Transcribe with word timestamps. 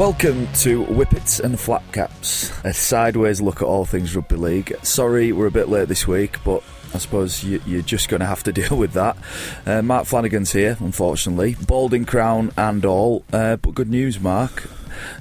Welcome 0.00 0.50
to 0.54 0.86
Whippets 0.86 1.40
and 1.40 1.60
Flat 1.60 1.82
Caps, 1.92 2.50
a 2.64 2.72
sideways 2.72 3.42
look 3.42 3.56
at 3.56 3.68
all 3.68 3.84
things 3.84 4.16
rugby 4.16 4.36
league. 4.36 4.74
Sorry 4.82 5.30
we're 5.30 5.48
a 5.48 5.50
bit 5.50 5.68
late 5.68 5.88
this 5.88 6.08
week, 6.08 6.42
but 6.42 6.62
I 6.94 6.98
suppose 6.98 7.44
you, 7.44 7.60
are 7.78 7.82
just 7.82 8.08
going 8.08 8.20
to 8.20 8.26
have 8.26 8.42
to 8.44 8.52
deal 8.54 8.78
with 8.78 8.94
that. 8.94 9.18
Uh, 9.66 9.82
Mark 9.82 10.06
Flanagan's 10.06 10.52
here, 10.52 10.78
unfortunately, 10.80 11.54
balding 11.66 12.06
crown 12.06 12.50
and 12.56 12.86
all. 12.86 13.26
Uh, 13.30 13.56
but 13.56 13.74
good 13.74 13.90
news, 13.90 14.18
Mark. 14.18 14.70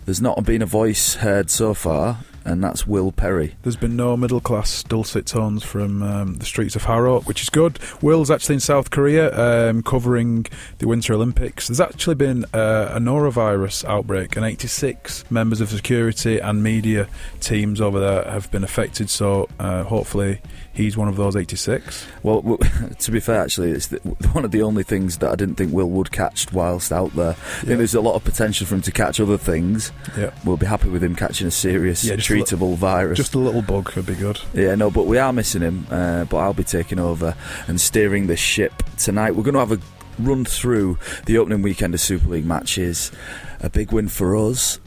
There's 0.05 0.21
not 0.21 0.41
been 0.45 0.61
a 0.61 0.65
voice 0.65 1.15
heard 1.15 1.49
so 1.49 1.73
far 1.73 2.19
and 2.49 2.63
that's 2.63 2.87
Will 2.87 3.11
Perry. 3.11 3.55
There's 3.61 3.75
been 3.75 3.95
no 3.95 4.17
middle 4.17 4.41
class 4.41 4.81
dulcet 4.83 5.27
tones 5.27 5.63
from 5.63 6.01
um, 6.01 6.35
the 6.35 6.45
streets 6.45 6.75
of 6.75 6.83
Harrow, 6.83 7.21
which 7.21 7.43
is 7.43 7.49
good. 7.49 7.77
Will's 8.01 8.31
actually 8.31 8.55
in 8.55 8.59
South 8.59 8.89
Korea 8.89 9.69
um, 9.69 9.83
covering 9.83 10.47
the 10.79 10.87
Winter 10.87 11.13
Olympics. 11.13 11.67
There's 11.67 11.79
actually 11.79 12.15
been 12.15 12.45
uh, 12.53 12.91
a 12.93 12.99
norovirus 12.99 13.85
outbreak, 13.85 14.35
and 14.35 14.45
86 14.45 15.29
members 15.29 15.61
of 15.61 15.69
security 15.69 16.39
and 16.39 16.63
media 16.63 17.07
teams 17.39 17.79
over 17.79 17.99
there 17.99 18.23
have 18.23 18.49
been 18.51 18.63
affected. 18.63 19.09
So 19.09 19.47
uh, 19.59 19.83
hopefully 19.83 20.41
he's 20.79 20.97
one 20.97 21.07
of 21.07 21.15
those 21.15 21.35
86. 21.35 22.07
Well, 22.23 22.57
to 22.99 23.11
be 23.11 23.19
fair, 23.19 23.41
actually, 23.41 23.71
it's 23.71 23.87
the, 23.87 23.97
one 24.31 24.45
of 24.45 24.51
the 24.51 24.61
only 24.61 24.83
things 24.83 25.17
that 25.17 25.29
I 25.31 25.35
didn't 25.35 25.55
think 25.55 25.73
Will 25.73 25.89
would 25.89 26.11
catch 26.11 26.51
whilst 26.51 26.91
out 26.91 27.15
there. 27.15 27.31
I 27.31 27.35
yeah. 27.35 27.61
think 27.61 27.77
there's 27.77 27.95
a 27.95 28.01
lot 28.01 28.15
of 28.15 28.23
potential 28.23 28.65
for 28.65 28.75
him 28.75 28.81
to 28.81 28.91
catch 28.91 29.19
other 29.19 29.37
things. 29.37 29.91
Yeah. 30.17 30.31
We'll 30.45 30.57
be 30.57 30.65
happy 30.65 30.89
with 30.89 31.03
him 31.03 31.15
catching 31.15 31.47
a 31.47 31.51
serious, 31.51 32.03
yeah, 32.05 32.15
treatable 32.15 32.71
li- 32.71 32.77
virus. 32.77 33.17
Just 33.17 33.35
a 33.35 33.39
little 33.39 33.61
bug 33.61 33.85
could 33.85 34.05
be 34.05 34.15
good. 34.15 34.39
Yeah, 34.53 34.75
no, 34.75 34.89
but 34.89 35.05
we 35.05 35.17
are 35.17 35.33
missing 35.33 35.61
him. 35.61 35.85
Uh, 35.89 36.25
but 36.25 36.37
I'll 36.37 36.53
be 36.53 36.63
taking 36.63 36.99
over 36.99 37.35
and 37.67 37.79
steering 37.79 38.27
this 38.27 38.39
ship 38.39 38.83
tonight. 38.97 39.35
We're 39.35 39.43
going 39.43 39.53
to 39.53 39.59
have 39.59 39.71
a 39.71 39.79
run 40.17 40.45
through 40.45 40.97
the 41.25 41.37
opening 41.37 41.61
weekend 41.61 41.93
of 41.93 41.99
Super 41.99 42.29
League 42.29 42.45
matches. 42.45 43.11
A 43.59 43.69
big 43.69 43.91
win 43.91 44.07
for 44.07 44.35
us. 44.35 44.79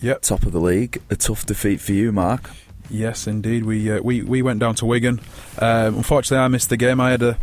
Yep. 0.00 0.22
Top 0.22 0.42
of 0.44 0.52
the 0.52 0.60
league. 0.60 1.00
A 1.10 1.16
tough 1.16 1.46
defeat 1.46 1.80
for 1.80 1.92
you, 1.92 2.12
Mark. 2.12 2.50
Yes, 2.92 3.26
indeed. 3.26 3.64
We 3.64 3.90
uh, 3.90 4.02
we 4.02 4.22
we 4.22 4.42
went 4.42 4.60
down 4.60 4.74
to 4.76 4.86
Wigan. 4.86 5.18
Um, 5.58 5.96
unfortunately, 5.96 6.44
I 6.44 6.48
missed 6.48 6.68
the 6.68 6.76
game. 6.76 7.00
I 7.00 7.10
had 7.10 7.22
a 7.22 7.38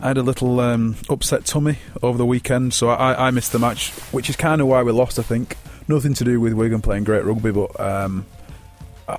I 0.00 0.08
had 0.08 0.16
a 0.16 0.22
little 0.22 0.60
um, 0.60 0.96
upset 1.08 1.44
tummy 1.44 1.78
over 2.02 2.16
the 2.16 2.24
weekend, 2.24 2.72
so 2.72 2.90
I, 2.90 3.26
I 3.26 3.30
missed 3.32 3.50
the 3.50 3.58
match, 3.58 3.90
which 4.12 4.30
is 4.30 4.36
kind 4.36 4.60
of 4.60 4.68
why 4.68 4.84
we 4.84 4.92
lost. 4.92 5.18
I 5.18 5.22
think 5.22 5.56
nothing 5.88 6.14
to 6.14 6.24
do 6.24 6.40
with 6.40 6.52
Wigan 6.52 6.82
playing 6.82 7.02
great 7.02 7.24
rugby, 7.24 7.50
but 7.50 7.78
um, 7.80 8.26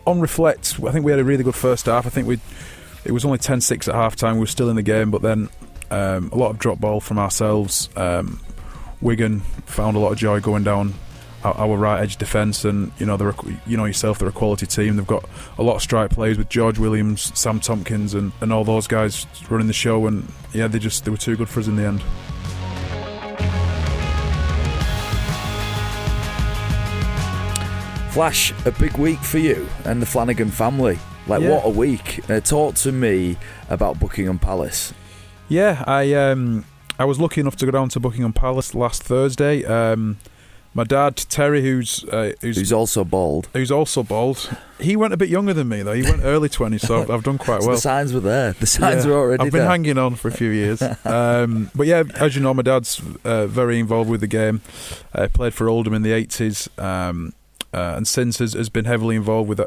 on 0.05 0.21
reflect, 0.21 0.79
I 0.85 0.91
think 0.91 1.03
we 1.03 1.11
had 1.11 1.19
a 1.19 1.25
really 1.25 1.43
good 1.43 1.55
first 1.55 1.87
half. 1.87 2.05
I 2.05 2.09
think 2.09 2.27
we 2.27 2.39
it 3.03 3.11
was 3.11 3.25
only 3.25 3.37
10-6 3.37 3.87
at 3.87 3.95
half 3.95 4.15
time. 4.15 4.35
We 4.35 4.41
were 4.41 4.47
still 4.47 4.69
in 4.69 4.75
the 4.75 4.81
game, 4.81 5.11
but 5.11 5.21
then 5.21 5.49
um, 5.91 6.29
a 6.31 6.35
lot 6.35 6.49
of 6.49 6.59
drop 6.59 6.79
ball 6.79 6.99
from 6.99 7.19
ourselves. 7.19 7.89
Um, 7.95 8.41
Wigan 9.01 9.41
found 9.65 9.95
a 9.97 9.99
lot 9.99 10.11
of 10.11 10.17
joy 10.17 10.39
going 10.39 10.63
down 10.63 10.93
our, 11.43 11.77
right 11.77 12.01
edge 12.01 12.17
defence, 12.17 12.65
and 12.65 12.91
you 12.97 13.05
know 13.05 13.17
they're 13.17 13.33
you 13.65 13.77
know 13.77 13.85
yourself 13.85 14.19
they're 14.19 14.29
a 14.29 14.31
quality 14.31 14.65
team. 14.65 14.95
They've 14.95 15.07
got 15.07 15.25
a 15.57 15.63
lot 15.63 15.75
of 15.75 15.81
strike 15.81 16.11
players 16.11 16.37
with 16.37 16.49
George 16.49 16.79
Williams, 16.79 17.31
Sam 17.37 17.59
Tomkins, 17.59 18.13
and, 18.13 18.31
and 18.41 18.51
all 18.51 18.63
those 18.63 18.87
guys 18.87 19.25
running 19.49 19.67
the 19.67 19.73
show. 19.73 20.07
And 20.07 20.31
yeah, 20.53 20.67
they 20.67 20.79
just 20.79 21.05
they 21.05 21.11
were 21.11 21.17
too 21.17 21.35
good 21.35 21.49
for 21.49 21.59
us 21.59 21.67
in 21.67 21.75
the 21.75 21.85
end. 21.85 22.01
Flash, 28.11 28.51
a 28.65 28.71
big 28.71 28.97
week 28.97 29.19
for 29.19 29.37
you 29.37 29.67
and 29.85 30.01
the 30.01 30.05
Flanagan 30.07 30.49
family. 30.49 30.97
Like 31.27 31.41
yeah. 31.41 31.49
what 31.49 31.65
a 31.65 31.69
week! 31.69 32.27
Uh, 32.29 32.39
talk 32.39 32.75
to 32.75 32.91
me 32.91 33.37
about 33.69 33.99
Buckingham 33.99 34.39
Palace. 34.39 34.93
Yeah, 35.49 35.83
I 35.85 36.13
um, 36.13 36.65
I 36.97 37.05
was 37.05 37.19
lucky 37.19 37.41
enough 37.41 37.55
to 37.57 37.65
go 37.65 37.71
down 37.71 37.89
to 37.89 37.99
Buckingham 37.99 38.33
Palace 38.33 38.73
last 38.73 39.03
Thursday. 39.03 39.63
Um, 39.65 40.17
my 40.77 40.83
dad 40.83 41.17
Terry, 41.17 41.63
who's, 41.63 42.03
uh, 42.05 42.33
who's 42.39 42.55
who's 42.55 42.71
also 42.71 43.03
bald, 43.03 43.49
who's 43.53 43.71
also 43.71 44.03
bald. 44.03 44.55
He 44.79 44.95
went 44.95 45.11
a 45.11 45.17
bit 45.17 45.27
younger 45.27 45.51
than 45.51 45.67
me 45.67 45.81
though. 45.81 45.93
He 45.93 46.03
went 46.03 46.21
early 46.23 46.49
twenties, 46.49 46.83
so 46.83 47.01
I've, 47.11 47.23
done 47.23 47.39
quite 47.39 47.61
so 47.63 47.69
well. 47.69 47.75
The 47.77 47.81
signs 47.81 48.13
were 48.13 48.19
there. 48.19 48.53
The 48.53 48.67
signs 48.67 49.03
yeah, 49.03 49.11
were 49.11 49.17
already. 49.17 49.43
I've 49.43 49.51
been 49.51 49.61
there. 49.61 49.69
hanging 49.69 49.97
on 49.97 50.13
for 50.13 50.27
a 50.27 50.31
few 50.31 50.51
years. 50.51 50.81
Um, 51.03 51.71
but 51.73 51.87
yeah, 51.87 52.03
as 52.15 52.35
you 52.35 52.41
know, 52.41 52.53
my 52.53 52.61
dad's 52.61 53.01
uh, 53.23 53.47
very 53.47 53.79
involved 53.79 54.09
with 54.09 54.19
the 54.19 54.27
game. 54.27 54.61
Uh, 55.15 55.27
played 55.33 55.53
for 55.53 55.69
Oldham 55.69 55.93
in 55.93 56.01
the 56.03 56.11
eighties, 56.11 56.69
um, 56.77 57.33
uh, 57.73 57.93
and 57.95 58.07
since 58.07 58.39
has, 58.39 58.53
has 58.53 58.69
been 58.69 58.85
heavily 58.85 59.15
involved 59.15 59.49
with 59.49 59.61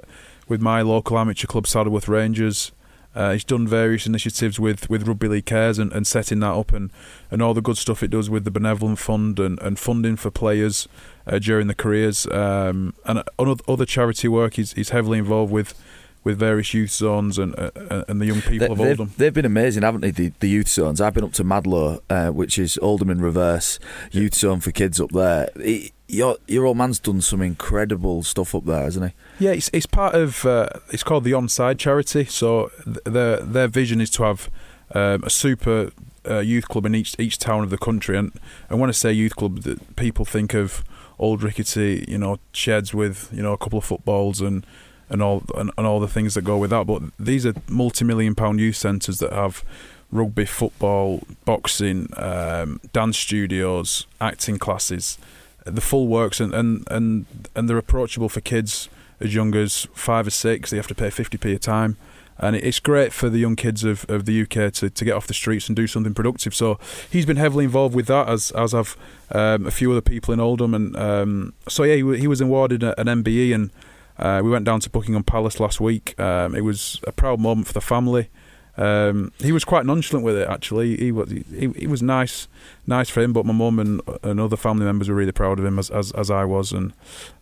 with 0.47 0.61
my 0.61 0.83
local 0.83 1.19
amateur 1.19 1.47
club, 1.47 1.67
Saddleworth 1.67 2.09
Rangers. 2.09 2.73
Uh, 3.15 3.33
he's 3.33 3.45
done 3.45 3.67
various 3.67 4.07
initiatives 4.07 4.61
with, 4.61 4.89
with 4.89 5.07
Rugby 5.07 5.29
League 5.29 5.47
Cares 5.47 5.79
and, 5.79 5.93
and 5.93 6.07
setting 6.07 6.41
that 6.41 6.53
up 6.53 6.73
and, 6.73 6.93
and 7.31 7.43
all 7.43 7.55
the 7.55 7.61
good 7.61 7.77
stuff 7.77 8.03
it 8.03 8.09
does 8.09 8.31
with 8.31 8.45
the 8.45 8.51
Benevolent 8.51 8.99
Fund 8.99 9.41
and, 9.41 9.61
and 9.61 9.79
funding 9.79 10.17
for 10.17 10.31
players 10.31 10.87
uh, 11.27 11.39
during 11.39 11.67
their 11.67 11.75
careers. 11.75 12.27
Um, 12.29 12.95
and 13.05 13.23
other 13.39 13.85
charity 13.85 14.29
work 14.29 14.55
he's, 14.55 14.73
he's 14.75 14.91
heavily 14.91 15.19
involved 15.19 15.53
with 15.53 15.75
with 16.23 16.39
various 16.39 16.75
youth 16.75 16.91
zones 16.91 17.39
and 17.39 17.59
uh, 17.59 17.71
uh 17.75 18.05
and 18.07 18.21
the 18.21 18.27
young 18.27 18.43
people 18.43 18.67
they, 18.67 18.73
of 18.73 18.79
they've, 18.79 19.01
Oldham. 19.01 19.15
They've 19.17 19.33
been 19.33 19.47
amazing, 19.47 19.83
haven't 19.83 20.03
they? 20.03 20.11
The, 20.11 20.33
the 20.41 20.49
youth 20.49 20.69
zones. 20.69 21.01
I've 21.01 21.15
been 21.15 21.25
up 21.25 21.33
to 21.33 21.45
Mahdlo, 21.45 22.01
uh, 22.11 22.29
which 22.29 22.59
is 22.59 22.79
Oldham 22.83 23.09
in 23.09 23.23
reverse 23.23 23.79
youth 24.13 24.35
zone 24.35 24.61
for 24.61 24.71
kids 24.71 25.01
up 25.01 25.13
there. 25.13 25.49
It, 25.57 25.93
your 26.11 26.37
your 26.47 26.67
old 26.67 26.77
man's 26.77 26.99
done 26.99 27.21
some 27.21 27.41
incredible 27.41 28.23
stuff 28.23 28.55
up 28.55 28.65
there, 28.65 28.83
hasn't 28.83 29.13
he? 29.13 29.45
Yeah, 29.45 29.53
it's, 29.53 29.71
it's 29.73 29.87
part 29.87 30.15
of. 30.15 30.45
Uh, 30.45 30.69
it's 30.91 31.03
called 31.03 31.25
the 31.25 31.33
Onside 31.33 31.79
Charity. 31.79 32.25
So 32.25 32.71
th- 32.85 32.99
their 33.05 33.37
their 33.39 33.69
vision 33.69 34.01
is 34.01 34.11
to 34.11 34.25
have 34.25 34.51
um, 34.95 35.23
a 35.25 35.31
super 35.31 35.93
uh, 36.29 36.41
youth 36.41 36.69
club 36.69 36.87
in 36.87 36.95
each 36.95 37.17
each 37.19 37.39
town 37.39 37.63
of 37.63 37.71
the 37.71 37.79
country. 37.79 38.17
And 38.19 38.33
and 38.69 38.81
when 38.81 38.91
I 38.91 38.93
say 38.93 39.13
youth 39.13 39.37
club, 39.37 39.63
that 39.63 39.97
people 39.97 40.25
think 40.25 40.55
of 40.55 40.85
old 41.19 41.43
rickety, 41.43 42.05
you 42.09 42.19
know, 42.19 42.39
sheds 42.53 42.93
with 42.93 43.31
you 43.33 43.43
know 43.43 43.53
a 43.53 43.59
couple 43.59 43.79
of 43.79 43.85
footballs 43.85 44.41
and 44.41 44.67
and 45.09 45.23
all 45.23 45.45
and, 45.57 45.71
and 45.79 45.87
all 45.87 46.01
the 46.01 46.09
things 46.09 46.35
that 46.35 46.43
go 46.43 46.59
with 46.59 46.71
that. 46.71 46.87
But 46.87 47.03
these 47.19 47.47
are 47.47 47.55
multi-million 47.69 48.35
pound 48.35 48.61
youth 48.61 48.77
centres 48.77 49.21
that 49.21 49.33
have 49.33 49.65
rugby, 50.13 50.45
football, 50.45 51.23
boxing, 51.45 52.09
um, 52.17 52.81
dance 52.93 53.17
studios, 53.17 54.09
acting 54.21 54.59
classes 54.59 55.19
the 55.65 55.81
full 55.81 56.09
works 56.09 56.41
and, 56.41 56.55
and, 56.55 56.87
and, 56.91 57.27
and 57.55 57.69
they're 57.69 57.79
approachable 57.79 58.29
for 58.29 58.41
kids 58.41 58.89
as 59.21 59.35
young 59.35 59.55
as 59.55 59.87
five 59.93 60.27
or 60.27 60.31
six. 60.31 60.71
They 60.71 60.77
have 60.77 60.87
to 60.89 60.95
pay 60.95 61.09
50p 61.09 61.55
a 61.55 61.59
time. 61.59 61.97
And 62.43 62.57
it's 62.57 62.81
great 62.81 63.13
for 63.13 63.29
the 63.29 63.39
young 63.39 63.55
kids 63.55 63.85
of, 63.85 64.09
of 64.09 64.25
the 64.25 64.43
UK 64.43 64.73
to, 64.73 64.89
to 64.89 65.05
get 65.05 65.13
off 65.13 65.27
the 65.27 65.35
streets 65.35 65.69
and 65.69 65.77
do 65.77 65.87
something 65.87 66.15
productive. 66.15 66.55
So 66.55 66.79
he's 67.11 67.27
been 67.27 67.37
heavily 67.37 67.67
involved 67.67 67.95
with 67.95 68.07
that, 68.07 68.29
as 68.29 68.51
as 68.53 68.73
have 68.73 68.97
um, 69.31 69.67
a 69.67 69.71
few 69.71 69.93
other 69.93 70.01
people 70.01 70.33
in 70.33 70.41
Oldham. 70.41 70.73
And 70.73 70.97
um, 70.97 71.53
so 71.69 71.83
yeah, 71.83 71.97
he, 71.97 72.19
he 72.19 72.27
was 72.27 72.41
awarded 72.41 72.83
an 72.83 72.95
MBE, 72.95 73.55
and 73.55 73.71
uh, 74.19 74.41
we 74.43 74.49
went 74.49 74.65
down 74.65 74.81
to 74.81 74.89
Buckingham 74.89 75.23
Palace 75.23 75.61
last 75.61 75.83
week. 75.83 76.19
Um, 76.19 76.55
it 76.55 76.63
was 76.63 76.99
a 77.07 77.13
proud 77.13 77.41
moment 77.41 77.67
for 77.67 77.75
the 77.75 77.83
family. 77.83 78.31
Um, 78.77 79.33
he 79.39 79.53
was 79.53 79.65
quite 79.65 79.87
nonchalant 79.87 80.25
with 80.25 80.37
it. 80.37 80.49
Actually, 80.49 80.97
he 80.97 81.13
was 81.13 81.31
he, 81.31 81.69
he 81.77 81.87
was 81.87 82.03
nice, 82.03 82.49
nice 82.87 83.11
for 83.11 83.21
him. 83.21 83.33
But 83.33 83.47
my 83.47 83.53
mum 83.53 83.79
and, 83.79 84.01
and 84.23 84.41
other 84.41 84.57
family 84.57 84.85
members 84.85 85.09
were 85.09 85.15
really 85.15 85.33
proud 85.33 85.59
of 85.59 85.65
him, 85.65 85.79
as 85.79 85.91
as, 85.91 86.13
as 86.13 86.31
I 86.31 86.45
was. 86.45 86.73
And 86.73 86.93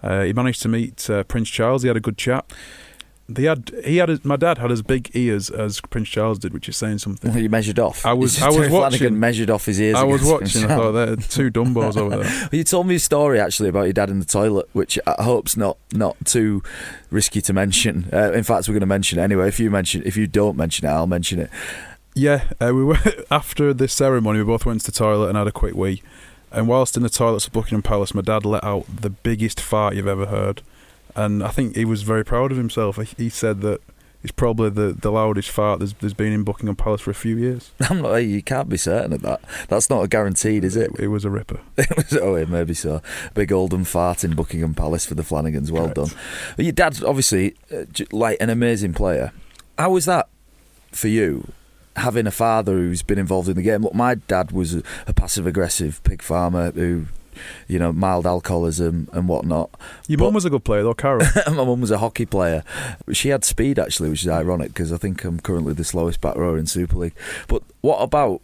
uh, 0.02 0.22
he 0.22 0.32
managed 0.32 0.62
to 0.62 0.68
meet 0.68 1.08
uh, 1.08 1.24
Prince 1.24 1.48
Charles. 1.48 1.82
He 1.82 1.88
had 1.88 1.96
a 1.96 2.00
good 2.00 2.18
chat. 2.18 2.50
They 3.30 3.42
had 3.42 3.70
he 3.84 3.98
had 3.98 4.08
his, 4.08 4.24
my 4.24 4.36
dad 4.36 4.56
had 4.56 4.72
as 4.72 4.80
big 4.80 5.10
ears 5.14 5.50
as 5.50 5.82
Prince 5.82 6.08
Charles 6.08 6.38
did, 6.38 6.54
which 6.54 6.66
is 6.66 6.78
saying 6.78 6.98
something. 6.98 7.30
Well, 7.30 7.42
you 7.42 7.50
measured 7.50 7.78
off. 7.78 8.06
I 8.06 8.14
was 8.14 8.40
I 8.40 8.48
was 8.48 8.70
watching. 8.70 9.20
Measured 9.20 9.50
off 9.50 9.66
his 9.66 9.78
ears. 9.78 9.96
I 9.96 10.04
was 10.04 10.24
watching. 10.24 10.64
I 10.64 10.68
thought 10.68 10.92
they're 10.92 11.16
two 11.16 11.50
dumbos 11.50 11.98
over 11.98 12.16
there. 12.16 12.20
well, 12.20 12.48
you 12.52 12.64
told 12.64 12.86
me 12.86 12.94
a 12.94 12.98
story 12.98 13.38
actually 13.38 13.68
about 13.68 13.82
your 13.82 13.92
dad 13.92 14.08
in 14.08 14.18
the 14.18 14.24
toilet, 14.24 14.66
which 14.72 14.98
I 15.06 15.22
hope's 15.22 15.58
not 15.58 15.76
not 15.92 16.16
too 16.24 16.62
risky 17.10 17.42
to 17.42 17.52
mention. 17.52 18.08
Uh, 18.10 18.32
in 18.32 18.44
fact, 18.44 18.66
we're 18.66 18.72
going 18.72 18.80
to 18.80 18.86
mention 18.86 19.18
it 19.18 19.22
anyway. 19.22 19.48
If 19.48 19.60
you 19.60 19.70
mention, 19.70 20.02
if 20.06 20.16
you 20.16 20.26
don't 20.26 20.56
mention 20.56 20.86
it, 20.86 20.90
I'll 20.90 21.06
mention 21.06 21.38
it. 21.38 21.50
Yeah, 22.14 22.44
uh, 22.62 22.72
we 22.74 22.82
were 22.82 22.98
after 23.30 23.74
this 23.74 23.92
ceremony. 23.92 24.38
We 24.38 24.46
both 24.46 24.64
went 24.64 24.80
to 24.80 24.86
the 24.86 24.96
toilet 24.96 25.28
and 25.28 25.36
had 25.36 25.46
a 25.46 25.52
quick 25.52 25.74
wee. 25.74 26.02
And 26.50 26.66
whilst 26.66 26.96
in 26.96 27.02
the 27.02 27.10
toilets 27.10 27.46
of 27.46 27.52
Buckingham 27.52 27.82
Palace, 27.82 28.14
my 28.14 28.22
dad 28.22 28.46
let 28.46 28.64
out 28.64 28.86
the 29.02 29.10
biggest 29.10 29.60
fart 29.60 29.94
you've 29.94 30.08
ever 30.08 30.26
heard, 30.26 30.62
and 31.18 31.42
I 31.42 31.48
think 31.48 31.74
he 31.74 31.84
was 31.84 32.02
very 32.02 32.24
proud 32.24 32.52
of 32.52 32.58
himself. 32.58 32.96
He 33.16 33.28
said 33.28 33.60
that 33.62 33.80
it's 34.22 34.30
probably 34.32 34.70
the, 34.70 34.92
the 34.92 35.10
loudest 35.10 35.50
fart 35.50 35.80
there's, 35.80 35.94
there's 35.94 36.14
been 36.14 36.32
in 36.32 36.44
Buckingham 36.44 36.76
Palace 36.76 37.00
for 37.00 37.10
a 37.10 37.14
few 37.14 37.36
years. 37.36 37.72
I'm 37.90 38.02
not. 38.02 38.16
You 38.18 38.40
can't 38.40 38.68
be 38.68 38.76
certain 38.76 39.12
of 39.12 39.22
that. 39.22 39.40
That's 39.68 39.90
not 39.90 40.02
a 40.02 40.08
guaranteed, 40.08 40.62
is 40.62 40.76
it? 40.76 40.92
It, 40.98 41.08
was 41.08 41.24
a 41.24 41.30
ripper. 41.30 41.60
it 41.76 41.96
was. 41.96 42.12
Oh, 42.16 42.36
yeah, 42.36 42.44
maybe 42.44 42.72
so. 42.72 43.02
Big 43.34 43.52
Oldham 43.52 43.84
fart 43.84 44.22
in 44.22 44.36
Buckingham 44.36 44.74
Palace 44.74 45.06
for 45.06 45.14
the 45.14 45.22
Flanagans. 45.22 45.72
Well 45.72 45.90
Correct. 45.90 45.96
done. 45.96 46.20
But 46.56 46.64
your 46.64 46.72
dad's 46.72 47.02
obviously 47.02 47.56
uh, 47.72 47.84
like 48.12 48.36
an 48.40 48.48
amazing 48.48 48.94
player. 48.94 49.32
How 49.76 49.90
was 49.90 50.04
that 50.04 50.28
for 50.92 51.08
you? 51.08 51.52
Having 51.96 52.28
a 52.28 52.32
father 52.32 52.74
who's 52.74 53.02
been 53.02 53.18
involved 53.18 53.48
in 53.48 53.56
the 53.56 53.62
game. 53.62 53.82
Look, 53.82 53.94
my 53.94 54.14
dad 54.14 54.52
was 54.52 54.76
a, 54.76 54.82
a 55.08 55.12
passive 55.12 55.48
aggressive 55.48 56.00
pig 56.04 56.22
farmer 56.22 56.70
who 56.70 57.06
you 57.66 57.78
know, 57.78 57.92
mild 57.92 58.26
alcoholism 58.26 59.08
and 59.12 59.28
whatnot. 59.28 59.70
Your 60.06 60.18
mum 60.18 60.34
was 60.34 60.44
a 60.44 60.50
good 60.50 60.64
player, 60.64 60.82
though, 60.82 60.94
Carol. 60.94 61.26
my 61.46 61.64
mum 61.64 61.80
was 61.80 61.90
a 61.90 61.98
hockey 61.98 62.26
player. 62.26 62.64
She 63.12 63.28
had 63.28 63.44
speed, 63.44 63.78
actually, 63.78 64.10
which 64.10 64.22
is 64.22 64.28
ironic 64.28 64.68
because 64.68 64.92
I 64.92 64.96
think 64.96 65.24
I'm 65.24 65.40
currently 65.40 65.74
the 65.74 65.84
slowest 65.84 66.20
back 66.20 66.36
rower 66.36 66.58
in 66.58 66.66
Super 66.66 66.96
League. 66.96 67.14
But 67.46 67.62
what 67.80 67.98
about 67.98 68.40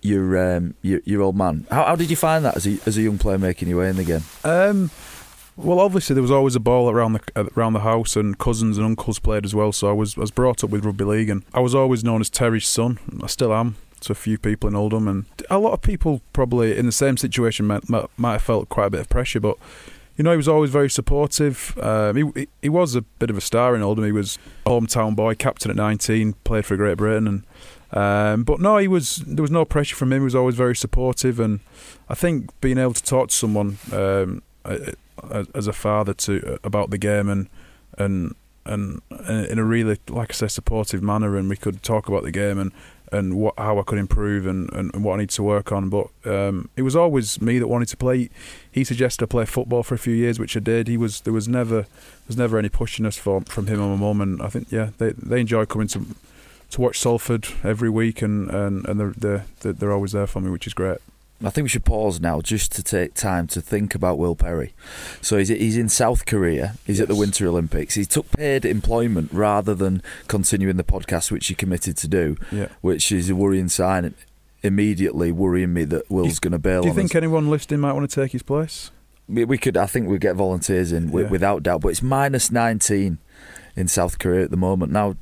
your 0.00 0.56
um, 0.56 0.74
your, 0.82 1.00
your 1.04 1.22
old 1.22 1.36
man? 1.36 1.66
How, 1.70 1.84
how 1.84 1.96
did 1.96 2.10
you 2.10 2.16
find 2.16 2.44
that 2.44 2.56
as 2.56 2.66
a, 2.66 2.78
as 2.86 2.96
a 2.98 3.02
young 3.02 3.18
player 3.18 3.38
making 3.38 3.68
your 3.68 3.80
way 3.80 3.88
in 3.88 3.96
the 3.96 4.04
game? 4.04 4.22
Um, 4.44 4.90
Well, 5.56 5.80
obviously 5.80 6.14
there 6.14 6.22
was 6.22 6.30
always 6.30 6.56
a 6.56 6.60
ball 6.60 6.88
around 6.90 7.12
the 7.12 7.50
around 7.54 7.74
the 7.74 7.80
house, 7.80 8.16
and 8.16 8.38
cousins 8.38 8.78
and 8.78 8.86
uncles 8.86 9.18
played 9.18 9.44
as 9.44 9.54
well. 9.54 9.70
So 9.70 9.88
I 9.88 9.92
was 9.92 10.16
I 10.16 10.22
was 10.22 10.30
brought 10.30 10.64
up 10.64 10.70
with 10.70 10.84
rugby 10.84 11.04
league, 11.04 11.28
and 11.28 11.44
I 11.52 11.60
was 11.60 11.74
always 11.74 12.02
known 12.02 12.20
as 12.20 12.30
Terry's 12.30 12.66
son. 12.66 12.98
I 13.22 13.26
still 13.26 13.52
am 13.52 13.76
to 14.02 14.12
a 14.12 14.16
few 14.16 14.38
people 14.38 14.68
in 14.68 14.74
Oldham, 14.74 15.08
and 15.08 15.24
a 15.50 15.58
lot 15.58 15.72
of 15.72 15.82
people 15.82 16.20
probably 16.32 16.76
in 16.76 16.86
the 16.86 16.92
same 16.92 17.16
situation 17.16 17.66
might, 17.66 17.88
might, 17.88 18.06
might 18.16 18.32
have 18.32 18.42
felt 18.42 18.68
quite 18.68 18.86
a 18.86 18.90
bit 18.90 19.00
of 19.00 19.08
pressure, 19.08 19.40
but. 19.40 19.56
You 20.14 20.24
know, 20.24 20.32
he 20.32 20.36
was 20.36 20.46
always 20.46 20.68
very 20.68 20.90
supportive. 20.90 21.76
Um, 21.78 22.34
he, 22.34 22.46
he 22.60 22.68
was 22.68 22.94
a 22.94 23.00
bit 23.00 23.30
of 23.30 23.38
a 23.38 23.40
star 23.40 23.74
in 23.74 23.80
Oldham. 23.80 24.04
He 24.04 24.12
was 24.12 24.38
a 24.66 24.68
hometown 24.68 25.16
boy, 25.16 25.34
captain 25.34 25.70
at 25.70 25.76
19, 25.76 26.34
played 26.44 26.66
for 26.66 26.76
Great 26.76 26.98
Britain, 26.98 27.26
and 27.26 27.44
um, 27.92 28.44
but 28.44 28.60
no, 28.60 28.78
he 28.78 28.88
was 28.88 29.16
there 29.26 29.42
was 29.42 29.50
no 29.50 29.64
pressure 29.64 29.96
from 29.96 30.12
him. 30.12 30.20
He 30.20 30.24
was 30.24 30.34
always 30.34 30.54
very 30.54 30.74
supportive, 30.74 31.38
and 31.38 31.60
I 32.08 32.14
think 32.14 32.50
being 32.60 32.78
able 32.78 32.94
to 32.94 33.02
talk 33.02 33.28
to 33.28 33.34
someone 33.34 33.78
um, 33.92 34.42
as 35.54 35.66
a 35.66 35.72
father 35.72 36.14
to 36.14 36.58
about 36.64 36.90
the 36.90 36.98
game 36.98 37.28
and 37.28 37.48
and 37.98 38.34
and 38.64 39.02
in 39.26 39.58
a 39.58 39.64
really 39.64 39.98
like 40.08 40.30
I 40.30 40.34
say 40.34 40.48
supportive 40.48 41.02
manner, 41.02 41.36
and 41.36 41.48
we 41.48 41.56
could 41.56 41.82
talk 41.82 42.08
about 42.08 42.22
the 42.22 42.30
game 42.30 42.58
and 42.58 42.72
and 43.12 43.36
what 43.36 43.54
how 43.58 43.78
I 43.78 43.82
could 43.82 43.98
improve 43.98 44.46
and, 44.46 44.72
and, 44.72 44.92
and 44.94 45.04
what 45.04 45.14
I 45.14 45.18
need 45.18 45.30
to 45.30 45.42
work 45.42 45.70
on. 45.70 45.88
But 45.88 46.08
um, 46.24 46.70
it 46.76 46.82
was 46.82 46.96
always 46.96 47.40
me 47.40 47.58
that 47.58 47.68
wanted 47.68 47.88
to 47.88 47.96
play. 47.96 48.30
He 48.70 48.84
suggested 48.84 49.22
I 49.22 49.26
play 49.26 49.44
football 49.44 49.82
for 49.82 49.94
a 49.94 49.98
few 49.98 50.14
years, 50.14 50.38
which 50.38 50.56
I 50.56 50.60
did. 50.60 50.88
He 50.88 50.96
was 50.96 51.20
there 51.20 51.32
was 51.32 51.48
never 51.48 51.82
there 51.82 52.26
was 52.26 52.36
never 52.36 52.58
any 52.58 52.68
pushiness 52.68 53.18
from 53.18 53.44
from 53.44 53.66
him 53.66 53.80
and 53.80 53.90
my 53.90 53.96
mum, 53.96 54.20
and 54.20 54.42
I 54.42 54.48
think 54.48 54.72
yeah 54.72 54.90
they 54.98 55.10
they 55.10 55.40
enjoy 55.40 55.66
coming 55.66 55.88
to 55.88 56.06
to 56.70 56.80
watch 56.80 56.98
Salford 56.98 57.48
every 57.62 57.90
week, 57.90 58.22
and 58.22 58.50
and, 58.50 58.86
and 58.88 58.98
they're, 58.98 59.44
they're 59.60 59.72
they're 59.72 59.92
always 59.92 60.12
there 60.12 60.26
for 60.26 60.40
me, 60.40 60.50
which 60.50 60.66
is 60.66 60.74
great. 60.74 60.98
I 61.44 61.50
think 61.50 61.64
we 61.64 61.68
should 61.68 61.84
pause 61.84 62.20
now 62.20 62.40
just 62.40 62.72
to 62.72 62.82
take 62.82 63.14
time 63.14 63.46
to 63.48 63.60
think 63.60 63.94
about 63.94 64.18
Will 64.18 64.36
Perry. 64.36 64.74
So 65.20 65.38
he's, 65.38 65.48
he's 65.48 65.76
in 65.76 65.88
South 65.88 66.24
Korea. 66.24 66.74
He's 66.86 66.98
yes. 66.98 67.02
at 67.02 67.08
the 67.08 67.16
Winter 67.16 67.48
Olympics. 67.48 67.94
He 67.94 68.04
took 68.04 68.30
paid 68.30 68.64
employment 68.64 69.30
rather 69.32 69.74
than 69.74 70.02
continuing 70.28 70.76
the 70.76 70.84
podcast, 70.84 71.30
which 71.30 71.48
he 71.48 71.54
committed 71.54 71.96
to 71.98 72.08
do, 72.08 72.36
yeah. 72.50 72.68
which 72.80 73.10
is 73.10 73.28
a 73.28 73.34
worrying 73.34 73.68
sign. 73.68 74.14
Immediately 74.64 75.32
worrying 75.32 75.72
me 75.72 75.82
that 75.86 76.08
Will's 76.08 76.38
going 76.38 76.52
to 76.52 76.58
bail. 76.58 76.82
Do 76.82 76.88
you 76.88 76.94
think 76.94 77.10
us. 77.10 77.16
anyone 77.16 77.50
listening 77.50 77.80
might 77.80 77.94
want 77.94 78.08
to 78.08 78.20
take 78.22 78.30
his 78.30 78.44
place? 78.44 78.92
We, 79.28 79.44
we 79.44 79.58
could. 79.58 79.76
I 79.76 79.86
think 79.86 80.06
we'd 80.06 80.20
get 80.20 80.36
volunteers 80.36 80.92
in 80.92 81.08
yeah. 81.08 81.28
without 81.28 81.64
doubt. 81.64 81.80
But 81.80 81.88
it's 81.88 82.00
minus 82.00 82.52
nineteen 82.52 83.18
in 83.74 83.88
South 83.88 84.20
Korea 84.20 84.44
at 84.44 84.52
the 84.52 84.56
moment 84.56 84.92
now. 84.92 85.16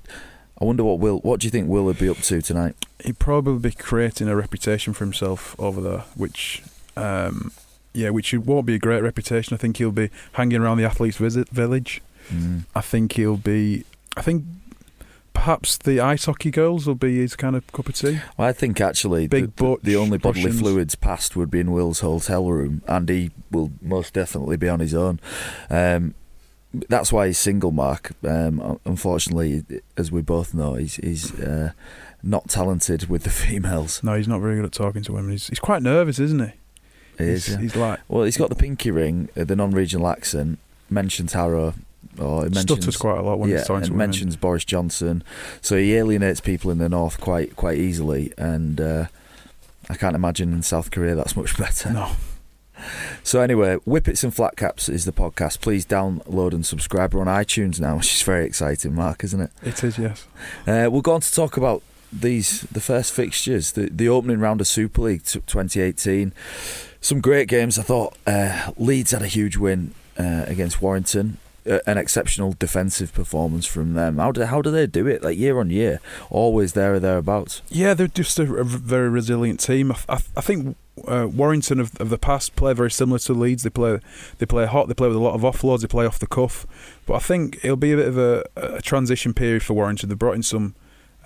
I 0.60 0.64
wonder 0.64 0.84
what 0.84 0.98
Will. 0.98 1.18
What 1.20 1.40
do 1.40 1.46
you 1.46 1.50
think 1.50 1.68
Will 1.68 1.84
would 1.84 1.98
be 1.98 2.08
up 2.08 2.18
to 2.18 2.42
tonight? 2.42 2.74
He'd 3.02 3.18
probably 3.18 3.70
be 3.70 3.74
creating 3.74 4.28
a 4.28 4.36
reputation 4.36 4.92
for 4.92 5.04
himself 5.04 5.56
over 5.58 5.80
there, 5.80 6.04
which, 6.16 6.62
um, 6.96 7.52
yeah, 7.94 8.10
which 8.10 8.34
won't 8.34 8.66
be 8.66 8.74
a 8.74 8.78
great 8.78 9.02
reputation. 9.02 9.54
I 9.54 9.56
think 9.56 9.78
he'll 9.78 9.90
be 9.90 10.10
hanging 10.32 10.60
around 10.60 10.76
the 10.78 10.84
athletes' 10.84 11.16
visit 11.16 11.48
village. 11.48 12.02
Mm. 12.28 12.64
I 12.74 12.82
think 12.82 13.12
he'll 13.14 13.38
be. 13.38 13.84
I 14.16 14.22
think 14.22 14.44
perhaps 15.32 15.78
the 15.78 16.00
ice 16.00 16.26
hockey 16.26 16.50
girls 16.50 16.86
will 16.86 16.94
be 16.94 17.16
his 17.16 17.34
kind 17.36 17.56
of 17.56 17.66
cup 17.72 17.88
of 17.88 17.94
tea. 17.94 18.20
Well, 18.36 18.48
I 18.48 18.52
think 18.52 18.80
actually 18.80 19.28
Big 19.28 19.56
the, 19.56 19.64
the, 19.64 19.78
the 19.82 19.96
only 19.96 20.18
bodily 20.18 20.44
Russians. 20.44 20.60
fluids 20.60 20.94
passed 20.94 21.36
would 21.36 21.50
be 21.50 21.60
in 21.60 21.72
Will's 21.72 22.00
hotel 22.00 22.46
room, 22.46 22.82
and 22.86 23.08
he 23.08 23.30
will 23.50 23.72
most 23.80 24.12
definitely 24.12 24.58
be 24.58 24.68
on 24.68 24.80
his 24.80 24.94
own. 24.94 25.20
Um, 25.70 26.14
that's 26.72 27.12
why 27.12 27.26
he's 27.26 27.38
single, 27.38 27.72
Mark. 27.72 28.12
Um, 28.24 28.78
unfortunately, 28.84 29.64
as 29.96 30.12
we 30.12 30.22
both 30.22 30.54
know, 30.54 30.74
he's, 30.74 30.96
he's 30.96 31.38
uh, 31.40 31.72
not 32.22 32.48
talented 32.48 33.08
with 33.08 33.24
the 33.24 33.30
females. 33.30 34.02
No, 34.02 34.14
he's 34.14 34.28
not 34.28 34.40
very 34.40 34.56
good 34.56 34.66
at 34.66 34.72
talking 34.72 35.02
to 35.02 35.12
women. 35.12 35.32
He's, 35.32 35.48
he's 35.48 35.58
quite 35.58 35.82
nervous, 35.82 36.18
isn't 36.18 36.40
he? 36.40 36.52
He 37.18 37.30
is. 37.30 37.46
He's, 37.46 37.54
yeah. 37.54 37.60
he's 37.60 37.76
like 37.76 38.00
well, 38.08 38.24
he's 38.24 38.36
got 38.36 38.48
the 38.48 38.54
pinky 38.54 38.90
ring, 38.90 39.28
uh, 39.36 39.44
the 39.44 39.56
non-regional 39.56 40.08
accent. 40.08 40.58
Mentions 40.88 41.34
Harrow, 41.34 41.74
or 42.18 42.42
mentions, 42.42 42.62
stutters 42.62 42.96
quite 42.96 43.18
a 43.18 43.22
lot 43.22 43.38
when 43.38 43.50
yeah, 43.50 43.58
he's 43.58 43.66
talking 43.66 43.82
and 43.82 43.92
to 43.92 43.92
mentions 43.92 44.34
women. 44.34 44.40
Boris 44.40 44.64
Johnson. 44.64 45.22
So 45.60 45.76
he 45.76 45.94
alienates 45.94 46.40
people 46.40 46.70
in 46.70 46.78
the 46.78 46.88
north 46.88 47.20
quite 47.20 47.54
quite 47.56 47.78
easily, 47.78 48.32
and 48.36 48.80
uh, 48.80 49.06
I 49.88 49.96
can't 49.96 50.16
imagine 50.16 50.52
in 50.52 50.62
South 50.62 50.90
Korea 50.90 51.14
that's 51.14 51.36
much 51.36 51.56
better. 51.58 51.92
No. 51.92 52.12
So 53.22 53.40
anyway, 53.40 53.76
Whippets 53.86 54.24
and 54.24 54.34
Flat 54.34 54.56
Caps 54.56 54.88
is 54.88 55.04
the 55.04 55.12
podcast. 55.12 55.60
Please 55.60 55.84
download 55.86 56.52
and 56.52 56.64
subscribe. 56.64 57.14
We're 57.14 57.20
on 57.20 57.26
iTunes 57.26 57.80
now, 57.80 57.96
which 57.96 58.14
is 58.14 58.22
very 58.22 58.44
exciting, 58.46 58.94
Mark, 58.94 59.24
isn't 59.24 59.40
it? 59.40 59.50
It 59.62 59.82
is, 59.84 59.98
yes. 59.98 60.26
Uh, 60.66 60.88
we're 60.90 61.00
going 61.00 61.20
to 61.20 61.34
talk 61.34 61.56
about 61.56 61.82
these 62.12 62.62
the 62.62 62.80
first 62.80 63.12
fixtures, 63.12 63.72
the 63.72 63.88
the 63.90 64.08
opening 64.08 64.40
round 64.40 64.60
of 64.60 64.66
Super 64.66 65.02
League 65.02 65.24
2018. 65.24 66.32
Some 67.00 67.20
great 67.20 67.48
games. 67.48 67.78
I 67.78 67.82
thought 67.82 68.16
uh, 68.26 68.72
Leeds 68.76 69.12
had 69.12 69.22
a 69.22 69.26
huge 69.26 69.56
win 69.56 69.94
uh, 70.18 70.44
against 70.46 70.82
Warrington. 70.82 71.38
An 71.86 71.98
exceptional 71.98 72.54
defensive 72.58 73.12
performance 73.12 73.66
from 73.66 73.92
them. 73.92 74.16
How 74.16 74.32
do 74.32 74.42
how 74.44 74.62
do 74.62 74.70
they 74.70 74.86
do 74.86 75.06
it? 75.06 75.22
Like 75.22 75.38
year 75.38 75.60
on 75.60 75.70
year, 75.70 76.00
always 76.30 76.72
there 76.72 76.94
or 76.94 76.98
thereabouts. 77.00 77.60
Yeah, 77.68 77.92
they're 77.92 78.08
just 78.08 78.38
a, 78.38 78.54
a 78.54 78.64
very 78.64 79.10
resilient 79.10 79.60
team. 79.60 79.92
I, 79.92 79.96
I, 80.08 80.18
I 80.38 80.40
think 80.40 80.76
uh, 81.06 81.26
Warrington 81.26 81.80
of, 81.80 81.94
of 82.00 82.10
the 82.10 82.18
past 82.18 82.56
play 82.56 82.72
very 82.72 82.90
similar 82.90 83.18
to 83.20 83.32
Leeds. 83.32 83.62
They 83.62 83.70
play 83.70 84.00
they 84.38 84.46
play 84.46 84.66
hot. 84.66 84.88
They 84.88 84.94
play 84.94 85.08
with 85.08 85.16
a 85.16 85.20
lot 85.20 85.34
of 85.34 85.42
offloads. 85.42 85.80
They 85.80 85.88
play 85.88 86.06
off 86.06 86.18
the 86.18 86.26
cuff. 86.26 86.66
But 87.06 87.14
I 87.14 87.18
think 87.18 87.56
it'll 87.64 87.76
be 87.76 87.92
a 87.92 87.96
bit 87.96 88.08
of 88.08 88.18
a, 88.18 88.44
a 88.56 88.82
transition 88.82 89.34
period 89.34 89.62
for 89.62 89.74
Warrington. 89.74 90.08
They've 90.08 90.18
brought 90.18 90.36
in 90.36 90.42
some 90.42 90.74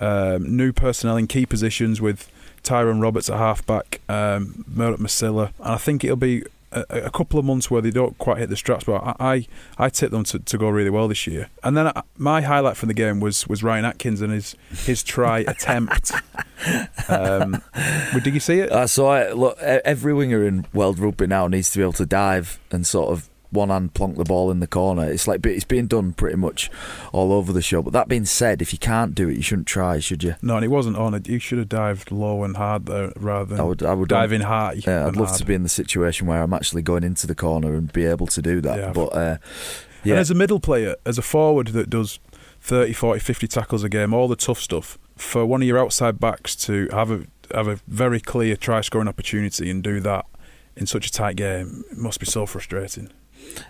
um, 0.00 0.56
new 0.56 0.72
personnel 0.72 1.16
in 1.16 1.26
key 1.26 1.46
positions 1.46 2.00
with 2.00 2.30
Tyrone 2.62 3.00
Roberts 3.00 3.28
at 3.28 3.38
halfback, 3.38 4.00
um, 4.08 4.64
Murdoch 4.66 4.98
Masila, 4.98 5.52
and 5.58 5.74
I 5.74 5.76
think 5.76 6.02
it'll 6.02 6.16
be 6.16 6.44
a, 6.74 7.06
a, 7.06 7.10
couple 7.10 7.38
of 7.38 7.44
months 7.44 7.70
where 7.70 7.80
they 7.80 7.90
don't 7.90 8.16
quite 8.18 8.38
hit 8.38 8.48
the 8.48 8.56
straps. 8.56 8.84
But 8.84 9.02
I 9.02 9.14
I, 9.18 9.46
I 9.78 9.88
tip 9.88 10.10
them 10.10 10.24
to, 10.24 10.38
to 10.38 10.58
go 10.58 10.68
really 10.68 10.90
well 10.90 11.08
this 11.08 11.26
year. 11.26 11.50
And 11.62 11.76
then 11.76 11.88
I, 11.88 12.02
my 12.16 12.40
highlight 12.42 12.76
from 12.76 12.88
the 12.88 12.94
game 12.94 13.20
was 13.20 13.46
was 13.46 13.62
Ryan 13.62 13.84
Atkins 13.84 14.20
and 14.20 14.32
his 14.32 14.56
his 14.70 15.02
try 15.02 15.38
attempt. 15.48 16.12
Um, 17.08 17.62
did 18.22 18.34
you 18.34 18.40
see 18.40 18.60
it? 18.60 18.72
I 18.72 18.86
saw 18.86 19.16
it. 19.16 19.36
Look, 19.36 19.58
every 19.58 20.14
winger 20.14 20.46
in 20.46 20.66
world 20.72 20.98
rugby 20.98 21.26
now 21.26 21.46
needs 21.46 21.70
to 21.72 21.78
be 21.78 21.82
able 21.82 21.92
to 21.94 22.06
dive 22.06 22.58
and 22.70 22.86
sort 22.86 23.10
of 23.10 23.28
one 23.54 23.70
hand 23.70 23.94
plonk 23.94 24.16
the 24.16 24.24
ball 24.24 24.50
in 24.50 24.60
the 24.60 24.66
corner. 24.66 25.10
It's 25.10 25.26
like 25.26 25.44
it's 25.46 25.64
being 25.64 25.86
done 25.86 26.12
pretty 26.12 26.36
much 26.36 26.70
all 27.12 27.32
over 27.32 27.52
the 27.52 27.62
show. 27.62 27.82
But 27.82 27.92
that 27.94 28.08
being 28.08 28.24
said, 28.24 28.60
if 28.60 28.72
you 28.72 28.78
can't 28.78 29.14
do 29.14 29.28
it, 29.28 29.36
you 29.36 29.42
shouldn't 29.42 29.66
try, 29.66 29.98
should 29.98 30.22
you? 30.22 30.34
No, 30.42 30.56
and 30.56 30.64
it 30.64 30.68
wasn't 30.68 30.96
on 30.96 31.14
it. 31.14 31.28
You 31.28 31.38
should 31.38 31.58
have 31.58 31.68
dived 31.68 32.10
low 32.10 32.44
and 32.44 32.56
hard 32.56 32.86
there 32.86 33.12
rather 33.16 33.46
than 33.46 33.60
I 33.60 33.64
would, 33.64 33.82
I 33.82 33.94
would 33.94 34.08
diving 34.08 34.43
high. 34.43 34.81
Yeah, 34.86 35.06
I'd 35.06 35.17
love 35.17 35.29
hard. 35.29 35.38
to 35.38 35.46
be 35.46 35.55
in 35.55 35.62
the 35.62 35.69
situation 35.69 36.26
where 36.26 36.43
I'm 36.43 36.52
actually 36.52 36.82
going 36.82 37.05
into 37.05 37.26
the 37.26 37.34
corner 37.34 37.74
and 37.74 37.93
be 37.93 38.05
able 38.05 38.26
to 38.29 38.43
do 38.43 38.60
that. 38.60 38.79
Yeah, 38.79 38.93
but 38.93 39.08
uh, 39.14 39.38
yeah, 40.05 40.14
and 40.14 40.20
as 40.20 40.31
a 40.31 40.34
middle 40.34 40.60
player, 40.60 40.96
as 41.06 41.19
a 41.19 41.22
forward 41.22 41.69
that 41.69 41.88
does 41.90 42.19
30, 42.60 42.93
40, 42.93 43.20
50 43.20 43.46
tackles 43.46 43.84
a 43.84 43.88
game, 43.88 44.14
all 44.14 44.29
the 44.29 44.36
tough 44.36 44.60
stuff. 44.60 44.98
For 45.17 45.46
one 45.46 45.62
of 45.62 45.69
your 45.69 45.79
outside 45.79 46.19
backs 46.19 46.56
to 46.56 46.88
have 46.90 47.10
a 47.10 47.26
have 47.55 47.69
a 47.69 47.79
very 47.86 48.20
clear 48.20 48.56
try 48.56 48.81
scoring 48.81 49.06
opportunity 49.08 49.70
and 49.70 49.82
do 49.82 50.00
that 50.00 50.24
in 50.76 50.86
such 50.86 51.06
a 51.06 51.12
tight 51.12 51.36
game, 51.36 51.84
it 51.90 51.98
must 51.98 52.20
be 52.20 52.26
so 52.26 52.46
frustrating. 52.46 53.10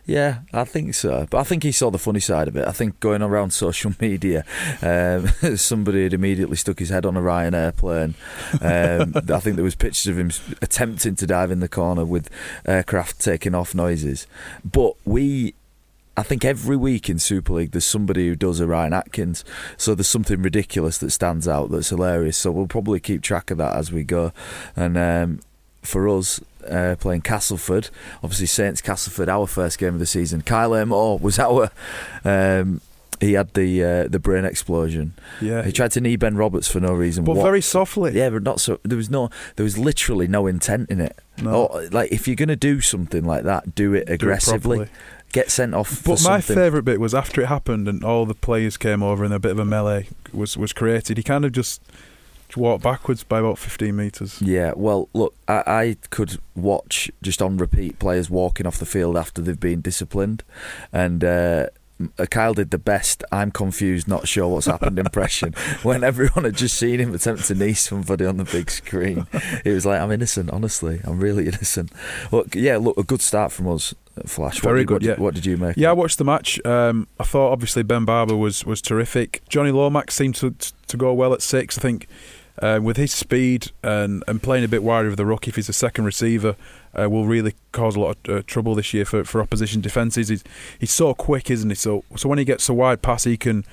Yeah, 0.06 0.40
I 0.52 0.64
think 0.64 0.94
so. 0.94 1.26
But 1.30 1.38
I 1.38 1.44
think 1.44 1.62
he 1.62 1.72
saw 1.72 1.90
the 1.90 1.98
funny 1.98 2.20
side 2.20 2.48
of 2.48 2.56
it. 2.56 2.66
I 2.66 2.72
think 2.72 3.00
going 3.00 3.22
around 3.22 3.52
social 3.52 3.92
media, 4.00 4.44
um, 4.82 5.28
somebody 5.56 6.04
had 6.04 6.14
immediately 6.14 6.56
stuck 6.56 6.78
his 6.78 6.90
head 6.90 7.06
on 7.06 7.16
a 7.16 7.20
Ryanair 7.20 7.76
plane. 7.76 8.14
Um, 8.60 9.14
I 9.34 9.40
think 9.40 9.56
there 9.56 9.64
was 9.64 9.74
pictures 9.74 10.06
of 10.06 10.18
him 10.18 10.30
attempting 10.60 11.16
to 11.16 11.26
dive 11.26 11.50
in 11.50 11.60
the 11.60 11.68
corner 11.68 12.04
with 12.04 12.28
aircraft 12.66 13.20
taking 13.20 13.54
off 13.54 13.74
noises. 13.74 14.26
But 14.64 14.94
we 15.04 15.54
I 16.16 16.22
think 16.22 16.44
every 16.44 16.76
week 16.76 17.10
in 17.10 17.18
Super 17.18 17.54
League 17.54 17.72
there's 17.72 17.84
somebody 17.84 18.28
who 18.28 18.36
does 18.36 18.60
a 18.60 18.66
Ryan 18.66 18.92
Atkins, 18.92 19.44
so 19.76 19.94
there's 19.94 20.08
something 20.08 20.42
ridiculous 20.42 20.98
that 20.98 21.10
stands 21.10 21.48
out 21.48 21.70
that's 21.70 21.88
hilarious. 21.88 22.36
So 22.36 22.52
we'll 22.52 22.68
probably 22.68 23.00
keep 23.00 23.22
track 23.22 23.50
of 23.50 23.58
that 23.58 23.76
as 23.76 23.90
we 23.90 24.04
go. 24.04 24.32
And 24.76 24.96
um, 24.96 25.40
for 25.82 26.08
us, 26.08 26.40
uh, 26.68 26.96
playing 26.96 27.22
Castleford, 27.22 27.90
obviously 28.22 28.46
Saints 28.46 28.80
Castleford, 28.80 29.28
our 29.28 29.46
first 29.46 29.78
game 29.78 29.94
of 29.94 30.00
the 30.00 30.06
season. 30.06 30.42
Kyle 30.42 30.74
Amor 30.74 31.18
was 31.18 31.38
our. 31.38 31.70
Um, 32.24 32.80
he 33.20 33.34
had 33.34 33.54
the 33.54 33.82
uh, 33.82 34.08
the 34.08 34.18
brain 34.18 34.44
explosion. 34.44 35.14
Yeah, 35.40 35.62
he 35.62 35.72
tried 35.72 35.92
to 35.92 36.00
knee 36.00 36.16
Ben 36.16 36.36
Roberts 36.36 36.68
for 36.68 36.80
no 36.80 36.92
reason. 36.92 37.24
But 37.24 37.36
what? 37.36 37.44
very 37.44 37.60
softly. 37.60 38.12
Yeah, 38.12 38.30
but 38.30 38.42
not 38.42 38.60
so. 38.60 38.80
There 38.82 38.96
was 38.96 39.08
no. 39.08 39.30
There 39.56 39.64
was 39.64 39.78
literally 39.78 40.26
no 40.26 40.46
intent 40.46 40.90
in 40.90 41.00
it. 41.00 41.18
No. 41.40 41.66
Or, 41.66 41.86
like 41.90 42.12
if 42.12 42.26
you're 42.26 42.36
going 42.36 42.48
to 42.48 42.56
do 42.56 42.80
something 42.80 43.24
like 43.24 43.44
that, 43.44 43.74
do 43.74 43.94
it 43.94 44.10
aggressively. 44.10 44.78
Do 44.78 44.82
it 44.82 44.90
get 45.34 45.50
sent 45.50 45.74
off. 45.74 46.02
But 46.04 46.22
my 46.22 46.40
favourite 46.40 46.84
bit 46.84 47.00
was 47.00 47.12
after 47.12 47.42
it 47.42 47.46
happened 47.46 47.88
and 47.88 48.04
all 48.04 48.24
the 48.24 48.34
players 48.34 48.76
came 48.76 49.02
over 49.02 49.24
and 49.24 49.34
a 49.34 49.40
bit 49.40 49.50
of 49.50 49.58
a 49.58 49.64
melee 49.64 50.06
was 50.32 50.56
was 50.56 50.72
created. 50.72 51.16
He 51.18 51.22
kind 51.22 51.44
of 51.44 51.52
just 51.52 51.82
walked 52.56 52.82
backwards 52.82 53.24
by 53.24 53.40
about 53.40 53.58
15 53.58 53.94
metres. 53.94 54.40
Yeah, 54.42 54.72
well, 54.76 55.08
look, 55.12 55.34
I, 55.48 55.62
I, 55.66 55.96
could 56.10 56.38
watch 56.54 57.10
just 57.22 57.42
on 57.42 57.56
repeat 57.56 57.98
players 57.98 58.30
walking 58.30 58.66
off 58.66 58.78
the 58.78 58.86
field 58.86 59.16
after 59.16 59.42
they've 59.42 59.58
been 59.58 59.80
disciplined, 59.80 60.42
and 60.92 61.24
uh, 61.24 61.66
Kyle 62.30 62.54
did 62.54 62.70
the 62.70 62.78
best 62.78 63.22
I'm 63.30 63.50
confused, 63.50 64.08
not 64.08 64.26
sure 64.26 64.48
what's 64.48 64.66
happened 64.66 64.98
impression 64.98 65.52
when 65.82 66.02
everyone 66.02 66.44
had 66.44 66.56
just 66.56 66.76
seen 66.76 66.98
him 66.98 67.14
attempt 67.14 67.44
to 67.46 67.54
knee 67.54 67.72
somebody 67.74 68.26
on 68.26 68.36
the 68.36 68.44
big 68.44 68.70
screen. 68.70 69.26
He 69.62 69.70
was 69.70 69.86
like, 69.86 70.00
I'm 70.00 70.10
innocent, 70.10 70.50
honestly. 70.50 71.00
I'm 71.04 71.20
really 71.20 71.46
innocent. 71.46 71.92
Well, 72.30 72.44
yeah, 72.52 72.76
look, 72.78 72.98
a 72.98 73.04
good 73.04 73.20
start 73.20 73.52
from 73.52 73.68
us, 73.68 73.94
uh, 74.18 74.26
Flash. 74.26 74.60
Very 74.60 74.80
what, 74.80 74.86
good, 74.86 74.94
What, 74.94 75.02
yeah. 75.02 75.14
did, 75.14 75.18
what 75.20 75.34
did 75.34 75.46
you 75.46 75.56
make? 75.56 75.76
Yeah, 75.76 75.90
I 75.90 75.92
watched 75.92 76.18
the 76.18 76.24
match. 76.24 76.64
Um, 76.66 77.06
I 77.20 77.24
thought 77.24 77.52
obviously 77.52 77.84
Ben 77.84 78.04
Barba 78.04 78.36
was 78.36 78.64
was 78.64 78.82
terrific. 78.82 79.42
Jonny 79.48 79.70
Lomax 79.70 80.14
seemed 80.14 80.34
to 80.36 80.54
to 80.88 80.96
go 80.96 81.12
well 81.12 81.32
at 81.32 81.42
six. 81.42 81.78
I 81.78 81.80
think 81.80 82.08
uh, 82.62 82.80
with 82.82 82.96
his 82.96 83.12
speed 83.12 83.72
and 83.82 84.22
and 84.28 84.42
playing 84.42 84.64
a 84.64 84.68
bit 84.68 84.82
wider 84.82 85.08
of 85.08 85.16
the 85.16 85.26
ruck, 85.26 85.48
if 85.48 85.56
he's 85.56 85.68
a 85.68 85.72
second 85.72 86.04
receiver, 86.04 86.56
uh, 86.98 87.08
will 87.08 87.26
really 87.26 87.54
cause 87.72 87.96
a 87.96 88.00
lot 88.00 88.16
of 88.28 88.36
uh, 88.36 88.42
trouble 88.46 88.74
this 88.74 88.94
year 88.94 89.04
for, 89.04 89.24
for 89.24 89.40
opposition 89.40 89.80
defences. 89.80 90.28
He's 90.28 90.44
he's 90.78 90.92
so 90.92 91.14
quick, 91.14 91.50
isn't 91.50 91.70
he? 91.70 91.74
So 91.74 92.04
so 92.16 92.28
when 92.28 92.38
he 92.38 92.44
gets 92.44 92.68
a 92.68 92.74
wide 92.74 93.02
pass, 93.02 93.24
he 93.24 93.36
can 93.36 93.64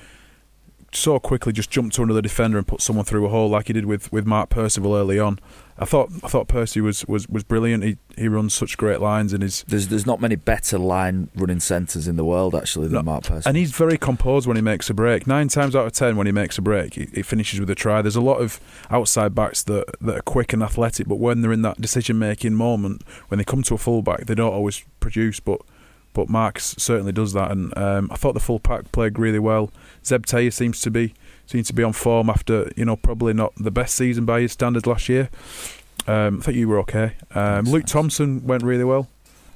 so 0.94 1.18
quickly 1.18 1.52
just 1.52 1.70
jump 1.70 1.92
to 1.92 2.02
another 2.02 2.22
defender 2.22 2.58
and 2.58 2.66
put 2.66 2.80
someone 2.80 3.04
through 3.04 3.24
a 3.26 3.28
hole 3.28 3.48
like 3.48 3.68
he 3.68 3.72
did 3.72 3.86
with, 3.86 4.12
with 4.12 4.26
Mark 4.26 4.50
Percival 4.50 4.94
early 4.94 5.18
on. 5.18 5.38
I 5.78 5.84
thought 5.84 6.10
I 6.22 6.28
thought 6.28 6.48
Percy 6.48 6.80
was, 6.80 7.04
was, 7.06 7.28
was 7.28 7.44
brilliant. 7.44 7.82
He 7.82 7.96
he 8.16 8.28
runs 8.28 8.52
such 8.52 8.76
great 8.76 9.00
lines 9.00 9.32
and 9.32 9.42
he's 9.42 9.64
There's 9.64 9.88
there's 9.88 10.06
not 10.06 10.20
many 10.20 10.36
better 10.36 10.78
line 10.78 11.28
running 11.34 11.60
centres 11.60 12.06
in 12.06 12.16
the 12.16 12.24
world 12.24 12.54
actually 12.54 12.88
than 12.88 12.96
No, 12.96 13.02
Mark 13.02 13.24
Percy. 13.24 13.48
And 13.48 13.56
he's 13.56 13.72
very 13.72 13.96
composed 13.96 14.46
when 14.46 14.56
he 14.56 14.62
makes 14.62 14.90
a 14.90 14.94
break. 14.94 15.26
Nine 15.26 15.48
times 15.48 15.74
out 15.74 15.86
of 15.86 15.92
ten, 15.92 16.16
when 16.16 16.26
he 16.26 16.32
makes 16.32 16.58
a 16.58 16.62
break, 16.62 16.94
he, 16.94 17.08
he 17.14 17.22
finishes 17.22 17.58
with 17.58 17.70
a 17.70 17.74
try. 17.74 18.02
There's 18.02 18.16
a 18.16 18.20
lot 18.20 18.40
of 18.40 18.60
outside 18.90 19.34
backs 19.34 19.62
that, 19.64 19.86
that 20.00 20.16
are 20.18 20.22
quick 20.22 20.52
and 20.52 20.62
athletic, 20.62 21.08
but 21.08 21.16
when 21.16 21.40
they're 21.40 21.52
in 21.52 21.62
that 21.62 21.80
decision 21.80 22.18
making 22.18 22.54
moment, 22.54 23.02
when 23.28 23.38
they 23.38 23.44
come 23.44 23.62
to 23.62 23.74
a 23.74 23.78
fullback, 23.78 24.26
they 24.26 24.34
don't 24.34 24.52
always 24.52 24.84
produce. 25.00 25.40
But 25.40 25.62
but 26.14 26.28
Marks 26.28 26.74
certainly 26.78 27.12
does 27.12 27.32
that, 27.32 27.50
and 27.50 27.76
um, 27.78 28.08
I 28.12 28.16
thought 28.16 28.34
the 28.34 28.40
full 28.40 28.60
pack 28.60 28.92
played 28.92 29.18
really 29.18 29.38
well. 29.38 29.72
Zeb 30.04 30.26
Taia 30.26 30.52
seems 30.52 30.80
to 30.82 30.90
be 30.90 31.14
seems 31.46 31.66
to 31.68 31.72
be 31.72 31.82
on 31.82 31.92
form 31.92 32.30
after 32.30 32.70
you 32.76 32.84
know 32.84 32.96
probably 32.96 33.32
not 33.34 33.52
the 33.56 33.70
best 33.70 33.94
season 33.94 34.24
by 34.24 34.40
his 34.40 34.52
standards 34.52 34.86
last 34.86 35.08
year. 35.08 35.28
Um, 36.06 36.38
I 36.40 36.42
think 36.44 36.56
you 36.56 36.68
were 36.68 36.78
okay. 36.80 37.14
Um, 37.34 37.64
Luke 37.66 37.82
thanks. 37.82 37.92
Thompson 37.92 38.46
went 38.46 38.62
really 38.64 38.84
well. 38.84 39.08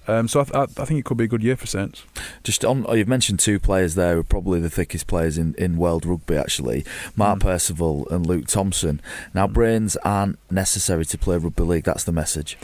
Um, 0.09 0.29
so 0.29 0.41
I, 0.41 0.45
th- 0.45 0.55
I, 0.55 0.63
I 0.83 0.85
think 0.85 1.01
it 1.01 1.05
could 1.05 1.17
be 1.17 1.25
a 1.25 1.29
good 1.29 1.43
year 1.43 1.57
for 1.57 1.67
Saints. 1.67 2.05
Just 2.45 2.65
on, 2.65 2.85
oh, 2.89 2.95
you've 2.95 3.09
mentioned 3.09 3.41
two 3.41 3.59
players 3.59 3.97
there 3.97 4.15
who 4.15 4.21
are 4.21 4.23
probably 4.23 4.61
the 4.61 4.71
thickest 4.71 5.09
players 5.09 5.37
in, 5.37 5.57
in 5.59 5.77
world 5.79 6.07
rugby, 6.07 6.37
actually 6.37 6.85
Mark 7.17 7.41
Mm. 7.41 7.43
Percival 7.43 8.07
and 8.13 8.25
Luke 8.25 8.47
Thompson. 8.47 9.01
Now, 9.35 9.49
Mm. 9.49 9.53
brains 9.55 9.97
aren't 10.05 10.39
necessary 10.49 11.05
to 11.07 11.19
play 11.19 11.37
rugby 11.39 11.65
league, 11.65 11.83
that's 11.83 12.05
the 12.05 12.13
message. 12.13 12.57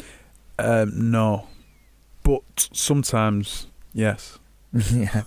Um, 0.56 1.10
no, 1.10 1.48
but 2.22 2.42
sometimes 2.72 3.66
yes. 3.92 4.38
yeah. 4.90 5.22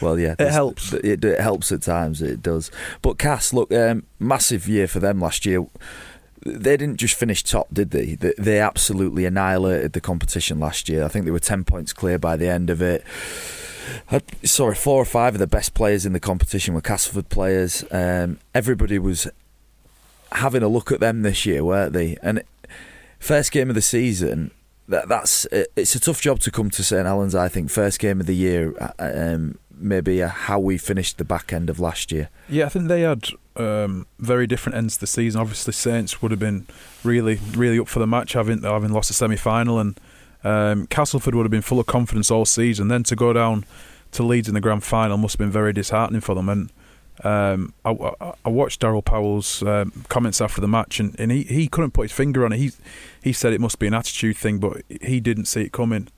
well, 0.00 0.18
yeah. 0.18 0.34
It 0.38 0.50
helps. 0.50 0.92
It, 0.92 1.24
it 1.24 1.40
helps 1.40 1.70
at 1.70 1.82
times, 1.82 2.22
it 2.22 2.42
does. 2.42 2.70
But 3.02 3.18
Cass, 3.18 3.52
look, 3.52 3.72
um, 3.72 4.04
massive 4.18 4.66
year 4.66 4.88
for 4.88 5.00
them 5.00 5.20
last 5.20 5.44
year. 5.44 5.66
They 6.46 6.76
didn't 6.76 6.96
just 6.96 7.14
finish 7.14 7.42
top, 7.42 7.68
did 7.72 7.90
they? 7.90 8.14
they? 8.14 8.32
They 8.38 8.60
absolutely 8.60 9.26
annihilated 9.26 9.92
the 9.92 10.00
competition 10.00 10.60
last 10.60 10.88
year. 10.88 11.04
I 11.04 11.08
think 11.08 11.24
they 11.24 11.30
were 11.30 11.40
10 11.40 11.64
points 11.64 11.92
clear 11.92 12.18
by 12.18 12.36
the 12.36 12.48
end 12.48 12.70
of 12.70 12.80
it. 12.80 13.04
Had, 14.06 14.22
sorry, 14.44 14.74
four 14.74 15.00
or 15.02 15.04
five 15.04 15.34
of 15.34 15.40
the 15.40 15.46
best 15.46 15.74
players 15.74 16.06
in 16.06 16.12
the 16.12 16.20
competition 16.20 16.74
were 16.74 16.80
Castleford 16.80 17.28
players. 17.28 17.84
Um, 17.90 18.38
everybody 18.54 18.98
was 18.98 19.28
having 20.32 20.62
a 20.62 20.68
look 20.68 20.92
at 20.92 21.00
them 21.00 21.22
this 21.22 21.44
year, 21.44 21.64
weren't 21.64 21.92
they? 21.92 22.16
And 22.22 22.42
first 23.18 23.50
game 23.52 23.68
of 23.68 23.74
the 23.74 23.82
season, 23.82 24.52
that 24.88 25.08
that's 25.08 25.46
it's 25.52 25.94
a 25.94 26.00
tough 26.00 26.20
job 26.20 26.40
to 26.40 26.50
come 26.50 26.70
to 26.70 26.82
St 26.82 27.06
Helens. 27.06 27.34
I 27.34 27.48
think 27.48 27.70
first 27.70 27.98
game 27.98 28.20
of 28.20 28.26
the 28.26 28.34
year, 28.34 28.74
uh, 28.80 28.92
um, 28.98 29.58
maybe 29.70 30.22
uh, 30.22 30.28
how 30.28 30.58
we 30.58 30.78
finished 30.78 31.18
the 31.18 31.24
back 31.24 31.52
end 31.52 31.70
of 31.70 31.78
last 31.78 32.10
year. 32.10 32.30
Yeah, 32.48 32.66
I 32.66 32.68
think 32.70 32.88
they 32.88 33.02
had 33.02 33.28
um, 33.56 34.06
very 34.18 34.46
different 34.46 34.76
ends 34.76 34.94
to 34.94 35.00
the 35.00 35.06
season. 35.06 35.40
Obviously, 35.40 35.72
Saints 35.72 36.22
would 36.22 36.30
have 36.30 36.40
been 36.40 36.66
really, 37.04 37.38
really 37.52 37.78
up 37.78 37.88
for 37.88 37.98
the 37.98 38.06
match, 38.06 38.32
having 38.32 38.62
having 38.62 38.92
lost 38.92 39.08
the 39.08 39.14
semi 39.14 39.36
final, 39.36 39.78
and 39.78 40.00
um, 40.42 40.86
Castleford 40.86 41.34
would 41.34 41.44
have 41.44 41.50
been 41.50 41.62
full 41.62 41.80
of 41.80 41.86
confidence 41.86 42.30
all 42.30 42.46
season. 42.46 42.88
Then 42.88 43.02
to 43.04 43.16
go 43.16 43.32
down 43.32 43.64
to 44.12 44.22
Leeds 44.22 44.48
in 44.48 44.54
the 44.54 44.60
grand 44.60 44.84
final 44.84 45.18
must 45.18 45.34
have 45.34 45.38
been 45.38 45.50
very 45.50 45.72
disheartening 45.72 46.22
for 46.22 46.34
them. 46.34 46.48
And 46.48 46.72
um, 47.24 47.74
I, 47.84 48.34
I, 48.44 48.48
watched 48.48 48.80
Daryl 48.80 49.04
Powell's 49.04 49.62
um, 49.62 50.04
comments 50.08 50.40
after 50.40 50.60
the 50.60 50.68
match, 50.68 51.00
and, 51.00 51.18
and 51.18 51.32
he, 51.32 51.42
he 51.42 51.66
couldn't 51.66 51.90
put 51.90 52.02
his 52.02 52.12
finger 52.12 52.44
on 52.44 52.52
it. 52.52 52.58
He 52.58 52.70
he 53.22 53.32
said 53.32 53.52
it 53.52 53.60
must 53.60 53.78
be 53.78 53.88
an 53.88 53.94
attitude 53.94 54.36
thing, 54.36 54.58
but 54.58 54.82
he 55.00 55.18
didn't 55.18 55.46
see 55.46 55.62
it 55.62 55.72
coming. 55.72 56.08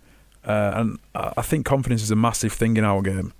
Uh, 0.45 0.73
and 0.75 0.99
I 1.15 1.43
think 1.43 1.65
confidence 1.67 2.03
is 2.03 2.11
a 2.11 2.17
massive 2.17 2.53
thing 2.53 2.77
in 2.77 2.85
our 2.85 3.01
game. 3.03 3.33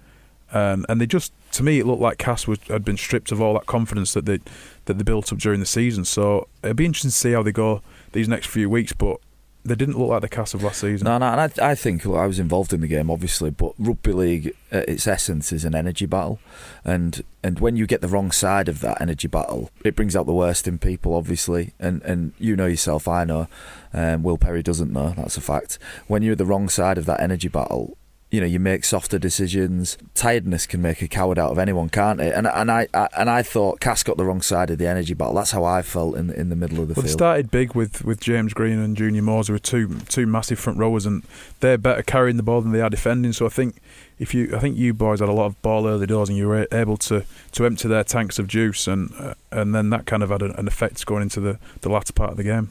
And 0.53 0.87
and 0.89 1.01
they 1.01 1.07
just 1.07 1.33
to 1.53 1.63
me 1.63 1.79
it 1.79 1.87
looked 1.87 2.01
like 2.01 2.19
Cass 2.19 2.47
was, 2.47 2.59
had 2.69 2.85
been 2.85 2.97
stripped 2.97 3.31
of 3.31 3.41
all 3.41 3.55
that 3.55 3.67
confidence 3.67 4.15
that 4.15 4.25
they 4.25 4.41
that 4.87 4.95
they 4.95 5.05
built 5.05 5.33
up 5.33 5.39
during 5.39 5.61
the 5.61 5.67
season. 5.67 6.05
So 6.05 6.49
it'll 6.63 6.75
be 6.75 6.87
interesting 6.87 7.11
to 7.11 7.17
see 7.17 7.33
how 7.33 7.43
they 7.43 7.53
go 7.53 7.83
these 8.13 8.29
next 8.29 8.47
few 8.47 8.71
weeks. 8.71 8.93
But 8.93 9.19
they 9.65 9.75
didn't 9.75 9.99
look 9.99 10.09
like 10.09 10.23
the 10.23 10.29
cast 10.29 10.55
of 10.55 10.63
last 10.63 10.81
season. 10.81 11.05
No, 11.05 11.19
no, 11.19 11.27
and 11.27 11.41
I, 11.41 11.71
I 11.71 11.75
think 11.75 12.07
I 12.07 12.27
was 12.27 12.39
involved 12.39 12.73
in 12.73 12.81
the 12.81 12.89
game, 12.89 13.11
obviously, 13.11 13.51
but 13.51 13.73
rugby 13.79 14.13
league, 14.13 14.55
at 14.73 14.89
its 14.89 15.07
essence, 15.07 15.53
is 15.53 15.65
an 15.65 15.75
energy 15.75 16.07
battle, 16.07 16.39
and 16.85 17.23
and 17.43 17.61
when 17.61 17.77
you 17.77 17.87
get 17.87 18.01
the 18.01 18.09
wrong 18.09 18.31
side 18.31 18.69
of 18.69 18.81
that 18.81 19.01
energy 19.01 19.29
battle, 19.29 19.71
it 19.85 19.97
brings 19.97 20.17
out 20.17 20.27
the 20.27 20.33
worst 20.33 20.67
in 20.67 20.79
people, 20.79 21.15
obviously, 21.15 21.75
and 21.79 22.03
and 22.03 22.33
you 22.39 22.57
know 22.57 22.67
yourself, 22.67 23.07
I 23.07 23.25
know, 23.25 23.49
um, 23.93 24.23
Will 24.23 24.39
Perry 24.39 24.63
doesn't 24.63 24.93
know, 24.93 25.15
that's 25.17 25.37
a 25.37 25.43
fact. 25.43 25.79
When 26.07 26.23
you're 26.23 26.37
the 26.37 26.47
wrong 26.47 26.69
side 26.69 26.99
of 26.99 27.07
that 27.07 27.21
energy 27.21 27.49
battle. 27.49 27.97
You 28.31 28.41
know, 28.41 28.47
you 28.47 28.61
make 28.61 28.85
softer 28.85 29.19
decisions. 29.19 29.99
Tiredness 30.15 30.65
can 30.65 30.81
make 30.81 31.03
a 31.03 31.09
coward 31.09 31.37
out 31.37 31.51
of 31.51 31.59
anyone, 31.59 31.89
can't 31.89 32.21
it? 32.21 32.33
And 32.33 32.47
and 32.47 32.71
I, 32.71 32.87
I 32.95 33.09
and 33.19 33.29
I 33.29 33.43
thought 33.43 33.81
Cass 33.81 34.05
got 34.05 34.19
the 34.19 34.25
wrong 34.25 34.41
side 34.41 34.71
of 34.71 34.79
the 34.79 34.87
energy 34.87 35.15
battle. 35.15 35.35
That's 35.35 35.51
how 35.51 35.65
I 35.65 35.83
felt 35.83 36.17
in 36.17 36.31
in 36.31 36.49
the 36.49 36.55
middle 36.55 36.81
of 36.81 36.87
the 36.87 36.95
Well, 36.95 37.03
they 37.03 37.09
field. 37.09 37.19
started 37.19 37.51
big 37.51 37.75
with, 37.75 38.05
with 38.05 38.21
James 38.21 38.55
Green 38.55 38.79
and 38.79 38.97
Junior 38.97 39.21
Moors, 39.23 39.49
who 39.49 39.55
were 39.55 39.59
two 39.59 39.99
two 40.09 40.27
massive 40.27 40.61
front 40.61 40.79
rowers, 40.79 41.07
and 41.07 41.25
they're 41.59 41.77
better 41.77 42.03
carrying 42.03 42.37
the 42.37 42.45
ball 42.45 42.61
than 42.61 42.71
they 42.71 42.81
are 42.81 42.89
defending. 42.91 43.33
So 43.33 43.47
I 43.47 43.49
think 43.49 43.81
if 44.21 44.33
you, 44.33 44.55
I 44.55 44.61
think 44.61 44.77
you 44.77 44.95
boys 44.95 45.19
had 45.19 45.29
a 45.29 45.33
lot 45.33 45.47
of 45.47 45.61
ball 45.61 45.89
early 45.89 46.07
doors, 46.07 46.29
and 46.29 46.39
you 46.39 46.47
were 46.47 46.69
able 46.71 46.99
to, 46.99 47.25
to 47.53 47.67
empty 47.67 47.89
their 47.89 48.05
tanks 48.05 48.39
of 48.39 48.47
juice, 48.47 48.87
and 48.87 49.13
uh, 49.19 49.35
and 49.51 49.75
then 49.75 49.91
that 49.91 50.07
kind 50.07 50.23
of 50.23 50.31
had 50.31 50.43
an, 50.43 50.53
an 50.53 50.69
effect 50.69 51.05
going 51.05 51.23
into 51.23 51.41
the, 51.41 51.59
the 51.81 51.89
latter 51.89 52.13
part 52.13 52.31
of 52.31 52.37
the 52.37 52.45
game. 52.45 52.71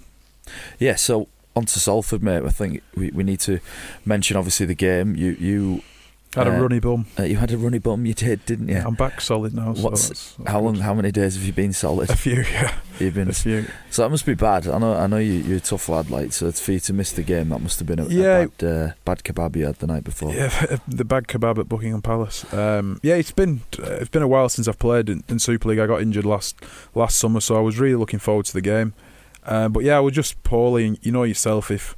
Yeah, 0.79 0.95
so 0.95 1.27
on 1.55 1.65
to 1.65 1.79
Salford, 1.79 2.23
mate. 2.23 2.43
I 2.45 2.49
think 2.49 2.81
we, 2.95 3.09
we 3.11 3.23
need 3.23 3.39
to 3.41 3.59
mention 4.05 4.37
obviously 4.37 4.65
the 4.65 4.75
game. 4.75 5.15
You 5.15 5.31
you 5.39 5.81
Had 6.35 6.45
a 6.47 6.55
Uh, 6.55 6.61
runny 6.61 6.79
bum. 6.79 7.07
uh, 7.17 7.23
you 7.23 7.37
had 7.37 7.51
a 7.51 7.57
runny 7.57 7.79
bum, 7.79 8.05
you 8.05 8.13
did, 8.13 8.45
didn't 8.45 8.67
you? 8.67 8.77
I'm 8.77 8.93
back 8.93 9.19
solid 9.19 9.55
now. 9.55 9.73
So 9.73 9.81
What's- 9.81 10.09
that's- 10.09 10.35
how 10.45 10.59
long? 10.61 10.75
How 10.75 10.93
many 10.93 11.11
days 11.11 11.33
have 11.35 11.43
you 11.43 11.53
been 11.53 11.73
solid? 11.73 12.07
A 12.11 12.15
few, 12.15 12.43
yeah, 12.51 12.75
You've 12.99 13.15
been 13.15 13.29
a 13.29 13.33
few. 13.33 13.65
so 13.89 14.03
that 14.03 14.09
must 14.11 14.27
be 14.27 14.35
bad. 14.35 14.67
I 14.67 14.77
know. 14.77 14.93
I 14.93 15.07
know 15.07 15.17
you, 15.17 15.33
you're 15.33 15.57
a 15.57 15.59
tough 15.59 15.89
lad, 15.89 16.11
like 16.11 16.31
so. 16.31 16.45
It's 16.47 16.61
for 16.61 16.71
you 16.73 16.79
to 16.81 16.93
miss 16.93 17.11
the 17.13 17.23
game, 17.23 17.49
that 17.49 17.59
must 17.63 17.79
have 17.79 17.87
been 17.87 17.97
a, 17.99 18.05
Yeah. 18.05 18.37
a 18.41 18.47
bad, 18.47 18.67
uh, 18.69 18.91
bad 19.05 19.23
kebab 19.23 19.55
you 19.55 19.65
had 19.65 19.77
the 19.79 19.87
night 19.87 20.03
before. 20.03 20.31
Yeah, 20.31 20.77
the 20.87 21.03
bad 21.03 21.27
kebab 21.27 21.57
at 21.57 21.67
Buckingham 21.67 22.03
Palace. 22.03 22.45
Um, 22.53 22.99
yeah, 23.01 23.15
it's 23.15 23.31
been 23.31 23.61
it's 23.79 24.09
been 24.09 24.21
a 24.21 24.27
while 24.27 24.49
since 24.49 24.67
I've 24.67 24.77
played 24.79 25.09
in, 25.09 25.23
in 25.27 25.39
Super 25.39 25.69
League. 25.69 25.79
I 25.79 25.87
got 25.87 25.99
injured 25.99 26.25
last 26.25 26.55
last 26.93 27.17
summer, 27.17 27.39
so 27.39 27.55
I 27.55 27.59
was 27.61 27.79
really 27.79 27.95
looking 27.95 28.19
forward 28.19 28.45
to 28.45 28.53
the 28.53 28.61
game. 28.61 28.93
Uh, 29.45 29.69
but 29.69 29.83
yeah, 29.83 29.99
was 29.99 30.13
just 30.13 30.41
poorly. 30.43 30.87
And 30.87 30.99
you 31.01 31.11
know 31.11 31.23
yourself 31.23 31.71
if 31.71 31.95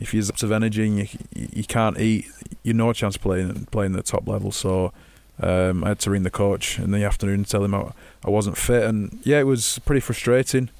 if 0.00 0.12
you're 0.12 0.24
out 0.24 0.42
of 0.42 0.52
energy 0.52 0.86
and 0.86 0.98
you 0.98 1.48
you 1.52 1.64
can't 1.64 1.98
eat, 1.98 2.26
you're 2.62 2.74
no 2.74 2.92
chance 2.92 3.16
playing 3.16 3.66
playing 3.66 3.92
the 3.92 4.02
top 4.02 4.28
level. 4.28 4.52
So 4.52 4.92
um, 5.40 5.84
I 5.84 5.88
had 5.88 5.98
to 6.00 6.10
ring 6.10 6.22
the 6.22 6.30
coach 6.30 6.78
in 6.78 6.90
the 6.90 7.04
afternoon 7.04 7.36
and 7.36 7.48
tell 7.48 7.64
him 7.64 7.74
I, 7.74 7.92
I 8.24 8.30
wasn't 8.30 8.56
fit. 8.56 8.84
And 8.84 9.18
yeah, 9.24 9.40
it 9.40 9.46
was 9.46 9.80
pretty 9.80 10.00
frustrating. 10.00 10.70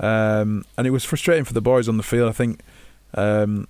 Um, 0.00 0.64
and 0.76 0.86
it 0.86 0.90
was 0.90 1.04
frustrating 1.04 1.44
for 1.44 1.52
the 1.52 1.60
boys 1.60 1.88
on 1.88 1.96
the 1.96 2.02
field. 2.02 2.28
I 2.28 2.32
think, 2.32 2.60
um, 3.14 3.66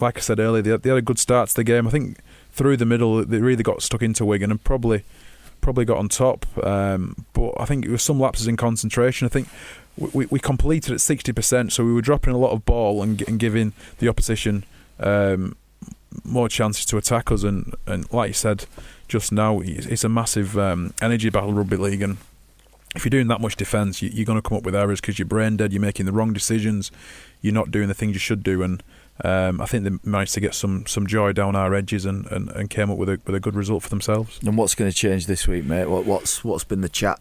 like 0.00 0.18
I 0.18 0.20
said 0.20 0.40
earlier, 0.40 0.62
they 0.62 0.76
they 0.76 0.90
had 0.90 0.98
a 0.98 1.02
good 1.02 1.18
start 1.18 1.50
to 1.50 1.54
the 1.54 1.64
game. 1.64 1.86
I 1.86 1.90
think 1.90 2.18
through 2.52 2.76
the 2.76 2.86
middle, 2.86 3.24
they 3.24 3.38
really 3.38 3.62
got 3.62 3.82
stuck 3.82 4.02
into 4.02 4.24
Wigan 4.24 4.50
and 4.50 4.62
probably 4.62 5.04
probably 5.60 5.84
got 5.84 5.98
on 5.98 6.08
top. 6.08 6.46
Um, 6.64 7.24
but 7.32 7.52
I 7.58 7.64
think 7.64 7.84
it 7.84 7.90
was 7.90 8.02
some 8.02 8.20
lapses 8.20 8.46
in 8.46 8.56
concentration. 8.56 9.26
I 9.26 9.28
think 9.28 9.48
we, 9.96 10.08
we, 10.14 10.26
we 10.26 10.40
completed 10.40 10.92
at 10.92 11.00
sixty 11.00 11.32
percent, 11.32 11.72
so 11.72 11.84
we 11.84 11.92
were 11.92 12.02
dropping 12.02 12.34
a 12.34 12.38
lot 12.38 12.52
of 12.52 12.64
ball 12.64 13.02
and, 13.02 13.22
and 13.28 13.38
giving 13.38 13.72
the 13.98 14.08
opposition 14.08 14.64
um, 15.00 15.56
more 16.24 16.48
chances 16.48 16.84
to 16.86 16.96
attack 16.96 17.30
us. 17.30 17.42
And, 17.42 17.74
and 17.86 18.12
like 18.12 18.28
you 18.28 18.34
said 18.34 18.66
just 19.08 19.32
now, 19.32 19.60
it's 19.64 20.04
a 20.04 20.08
massive 20.08 20.58
um, 20.58 20.94
energy 21.00 21.30
battle 21.30 21.52
rugby 21.52 21.76
league 21.76 22.02
and. 22.02 22.18
If 22.96 23.04
you're 23.04 23.10
doing 23.10 23.28
that 23.28 23.42
much 23.42 23.54
defence, 23.54 24.00
you, 24.00 24.08
you're 24.08 24.24
going 24.24 24.40
to 24.40 24.48
come 24.48 24.56
up 24.56 24.64
with 24.64 24.74
errors 24.74 24.98
because 24.98 25.18
you're 25.18 25.28
brain 25.28 25.58
dead. 25.58 25.74
You're 25.74 25.82
making 25.82 26.06
the 26.06 26.12
wrong 26.12 26.32
decisions. 26.32 26.90
You're 27.42 27.52
not 27.52 27.70
doing 27.70 27.86
the 27.86 27.94
things 27.94 28.14
you 28.14 28.18
should 28.18 28.42
do, 28.42 28.62
and 28.62 28.82
um, 29.24 29.60
I 29.60 29.66
think 29.66 29.84
they 29.84 29.90
managed 30.08 30.34
to 30.34 30.40
get 30.40 30.54
some, 30.54 30.86
some 30.86 31.06
joy 31.06 31.32
down 31.32 31.56
our 31.56 31.74
edges 31.74 32.04
and, 32.04 32.26
and, 32.26 32.50
and 32.50 32.70
came 32.70 32.90
up 32.90 32.98
with 32.98 33.08
a 33.08 33.20
with 33.26 33.34
a 33.34 33.40
good 33.40 33.56
result 33.56 33.82
for 33.82 33.88
themselves. 33.88 34.38
And 34.44 34.56
what's 34.56 34.74
going 34.74 34.90
to 34.90 34.96
change 34.96 35.26
this 35.26 35.48
week, 35.48 35.64
mate? 35.64 35.86
What, 35.86 36.04
what's 36.04 36.44
what's 36.44 36.64
been 36.64 36.80
the 36.82 36.88
chat? 36.88 37.20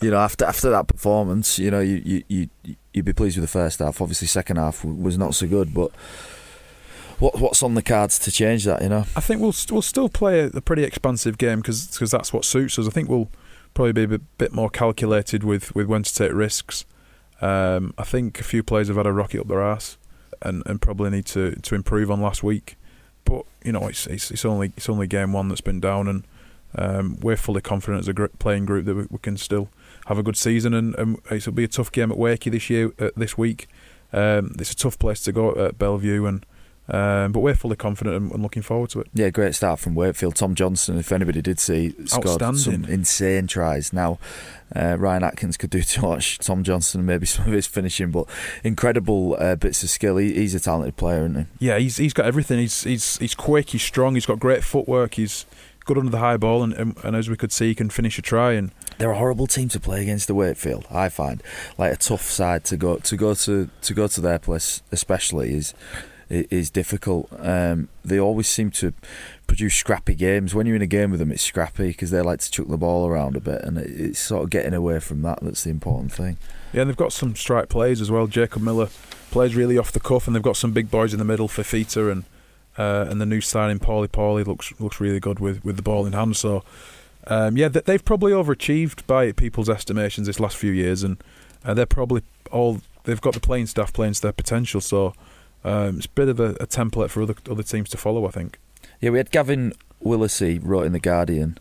You 0.00 0.10
know, 0.10 0.18
after 0.18 0.44
after 0.44 0.70
that 0.70 0.88
performance, 0.88 1.58
you 1.58 1.70
know, 1.70 1.80
you 1.80 2.02
you 2.04 2.48
you 2.64 2.76
you'd 2.92 3.04
be 3.04 3.12
pleased 3.12 3.36
with 3.36 3.44
the 3.44 3.58
first 3.58 3.78
half. 3.78 4.00
Obviously, 4.00 4.26
second 4.26 4.56
half 4.56 4.84
was 4.84 5.16
not 5.16 5.34
so 5.34 5.46
good, 5.46 5.72
but 5.72 5.92
What, 7.18 7.38
what's 7.38 7.62
on 7.62 7.74
the 7.74 7.82
cards 7.82 8.18
to 8.20 8.32
change 8.32 8.64
that? 8.64 8.82
You 8.82 8.88
know, 8.88 9.04
I 9.14 9.20
think 9.20 9.40
we'll 9.40 9.54
we'll 9.70 9.82
still 9.82 10.08
play 10.08 10.40
a, 10.40 10.46
a 10.46 10.60
pretty 10.60 10.82
expansive 10.82 11.38
game 11.38 11.60
because 11.60 12.10
that's 12.10 12.32
what 12.32 12.44
suits 12.44 12.80
us. 12.80 12.88
I 12.88 12.90
think 12.90 13.08
we'll 13.08 13.28
probably 13.74 13.92
be 13.92 14.02
a 14.02 14.08
bit, 14.08 14.38
bit 14.38 14.52
more 14.52 14.68
calculated 14.68 15.44
with, 15.44 15.72
with 15.72 15.86
when 15.86 16.02
to 16.02 16.12
take 16.12 16.32
risks. 16.32 16.84
Um, 17.40 17.94
I 17.96 18.02
think 18.02 18.40
a 18.40 18.44
few 18.44 18.64
players 18.64 18.88
have 18.88 18.96
had 18.96 19.06
a 19.06 19.12
rocket 19.12 19.40
up 19.40 19.46
their 19.46 19.62
ass 19.62 19.98
and, 20.44 20.62
and 20.66 20.80
probably 20.80 21.10
need 21.10 21.26
to, 21.26 21.56
to 21.56 21.74
improve 21.74 22.10
on 22.10 22.20
last 22.20 22.42
week. 22.42 22.76
But 23.24 23.44
you 23.64 23.72
know, 23.72 23.86
it's, 23.88 24.06
it's 24.06 24.30
it's 24.30 24.44
only 24.44 24.72
it's 24.76 24.88
only 24.88 25.06
game 25.06 25.32
one 25.32 25.48
that's 25.48 25.60
been 25.60 25.80
down, 25.80 26.08
and 26.08 26.24
um, 26.76 27.18
we're 27.20 27.36
fully 27.36 27.60
confident 27.60 28.00
as 28.00 28.08
a 28.08 28.12
gr- 28.12 28.26
playing 28.38 28.66
group 28.66 28.84
that 28.86 28.94
we, 28.94 29.06
we, 29.10 29.18
can 29.18 29.36
still 29.36 29.68
have 30.06 30.18
a 30.18 30.22
good 30.22 30.36
season. 30.36 30.74
And, 30.74 30.94
and 30.96 31.18
it'll 31.30 31.52
be 31.52 31.64
a 31.64 31.68
tough 31.68 31.92
game 31.92 32.10
at 32.10 32.18
Wakey 32.18 32.50
this 32.50 32.68
year 32.70 32.92
uh, 32.98 33.10
this 33.16 33.38
week. 33.38 33.68
Um, 34.12 34.56
it's 34.58 34.72
a 34.72 34.76
tough 34.76 34.98
place 34.98 35.20
to 35.22 35.32
go 35.32 35.52
at 35.66 35.78
Belle 35.78 35.98
Vue, 35.98 36.26
and 36.26 36.44
um, 36.88 37.30
but 37.30 37.40
we're 37.40 37.54
fully 37.54 37.76
confident 37.76 38.16
and, 38.16 38.32
and, 38.32 38.42
looking 38.42 38.62
forward 38.62 38.90
to 38.90 39.00
it. 39.00 39.06
Yeah, 39.14 39.30
great 39.30 39.54
start 39.54 39.78
from 39.78 39.94
Wakefield. 39.94 40.34
Tom 40.34 40.56
Johnstone, 40.56 40.98
if 40.98 41.12
anybody 41.12 41.40
did 41.40 41.60
see, 41.60 41.94
scored 42.06 42.56
some 42.58 42.84
insane 42.86 43.46
tries. 43.46 43.92
Now, 43.92 44.18
uh, 44.74 44.96
Ryan 44.98 45.22
Atkins 45.22 45.56
could 45.56 45.70
do 45.70 45.82
too 45.82 46.02
much. 46.02 46.38
Tom 46.38 46.64
Johnstone, 46.64 47.06
maybe 47.06 47.24
some 47.26 47.46
of 47.46 47.52
his 47.52 47.68
finishing, 47.68 48.10
but 48.10 48.26
incredible 48.64 49.36
uh, 49.38 49.54
bits 49.54 49.84
of 49.84 49.90
skill. 49.90 50.16
He, 50.16 50.34
he's 50.34 50.56
a 50.56 50.60
talented 50.60 50.96
player, 50.96 51.20
isn't 51.20 51.46
he? 51.58 51.66
Yeah, 51.66 51.78
he's 51.78 51.98
he's 51.98 52.12
got 52.12 52.26
everything. 52.26 52.58
He's 52.58 52.82
he's 52.82 53.16
he's 53.18 53.34
quick. 53.34 53.70
He's 53.70 53.82
strong. 53.82 54.14
He's 54.14 54.26
got 54.26 54.40
great 54.40 54.64
footwork. 54.64 55.14
He's 55.14 55.46
good 55.84 55.98
under 55.98 56.10
the 56.10 56.18
high 56.18 56.36
ball, 56.36 56.62
and, 56.62 56.72
and, 56.74 56.96
and 57.04 57.16
as 57.16 57.28
we 57.28 57.36
could 57.36 57.52
see, 57.52 57.66
he 57.66 57.74
can 57.74 57.90
finish 57.90 58.18
a 58.18 58.22
try. 58.22 58.52
And 58.52 58.72
they're 58.98 59.10
a 59.12 59.18
horrible 59.18 59.46
team 59.46 59.68
to 59.70 59.80
play 59.80 60.02
against 60.02 60.26
the 60.26 60.34
Wakefield. 60.34 60.86
I 60.90 61.08
find 61.08 61.42
like 61.78 61.92
a 61.92 61.96
tough 61.96 62.22
side 62.22 62.64
to 62.64 62.76
go 62.76 62.96
to 62.96 63.16
go 63.16 63.34
to 63.34 63.70
to 63.80 63.94
go 63.94 64.08
to 64.08 64.20
their 64.20 64.38
place, 64.38 64.82
especially 64.90 65.54
is 65.54 65.74
is 66.32 66.70
difficult. 66.70 67.28
Um, 67.38 67.88
they 68.04 68.18
always 68.18 68.48
seem 68.48 68.70
to 68.72 68.92
produce 69.46 69.74
scrappy 69.74 70.14
games. 70.14 70.54
When 70.54 70.66
you're 70.66 70.76
in 70.76 70.82
a 70.82 70.86
game 70.86 71.10
with 71.10 71.20
them, 71.20 71.30
it's 71.30 71.42
scrappy 71.42 71.88
because 71.88 72.10
they 72.10 72.20
like 72.22 72.40
to 72.40 72.50
chuck 72.50 72.68
the 72.68 72.78
ball 72.78 73.06
around 73.06 73.36
a 73.36 73.40
bit, 73.40 73.62
and 73.62 73.78
it's 73.78 74.18
sort 74.18 74.44
of 74.44 74.50
getting 74.50 74.74
away 74.74 74.98
from 75.00 75.22
that 75.22 75.40
that's 75.42 75.64
the 75.64 75.70
important 75.70 76.12
thing. 76.12 76.38
Yeah, 76.72 76.82
and 76.82 76.90
they've 76.90 76.96
got 76.96 77.12
some 77.12 77.36
strike 77.36 77.68
plays 77.68 78.00
as 78.00 78.10
well. 78.10 78.26
Jacob 78.26 78.62
Miller 78.62 78.88
plays 79.30 79.54
really 79.54 79.76
off 79.76 79.92
the 79.92 80.00
cuff, 80.00 80.26
and 80.26 80.34
they've 80.34 80.42
got 80.42 80.56
some 80.56 80.72
big 80.72 80.90
boys 80.90 81.12
in 81.12 81.18
the 81.18 81.24
middle. 81.24 81.48
Fifita 81.48 82.10
and 82.10 82.24
uh, 82.78 83.06
and 83.08 83.20
the 83.20 83.26
new 83.26 83.40
signing 83.40 83.78
Pauli 83.78 84.08
Pauli 84.08 84.44
looks 84.44 84.72
looks 84.80 85.00
really 85.00 85.20
good 85.20 85.38
with, 85.38 85.64
with 85.64 85.76
the 85.76 85.82
ball 85.82 86.06
in 86.06 86.14
hand. 86.14 86.36
So 86.36 86.64
um, 87.26 87.56
yeah, 87.56 87.68
they've 87.68 88.04
probably 88.04 88.32
overachieved 88.32 89.06
by 89.06 89.32
people's 89.32 89.68
estimations 89.68 90.26
this 90.26 90.40
last 90.40 90.56
few 90.56 90.72
years, 90.72 91.02
and 91.02 91.22
uh, 91.64 91.74
they're 91.74 91.86
probably 91.86 92.22
all 92.50 92.80
they've 93.04 93.20
got 93.20 93.34
the 93.34 93.40
playing 93.40 93.66
staff 93.66 93.92
playing 93.92 94.14
to 94.14 94.22
their 94.22 94.32
potential. 94.32 94.80
So 94.80 95.14
um, 95.64 95.98
it's 95.98 96.06
a 96.06 96.10
bit 96.10 96.28
of 96.28 96.40
a, 96.40 96.50
a, 96.60 96.66
template 96.66 97.10
for 97.10 97.22
other 97.22 97.34
other 97.50 97.62
teams 97.62 97.88
to 97.90 97.96
follow, 97.96 98.26
I 98.26 98.30
think. 98.30 98.58
Yeah, 99.00 99.10
we 99.10 99.18
had 99.18 99.30
Gavin 99.30 99.72
Willacy 100.04 100.60
wrote 100.62 100.86
in 100.86 100.92
the 100.92 101.00
Guardian 101.00 101.58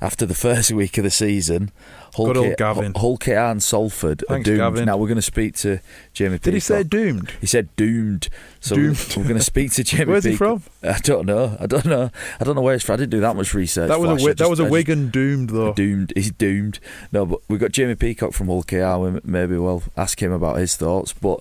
after 0.00 0.26
the 0.26 0.34
first 0.34 0.72
week 0.72 0.98
of 0.98 1.04
the 1.04 1.10
season. 1.10 1.70
Hull 2.14 2.26
Good 2.26 2.36
old 2.36 2.56
Gavin. 2.56 2.94
Hull 2.94 3.16
KR 3.16 3.32
and 3.32 3.62
Salford 3.62 4.22
Thanks, 4.28 4.48
are 4.48 4.52
doomed. 4.52 4.58
Gavin. 4.58 4.84
Now 4.84 4.96
we're 4.96 5.08
going 5.08 5.16
to 5.16 5.22
speak 5.22 5.56
to 5.56 5.80
Jamie. 6.12 6.38
Did 6.38 6.54
he 6.54 6.60
say 6.60 6.84
doomed? 6.84 7.32
He 7.40 7.46
said 7.46 7.74
doomed. 7.74 8.28
So 8.60 8.76
doomed. 8.76 9.14
we're 9.16 9.24
going 9.24 9.36
to 9.36 9.42
speak 9.42 9.72
to 9.72 9.84
Jamie. 9.84 10.12
Where's 10.12 10.24
he 10.24 10.36
from? 10.36 10.62
I 10.82 10.98
don't 10.98 11.26
know. 11.26 11.56
I 11.58 11.66
don't 11.66 11.86
know. 11.86 12.10
I 12.40 12.44
don't 12.44 12.54
know 12.54 12.62
where 12.62 12.74
he's 12.74 12.84
from. 12.84 12.94
I 12.94 12.96
didn't 12.98 13.10
do 13.10 13.20
that 13.20 13.34
much 13.34 13.52
research. 13.54 13.88
That 13.88 13.98
was 13.98 14.08
Flash. 14.08 14.20
a 14.20 14.24
just, 14.26 14.38
that 14.38 14.50
was 14.50 14.60
a 14.60 14.64
Wigan 14.64 15.10
doomed 15.10 15.50
though. 15.50 15.72
Doomed. 15.72 16.12
He's 16.14 16.30
doomed. 16.30 16.78
No, 17.10 17.26
but 17.26 17.40
we've 17.48 17.60
got 17.60 17.72
Jamie 17.72 17.96
Peacock 17.96 18.32
from 18.32 18.46
Hull 18.46 18.62
KR. 18.62 19.20
Maybe 19.24 19.56
we'll 19.56 19.82
ask 19.96 20.22
him 20.22 20.32
about 20.32 20.58
his 20.58 20.76
thoughts, 20.76 21.12
but. 21.12 21.40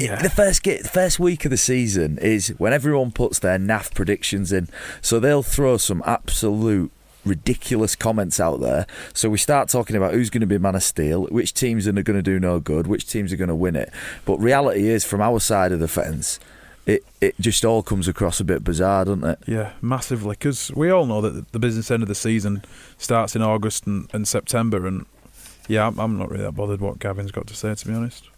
Yeah. 0.00 0.22
The 0.22 0.30
first 0.30 0.62
get, 0.62 0.82
the 0.82 0.88
first 0.88 1.20
week 1.20 1.44
of 1.44 1.50
the 1.50 1.56
season 1.56 2.18
is 2.18 2.48
when 2.58 2.72
everyone 2.72 3.12
puts 3.12 3.38
their 3.38 3.58
naff 3.58 3.94
predictions 3.94 4.52
in. 4.52 4.68
So 5.02 5.20
they'll 5.20 5.42
throw 5.42 5.76
some 5.76 6.02
absolute 6.06 6.90
ridiculous 7.24 7.94
comments 7.94 8.40
out 8.40 8.60
there. 8.60 8.86
So 9.12 9.28
we 9.28 9.36
start 9.38 9.68
talking 9.68 9.96
about 9.96 10.14
who's 10.14 10.30
going 10.30 10.40
to 10.40 10.46
be 10.46 10.56
man 10.58 10.74
of 10.74 10.82
steel, 10.82 11.26
which 11.26 11.52
teams 11.52 11.86
are 11.86 11.92
going 11.92 12.16
to 12.16 12.22
do 12.22 12.40
no 12.40 12.60
good, 12.60 12.86
which 12.86 13.06
teams 13.06 13.32
are 13.32 13.36
going 13.36 13.48
to 13.48 13.54
win 13.54 13.76
it. 13.76 13.92
But 14.24 14.38
reality 14.38 14.88
is, 14.88 15.04
from 15.04 15.20
our 15.20 15.38
side 15.38 15.70
of 15.72 15.80
the 15.80 15.88
fence, 15.88 16.40
it 16.86 17.04
it 17.20 17.34
just 17.38 17.64
all 17.64 17.82
comes 17.82 18.08
across 18.08 18.40
a 18.40 18.44
bit 18.44 18.64
bizarre, 18.64 19.04
doesn't 19.04 19.24
it? 19.24 19.38
Yeah, 19.46 19.72
massively. 19.82 20.32
Because 20.32 20.72
we 20.72 20.90
all 20.90 21.04
know 21.04 21.20
that 21.20 21.52
the 21.52 21.58
business 21.58 21.90
end 21.90 22.02
of 22.02 22.08
the 22.08 22.14
season 22.14 22.62
starts 22.96 23.36
in 23.36 23.42
August 23.42 23.86
and, 23.86 24.08
and 24.14 24.26
September, 24.26 24.86
and 24.86 25.04
yeah, 25.68 25.86
I'm, 25.86 25.98
I'm 25.98 26.18
not 26.18 26.30
really 26.30 26.44
that 26.44 26.52
bothered 26.52 26.80
what 26.80 26.98
Gavin's 26.98 27.32
got 27.32 27.46
to 27.48 27.54
say, 27.54 27.74
to 27.74 27.86
be 27.86 27.92
honest. 27.92 28.29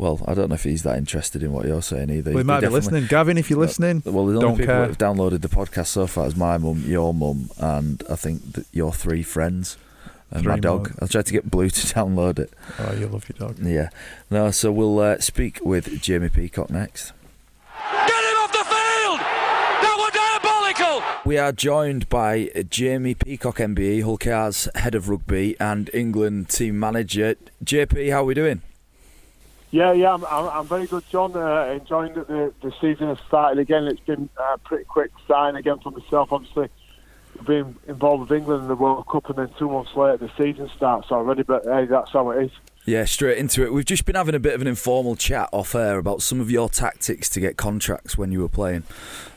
Well, 0.00 0.18
I 0.26 0.32
don't 0.32 0.48
know 0.48 0.54
if 0.54 0.64
he's 0.64 0.82
that 0.84 0.96
interested 0.96 1.42
in 1.42 1.52
what 1.52 1.66
you're 1.66 1.82
saying 1.82 2.08
either. 2.08 2.30
Well, 2.30 2.38
he 2.38 2.44
might 2.44 2.60
be 2.60 2.68
listening. 2.68 3.04
Gavin, 3.04 3.36
if 3.36 3.50
you're 3.50 3.58
listening, 3.58 4.02
well, 4.06 4.24
the 4.24 4.32
only 4.32 4.40
don't 4.40 4.56
people 4.56 4.66
care. 4.74 4.80
that 4.80 4.88
have 4.88 4.96
downloaded 4.96 5.42
the 5.42 5.48
podcast 5.50 5.88
so 5.88 6.06
far 6.06 6.26
is 6.26 6.34
my 6.34 6.56
mum, 6.56 6.84
your 6.86 7.12
mum, 7.12 7.50
and 7.58 8.02
I 8.08 8.16
think 8.16 8.64
your 8.72 8.94
three 8.94 9.22
friends 9.22 9.76
and 10.30 10.42
three 10.42 10.52
my 10.52 10.58
dog. 10.58 10.88
More. 10.88 10.96
I'll 11.02 11.08
try 11.08 11.20
to 11.20 11.30
get 11.32 11.50
Blue 11.50 11.68
to 11.68 11.86
download 11.94 12.38
it. 12.38 12.50
Oh, 12.78 12.94
you 12.94 13.08
love 13.08 13.28
your 13.28 13.46
dog. 13.46 13.58
Yeah. 13.58 13.90
No, 14.30 14.50
so 14.50 14.72
we'll 14.72 14.98
uh, 15.00 15.18
speak 15.18 15.58
with 15.62 16.00
Jamie 16.00 16.30
Peacock 16.30 16.70
next. 16.70 17.12
Get 17.92 18.24
him 18.24 18.38
off 18.38 18.52
the 18.52 18.64
field! 18.64 19.20
That 19.20 19.96
was 19.98 20.12
diabolical! 20.14 21.20
We 21.26 21.36
are 21.36 21.52
joined 21.52 22.08
by 22.08 22.50
Jamie 22.70 23.14
Peacock, 23.14 23.58
MBE, 23.58 24.02
Hull 24.02 24.16
KR's 24.16 24.66
head 24.76 24.94
of 24.94 25.10
rugby 25.10 25.60
and 25.60 25.90
England 25.92 26.48
team 26.48 26.80
manager. 26.80 27.34
JP, 27.62 28.10
how 28.12 28.22
are 28.22 28.24
we 28.24 28.32
doing? 28.32 28.62
Yeah, 29.70 29.92
yeah, 29.92 30.12
I'm, 30.12 30.24
I'm, 30.24 30.48
I'm 30.48 30.66
very 30.66 30.86
good, 30.86 31.04
Jon. 31.10 31.36
Uh, 31.36 31.78
enjoying 31.80 32.14
that 32.14 32.26
the, 32.26 32.52
the 32.60 32.72
season 32.80 33.06
has 33.06 33.18
started 33.28 33.60
again. 33.60 33.84
It's 33.84 34.00
been 34.00 34.28
a 34.36 34.58
pretty 34.58 34.84
quick 34.84 35.12
sign 35.28 35.54
again 35.54 35.78
for 35.78 35.92
myself. 35.92 36.32
Obviously, 36.32 36.68
being 37.46 37.76
involved 37.86 38.28
with 38.28 38.36
England 38.36 38.62
in 38.62 38.68
the 38.68 38.74
World 38.74 39.06
Cup, 39.06 39.28
and 39.30 39.38
then 39.38 39.50
two 39.58 39.70
months 39.70 39.92
later 39.94 40.16
the 40.16 40.30
season 40.36 40.68
starts 40.76 41.12
already. 41.12 41.44
But 41.44 41.64
hey, 41.64 41.86
that's 41.86 42.10
how 42.10 42.30
it 42.30 42.46
is. 42.46 42.50
Yeah, 42.86 43.04
straight 43.04 43.36
into 43.36 43.62
it. 43.62 43.74
We've 43.74 43.84
just 43.84 44.06
been 44.06 44.14
having 44.14 44.34
a 44.34 44.38
bit 44.38 44.54
of 44.54 44.62
an 44.62 44.66
informal 44.66 45.14
chat 45.14 45.50
off 45.52 45.74
air 45.74 45.98
about 45.98 46.22
some 46.22 46.40
of 46.40 46.50
your 46.50 46.70
tactics 46.70 47.28
to 47.30 47.40
get 47.40 47.58
contracts 47.58 48.16
when 48.16 48.32
you 48.32 48.40
were 48.40 48.48
playing. 48.48 48.84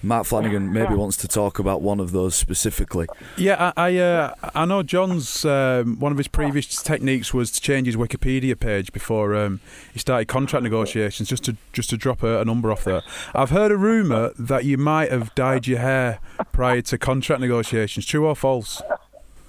Mark 0.01 0.25
Flanagan 0.25 0.71
maybe 0.73 0.95
wants 0.95 1.17
to 1.17 1.27
talk 1.27 1.59
about 1.59 1.81
one 1.81 1.99
of 1.99 2.11
those 2.11 2.35
specifically. 2.35 3.05
Yeah, 3.35 3.73
I 3.75 3.91
I, 3.93 3.97
uh, 3.97 4.33
I 4.55 4.65
know 4.65 4.81
Jon's 4.81 5.43
um, 5.43 5.99
one 5.99 6.13
of 6.13 6.17
his 6.17 6.29
previous 6.29 6.81
techniques 6.81 7.33
was 7.33 7.51
to 7.51 7.61
change 7.61 7.85
his 7.87 7.97
Wikipedia 7.97 8.57
page 8.57 8.93
before 8.93 9.35
um, 9.35 9.59
he 9.91 9.99
started 9.99 10.27
contract 10.29 10.63
negotiations, 10.63 11.27
just 11.27 11.43
to 11.43 11.57
just 11.73 11.89
to 11.89 11.97
drop 11.97 12.23
a, 12.23 12.39
a 12.39 12.45
number 12.45 12.71
off 12.71 12.85
there. 12.85 13.01
I've 13.35 13.49
heard 13.49 13.71
a 13.71 13.77
rumor 13.77 14.31
that 14.39 14.63
you 14.63 14.77
might 14.77 15.11
have 15.11 15.35
dyed 15.35 15.67
your 15.67 15.79
hair 15.79 16.19
prior 16.53 16.81
to 16.83 16.97
contract 16.97 17.41
negotiations. 17.41 18.05
True 18.05 18.25
or 18.25 18.35
false? 18.35 18.81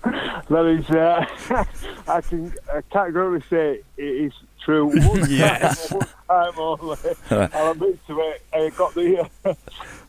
That 0.04 0.66
is, 0.66 0.90
uh, 0.90 1.24
I 2.08 2.20
can 2.20 2.52
categorically 2.90 3.46
say 3.48 3.80
it 3.96 4.02
is 4.02 4.32
true. 4.64 4.86
One 5.08 5.30
yes. 5.30 5.88
Time, 5.88 5.98
one 5.98 6.08
time 6.28 6.52
only. 6.58 6.98
I'll 7.54 7.72
admit 7.72 8.06
to 8.06 8.20
it. 8.20 8.42
I 8.52 8.70
got 8.70 8.94
the. 8.94 9.28
Uh, 9.44 9.54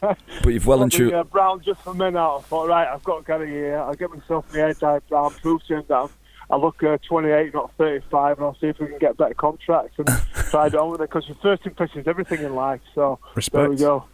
but 0.01 0.53
you've 0.53 0.65
well 0.65 0.83
and 0.83 0.91
truly. 0.91 1.13
Uh, 1.13 1.23
brown 1.23 1.61
just 1.61 1.81
for 1.81 1.93
men 1.93 2.15
out. 2.15 2.37
I 2.37 2.41
thought, 2.43 2.67
right, 2.67 2.87
I've 2.87 3.03
got 3.03 3.19
to 3.19 3.23
get 3.23 3.41
a 3.41 3.47
year. 3.47 3.77
I'll 3.79 3.95
get 3.95 4.09
myself 4.09 4.45
my 4.51 4.59
hair 4.59 4.73
dyed 4.73 5.01
brown, 5.07 5.33
to 5.41 5.59
him 5.67 5.83
that 5.87 6.09
I 6.49 6.57
look 6.57 6.83
uh, 6.83 6.97
28, 7.07 7.53
not 7.53 7.71
35, 7.77 8.37
and 8.37 8.45
I'll 8.45 8.57
see 8.59 8.67
if 8.67 8.79
we 8.79 8.87
can 8.87 8.99
get 8.99 9.17
better 9.17 9.33
contracts 9.33 9.97
and 9.97 10.07
try 10.49 10.67
it 10.67 10.75
on 10.75 10.91
with 10.91 11.01
it. 11.01 11.09
Because 11.09 11.27
your 11.27 11.37
first 11.41 11.65
impression 11.65 12.01
is 12.01 12.07
everything 12.07 12.41
in 12.41 12.55
life. 12.55 12.81
So 12.93 13.19
Respect. 13.35 13.53
there 13.55 13.69
we 13.69 13.77
go. 13.77 14.05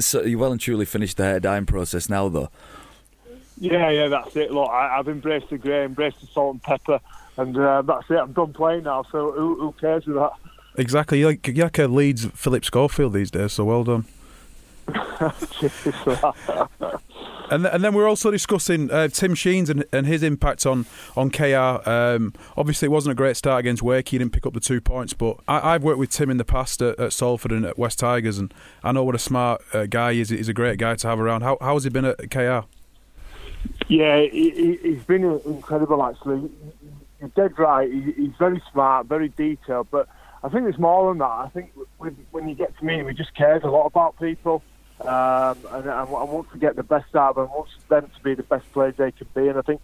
so 0.00 0.22
you 0.22 0.38
well 0.38 0.52
and 0.52 0.60
truly 0.60 0.84
finished 0.84 1.16
the 1.16 1.24
hair 1.24 1.40
dyeing 1.40 1.66
process 1.66 2.08
now, 2.08 2.28
though. 2.28 2.50
Yeah, 3.58 3.90
yeah, 3.90 4.08
that's 4.08 4.34
it. 4.36 4.50
Look, 4.50 4.70
I, 4.70 4.96
have 4.96 5.08
embraced 5.08 5.50
the 5.50 5.58
grey, 5.58 5.84
embraced 5.84 6.20
the 6.20 6.26
salt 6.26 6.54
and 6.54 6.62
pepper, 6.62 7.00
and 7.36 7.56
uh, 7.56 7.82
that's 7.82 8.10
it. 8.10 8.16
I'm 8.16 8.32
done 8.32 8.52
playing 8.52 8.84
now, 8.84 9.04
so 9.10 9.32
who, 9.32 9.58
who 9.58 9.72
cares 9.72 10.06
with 10.06 10.16
that? 10.16 10.32
Exactly. 10.76 11.20
You're 11.20 11.30
like, 11.30 11.46
you're 11.48 11.66
like 11.66 11.78
a 11.78 11.86
Leeds 11.86 12.26
Philip 12.26 12.64
Schofield 12.64 13.14
these 13.14 13.30
days, 13.30 13.52
so 13.52 13.64
well 13.64 13.84
done. 13.84 14.04
and 17.50 17.66
and 17.66 17.84
then 17.84 17.94
we're 17.94 18.08
also 18.08 18.30
discussing 18.30 18.90
uh, 18.90 19.08
Tim 19.08 19.34
Sheens 19.34 19.70
and, 19.70 19.84
and 19.92 20.06
his 20.06 20.22
impact 20.22 20.66
on 20.66 20.86
on 21.16 21.30
KR. 21.30 21.88
Um, 21.88 22.32
obviously, 22.56 22.86
it 22.86 22.90
wasn't 22.90 23.12
a 23.12 23.14
great 23.14 23.36
start 23.36 23.60
against 23.60 23.82
Wake. 23.82 24.08
He 24.08 24.18
didn't 24.18 24.32
pick 24.32 24.46
up 24.46 24.54
the 24.54 24.60
two 24.60 24.80
points, 24.80 25.12
but 25.12 25.38
I, 25.48 25.72
have 25.72 25.82
worked 25.82 25.98
with 25.98 26.10
Tim 26.10 26.30
in 26.30 26.36
the 26.36 26.44
past 26.44 26.82
at, 26.82 26.98
at, 26.98 27.12
Salford 27.12 27.52
and 27.52 27.64
at 27.64 27.78
West 27.78 27.98
Tigers, 27.98 28.38
and 28.38 28.52
I 28.82 28.92
know 28.92 29.04
what 29.04 29.14
a 29.14 29.18
smart 29.18 29.62
uh, 29.72 29.86
guy 29.86 30.14
he 30.14 30.20
is. 30.20 30.30
He's 30.30 30.48
a 30.48 30.54
great 30.54 30.78
guy 30.78 30.94
to 30.94 31.08
have 31.08 31.20
around. 31.20 31.42
How 31.42 31.58
how 31.60 31.74
has 31.74 31.84
he 31.84 31.90
been 31.90 32.04
at 32.04 32.30
KR? 32.30 32.66
Yeah, 33.88 34.22
he, 34.22 34.78
has 34.82 35.04
been 35.04 35.24
incredible. 35.46 36.02
Actually, 36.02 36.50
you're 37.20 37.28
dead 37.30 37.58
right. 37.58 37.90
He's 37.90 38.32
very 38.38 38.62
smart, 38.72 39.06
very 39.06 39.28
detailed. 39.28 39.88
But 39.90 40.08
I 40.42 40.48
think 40.48 40.68
it's 40.68 40.78
more 40.78 41.10
than 41.10 41.18
that. 41.18 41.24
I 41.24 41.48
think 41.52 41.72
when 41.98 42.48
you 42.48 42.54
get 42.54 42.76
to 42.78 42.84
meet 42.84 43.00
him, 43.00 43.08
he 43.08 43.14
just 43.14 43.34
cares 43.34 43.62
a 43.62 43.68
lot 43.68 43.86
about 43.86 44.18
people, 44.18 44.62
um, 45.00 45.56
and, 45.72 45.86
and, 45.86 46.10
wants 46.10 46.52
to 46.52 46.58
get 46.58 46.76
the 46.76 46.82
best 46.82 47.14
out 47.14 47.30
of 47.30 47.36
them. 47.36 47.50
Wants 47.50 47.72
them 47.88 48.10
to 48.14 48.22
be 48.22 48.34
the 48.34 48.42
best 48.42 48.70
players 48.72 48.94
they 48.96 49.12
can 49.12 49.28
be. 49.34 49.48
And 49.48 49.58
I 49.58 49.62
think 49.62 49.80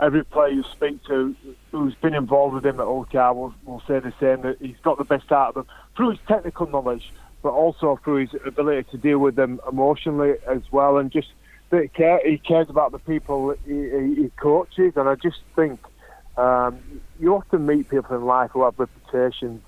every 0.00 0.24
player 0.24 0.48
you 0.48 0.62
speak 0.64 1.04
to 1.04 1.36
who's 1.70 1.94
been 1.96 2.14
involved 2.14 2.54
with 2.54 2.66
him 2.66 2.80
at 2.80 2.84
Hull 2.84 3.06
KR 3.10 3.34
will, 3.34 3.54
will 3.64 3.82
say 3.86 3.98
the 4.00 4.12
same. 4.20 4.42
That 4.42 4.56
he's 4.60 4.80
got 4.82 4.98
the 4.98 5.04
best 5.04 5.30
out 5.30 5.48
of 5.48 5.54
them 5.54 5.66
through 5.96 6.10
his 6.10 6.20
technical 6.26 6.66
knowledge, 6.66 7.12
but 7.42 7.50
also 7.50 8.00
through 8.02 8.26
his 8.26 8.40
ability 8.46 8.88
to 8.90 8.96
deal 8.96 9.18
with 9.18 9.36
them 9.36 9.60
emotionally 9.70 10.34
as 10.46 10.62
well, 10.72 10.96
and 10.96 11.10
just 11.10 11.28
that 11.74 11.82
he, 11.82 11.88
care, 11.88 12.20
he 12.24 12.38
cares 12.38 12.70
about 12.70 12.92
the 12.92 12.98
people 12.98 13.54
he, 13.66 13.72
he, 13.72 14.14
he 14.22 14.30
coaches. 14.36 14.94
And 14.96 15.08
I 15.08 15.14
just 15.16 15.40
think 15.56 15.80
um, 16.36 16.78
you 17.20 17.34
often 17.34 17.66
meet 17.66 17.88
people 17.88 18.16
in 18.16 18.24
life 18.24 18.50
who 18.52 18.64
have 18.64 18.78
reputations, 18.78 19.62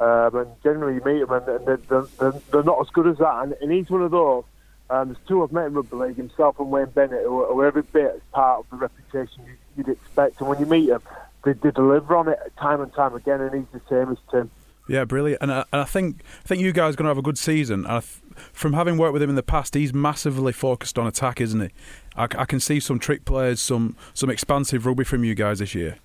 um, 0.00 0.36
and 0.36 0.48
generally 0.62 0.94
you 0.94 1.04
meet 1.04 1.26
them 1.26 1.32
and, 1.32 1.66
they're, 1.66 2.04
they're, 2.18 2.32
they're, 2.50 2.62
not 2.62 2.80
as 2.80 2.88
good 2.90 3.06
as 3.06 3.18
that. 3.18 3.42
And, 3.42 3.54
and 3.60 3.72
he's 3.72 3.90
one 3.90 4.02
of 4.02 4.10
those. 4.10 4.44
Um, 4.90 5.08
there's 5.08 5.26
two 5.26 5.42
I've 5.42 5.52
met 5.52 5.66
in 5.66 5.74
rugby 5.74 5.96
league, 5.96 6.16
himself 6.16 6.58
and 6.58 6.70
Wayne 6.70 6.86
Bennett, 6.86 7.22
who, 7.22 7.44
who 7.46 7.60
are 7.60 7.66
every 7.66 7.82
bit 7.82 8.16
as 8.16 8.20
part 8.32 8.60
of 8.60 8.70
the 8.70 8.76
reputation 8.76 9.44
you'd, 9.76 9.88
expect. 9.88 10.40
And 10.40 10.48
when 10.48 10.60
you 10.60 10.66
meet 10.66 10.88
them, 10.88 11.02
they, 11.44 11.54
they 11.54 11.70
deliver 11.70 12.14
on 12.16 12.28
it 12.28 12.38
time 12.58 12.80
and 12.80 12.92
time 12.92 13.14
again, 13.14 13.40
and 13.40 13.54
he's 13.54 13.80
the 13.80 13.80
same 13.88 14.12
as 14.12 14.18
Tim. 14.30 14.50
Yeah, 14.88 15.04
brilliant. 15.04 15.40
And 15.42 15.52
I, 15.52 15.64
and 15.72 15.80
I 15.80 15.84
think 15.84 16.22
I 16.44 16.48
think 16.48 16.60
you 16.60 16.72
guys 16.72 16.94
are 16.94 16.96
going 16.98 17.04
to 17.04 17.10
have 17.10 17.18
a 17.18 17.22
good 17.22 17.38
season. 17.38 17.86
And 17.86 18.04
from 18.52 18.72
having 18.72 18.96
worked 18.96 19.12
with 19.12 19.22
him 19.22 19.30
in 19.30 19.36
the 19.36 19.42
past, 19.42 19.74
he's 19.74 19.92
massively 19.92 20.52
focused 20.52 20.98
on 20.98 21.06
attack, 21.06 21.40
isn't 21.40 21.60
he? 21.60 21.70
I, 22.16 22.24
I, 22.24 22.44
can 22.44 22.60
see 22.60 22.80
some 22.80 22.98
trick 22.98 23.24
players, 23.24 23.60
some 23.60 23.96
some 24.14 24.30
expansive 24.30 24.86
rugby 24.86 25.04
from 25.04 25.24
you 25.24 25.34
guys 25.34 25.60
this 25.60 25.74
year. 25.74 25.98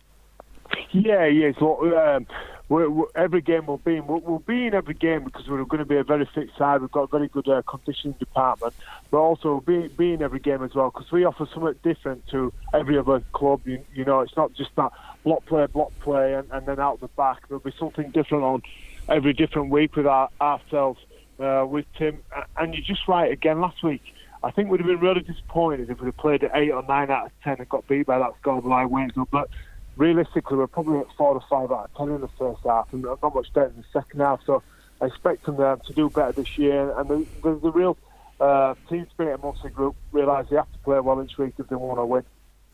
Yeah, 0.92 1.26
yes. 1.26 1.56
Well, 1.60 1.80
um, 1.98 2.28
we're, 2.70 2.90
we're, 2.90 3.06
every 3.16 3.42
game 3.42 3.66
we'll 3.66 3.78
be 3.78 3.98
in, 3.98 4.08
we'll, 4.08 4.20
we'll, 4.20 4.40
be 4.40 4.68
in 4.68 4.74
every 4.74 4.94
game 4.94 5.24
because 5.24 5.48
we're 5.48 5.64
going 5.64 5.80
to 5.80 5.86
be 5.86 5.98
a 5.98 6.04
very 6.04 6.28
fit 6.34 6.50
side. 6.58 6.82
We've 6.82 6.92
got 6.92 7.04
a 7.04 7.08
very 7.08 7.28
good 7.28 7.48
uh, 7.48 7.62
conditioning 7.68 8.18
department, 8.20 8.74
but 9.10 9.18
also 9.18 9.62
we'll 9.66 9.82
be, 9.82 9.88
be 9.88 10.14
in 10.14 10.22
every 10.22 10.40
game 10.40 10.64
as 10.64 10.74
well 10.76 10.90
because 10.90 11.12
we 11.12 11.24
offer 11.24 11.48
something 11.54 11.76
different 11.84 12.28
to 12.28 12.52
every 12.74 12.98
other 12.98 13.24
club. 13.32 13.62
You, 13.66 13.84
you 13.94 14.04
know, 14.04 14.22
it's 14.22 14.36
not 14.36 14.54
just 14.54 14.72
that 14.76 14.92
block 15.24 15.46
play, 15.46 15.66
block 15.68 15.92
play, 16.00 16.34
and, 16.34 16.50
and 16.52 16.66
then 16.66 16.80
out 16.80 17.00
the 17.00 17.08
back. 17.10 17.48
There'll 17.48 17.62
be 17.62 17.74
something 17.80 18.12
different 18.12 18.44
on 18.44 18.62
every 19.08 19.34
different 19.34 19.70
week 19.70 19.96
with 19.96 20.08
our, 20.08 20.30
ourselves, 20.42 21.00
uh, 21.40 21.66
with 21.68 21.86
Tim. 21.98 22.24
And 22.58 22.74
you're 22.74 22.84
just 22.84 23.08
right 23.08 23.32
again 23.32 23.62
last 23.62 23.84
week. 23.84 24.02
I 24.44 24.52
think 24.52 24.70
we'd 24.70 24.80
have 24.80 24.88
been 24.88 25.00
really 25.00 25.22
disappointed 25.22 25.90
if 25.90 26.00
we'd 26.00 26.08
have 26.08 26.18
played 26.18 26.44
at 26.44 26.52
eight 26.54 26.72
or 26.72 26.84
nine 26.84 27.10
out 27.10 27.28
of 27.28 27.32
ten 27.44 27.58
and 27.60 27.68
got 27.70 27.88
beat 27.88 28.06
by 28.06 28.20
that 28.20 28.34
score 28.40 28.62
by 28.62 28.86
Wales. 28.86 29.12
But 29.32 29.50
realistically, 29.96 30.58
we're 30.58 30.68
probably 30.68 31.00
at 31.00 31.08
four 31.18 31.34
or 31.34 31.44
five 31.50 31.72
out 31.72 31.90
of 31.90 31.98
ten 31.98 32.10
in 32.16 32.22
the 32.22 32.30
first 32.40 32.62
half, 32.66 32.92
and 32.94 33.02
not 33.02 33.22
much 33.34 33.52
better 33.54 33.68
in 33.68 33.78
the 33.78 33.86
second 33.92 34.20
half. 34.20 34.42
So 34.46 34.62
I 35.02 35.06
expect 35.06 35.46
them 35.46 35.60
uh, 35.60 35.78
to 35.78 35.94
do 35.94 36.10
better 36.10 36.32
this 36.34 36.58
year. 36.58 36.98
And 36.98 37.10
the, 37.10 37.26
the, 37.44 37.56
the 37.56 37.72
real 37.72 37.98
uh, 38.40 38.76
team 38.90 39.08
spirit 39.12 39.40
amongst 39.40 39.64
the 39.64 39.70
group 39.70 39.96
realise 40.12 40.48
they 40.50 40.56
have 40.56 40.72
to 40.72 40.80
play 40.80 41.00
well 41.00 41.24
each 41.24 41.38
week 41.38 41.54
if 41.58 41.68
they 41.68 41.76
want 41.76 42.00
to 42.00 42.06
win. 42.06 42.24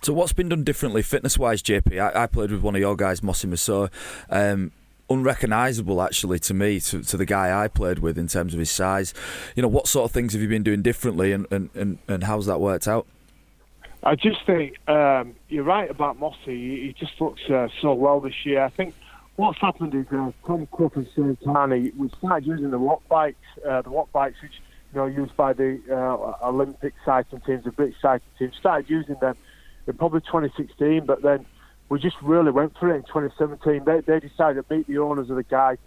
So 0.04 0.12
what's 0.12 0.34
been 0.34 0.50
done 0.50 0.66
differently 0.66 1.02
fitness 1.02 1.38
wise, 1.38 1.64
JP? 1.64 1.98
I, 1.98 2.24
I, 2.24 2.28
played 2.28 2.52
with 2.52 2.62
one 2.62 2.76
of 2.76 2.82
your 2.82 2.98
guys, 2.98 3.24
Mossy 3.24 3.48
Masoe. 3.48 3.90
Um, 4.30 4.74
unrecognisable 5.14 6.02
actually 6.02 6.40
to 6.40 6.54
me 6.54 6.80
to, 6.80 7.02
to 7.04 7.18
the 7.18 7.26
guy 7.26 7.64
I 7.64 7.68
played 7.68 8.00
with 8.00 8.18
in 8.18 8.28
terms 8.28 8.54
of 8.54 8.60
his 8.60 8.72
size. 8.72 9.14
You 9.56 9.62
know, 9.62 9.68
what 9.68 9.88
sort 9.88 10.06
of 10.06 10.12
things 10.12 10.34
have 10.34 10.42
you 10.42 10.48
been 10.48 10.64
doing 10.64 10.82
differently 10.82 11.32
and, 11.32 11.46
and, 11.52 11.70
and, 11.76 12.00
and 12.08 12.24
how's 12.24 12.46
that 12.48 12.60
worked 12.60 12.88
out? 12.88 13.08
I 14.04 14.16
just 14.16 14.46
think 14.46 14.78
um, 14.90 15.36
you're 15.48 15.64
right 15.64 15.90
about 15.90 16.20
Mossy. 16.20 16.86
He 16.88 16.96
just 17.00 17.14
looks 17.22 17.42
uh, 17.50 17.70
so 17.82 17.94
well 17.94 18.20
this 18.20 18.46
year. 18.46 18.62
I 18.64 18.70
think 18.70 18.94
what's 19.38 19.60
happened 19.60 19.96
is 19.96 20.06
uh, 20.12 20.32
Tom 20.46 20.68
Clough 20.72 20.92
and 20.96 21.08
Shane 21.16 21.38
Carney, 21.44 21.92
we 21.98 22.10
started 22.18 22.46
using 22.46 22.72
the 22.72 22.80
Wattbikes, 22.80 23.36
uh, 23.68 23.82
the 23.82 23.90
Wattbikes 23.90 24.42
which 24.42 24.52
you 24.94 25.00
know 25.00 25.06
used 25.06 25.36
by 25.38 25.54
the 25.54 25.80
uh, 25.90 26.48
Olympic 26.48 26.94
cycling 27.06 27.42
teams, 27.42 27.64
the 27.64 27.72
British 27.72 27.96
cycling 28.02 28.30
teams, 28.38 28.56
started 28.60 28.90
using 28.90 29.16
them 29.22 29.38
in 29.88 29.94
probably 29.94 30.22
2016, 30.22 31.06
but 31.06 31.22
then 31.22 31.46
we 31.90 32.00
just 32.00 32.16
really 32.22 32.52
went 32.52 32.78
for 32.78 32.90
it 32.92 32.96
in 32.96 33.04
2017. 33.04 33.84
They, 33.86 34.02
they 34.02 34.20
decided 34.20 34.68
to 34.68 34.76
meet 34.76 34.88
the 34.88 34.98
owners 35.00 35.30
of 35.30 35.36
the 35.36 35.44
guy, 35.44 35.78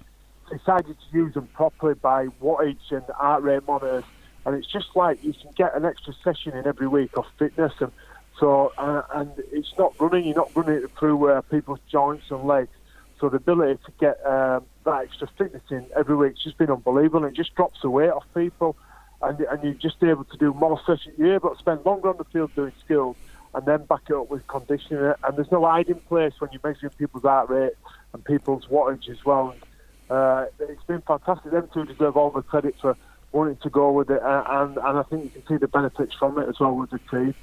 decided 0.50 0.96
to 0.98 1.16
use 1.16 1.34
them 1.34 1.48
properly 1.48 1.94
by 1.94 2.26
wattage 2.42 2.90
and 2.90 3.02
heart 3.16 3.42
rate 3.42 3.66
monitors, 3.66 4.04
and 4.44 4.54
it's 4.54 4.70
just 4.70 4.88
like 4.94 5.18
you 5.22 5.32
can 5.32 5.50
get 5.56 5.76
an 5.76 5.84
extra 5.84 6.12
session 6.22 6.56
in 6.56 6.66
every 6.66 6.86
week 6.86 7.10
of 7.16 7.24
fitness, 7.38 7.72
and 7.80 7.90
so 8.38 8.72
uh, 8.78 9.02
and 9.14 9.32
it's 9.50 9.72
not 9.78 9.94
running. 9.98 10.26
You're 10.26 10.36
not 10.36 10.50
running 10.54 10.84
it 10.84 10.90
through 10.98 11.30
uh, 11.30 11.40
people's 11.42 11.80
joints 11.90 12.26
and 12.30 12.44
legs. 12.44 12.70
So 13.18 13.30
the 13.30 13.38
ability 13.38 13.80
to 13.86 13.92
get 13.98 14.24
um, 14.26 14.64
that 14.84 15.04
extra 15.04 15.28
fitness 15.38 15.62
in 15.70 15.86
every 15.96 16.14
week 16.14 16.34
has 16.34 16.44
just 16.44 16.58
been 16.58 16.70
unbelievable. 16.70 17.24
It 17.24 17.34
just 17.34 17.54
drops 17.54 17.80
the 17.82 17.90
weight 17.90 18.10
off 18.10 18.24
people, 18.34 18.76
and, 19.22 19.40
and 19.40 19.64
you're 19.64 19.72
just 19.72 20.02
able 20.02 20.24
to 20.24 20.36
do 20.36 20.52
more 20.52 20.78
sessions. 20.86 21.14
You're 21.18 21.34
able 21.34 21.50
to 21.50 21.58
spend 21.58 21.84
longer 21.84 22.10
on 22.10 22.18
the 22.18 22.24
field 22.24 22.54
doing 22.54 22.72
skills 22.84 23.16
and 23.56 23.64
then 23.64 23.84
back 23.86 24.02
it 24.08 24.14
up 24.14 24.30
with 24.30 24.46
conditioning. 24.46 25.14
And 25.24 25.36
there's 25.36 25.50
no 25.50 25.64
hiding 25.64 26.00
place 26.00 26.34
when 26.38 26.50
you're 26.52 26.60
measuring 26.62 26.92
people's 26.98 27.22
heart 27.22 27.48
rate 27.48 27.72
and 28.12 28.22
people's 28.22 28.66
wattage 28.66 29.08
as 29.08 29.24
well. 29.24 29.56
Uh, 30.10 30.44
it's 30.60 30.82
been 30.84 31.00
fantastic. 31.00 31.50
Them 31.50 31.68
two 31.72 31.86
deserve 31.86 32.18
all 32.18 32.30
the 32.30 32.42
credit 32.42 32.74
for 32.80 32.96
wanting 33.32 33.56
to 33.56 33.70
go 33.70 33.90
with 33.92 34.10
it, 34.10 34.20
and, 34.22 34.76
and 34.76 34.98
I 34.98 35.02
think 35.04 35.24
you 35.24 35.30
can 35.30 35.46
see 35.46 35.56
the 35.56 35.68
benefits 35.68 36.14
from 36.14 36.38
it 36.38 36.48
as 36.48 36.60
well 36.60 36.74
with 36.76 36.90
the 36.90 37.00
team. 37.10 37.34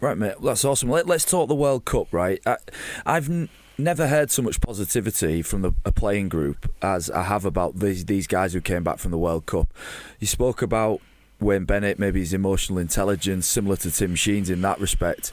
Right, 0.00 0.18
mate. 0.18 0.34
That's 0.42 0.64
awesome. 0.64 0.90
Let, 0.90 1.08
us 1.08 1.24
talk 1.24 1.48
the 1.48 1.54
World 1.54 1.84
Cup, 1.86 2.12
right? 2.12 2.40
I, 2.46 2.58
have 3.06 3.30
n- 3.30 3.48
never 3.78 4.08
heard 4.08 4.30
so 4.30 4.42
much 4.42 4.60
positivity 4.60 5.40
from 5.40 5.62
the, 5.62 5.72
a 5.84 5.92
playing 5.92 6.28
group 6.28 6.70
as 6.82 7.10
I 7.10 7.22
have 7.22 7.44
about 7.44 7.78
these 7.78 8.04
these 8.04 8.26
guys 8.26 8.52
who 8.52 8.60
came 8.60 8.82
back 8.82 8.98
from 8.98 9.12
the 9.12 9.18
World 9.18 9.46
Cup. 9.46 9.72
You 10.18 10.26
spoke 10.26 10.62
about 10.62 11.00
Wayne 11.40 11.64
Bennett, 11.64 11.98
maybe 11.98 12.20
his 12.20 12.32
emotional 12.32 12.78
intelligence, 12.78 13.46
similar 13.46 13.76
to 13.76 13.90
Tim 13.90 14.14
Sheens 14.14 14.50
in 14.50 14.60
that 14.62 14.80
respect. 14.80 15.32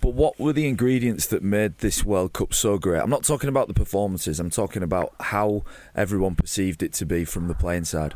But 0.00 0.14
what 0.14 0.38
were 0.38 0.52
the 0.52 0.66
ingredients 0.66 1.26
that 1.26 1.42
made 1.42 1.78
this 1.78 2.04
World 2.04 2.32
Cup 2.32 2.54
so 2.54 2.78
great? 2.78 3.00
I'm 3.00 3.10
not 3.10 3.24
talking 3.24 3.48
about 3.48 3.68
the 3.68 3.74
performances, 3.74 4.40
I'm 4.40 4.50
talking 4.50 4.82
about 4.82 5.14
how 5.20 5.64
everyone 5.94 6.34
perceived 6.34 6.82
it 6.82 6.92
to 6.94 7.06
be 7.06 7.24
from 7.24 7.48
the 7.48 7.54
playing 7.54 7.84
side. 7.84 8.14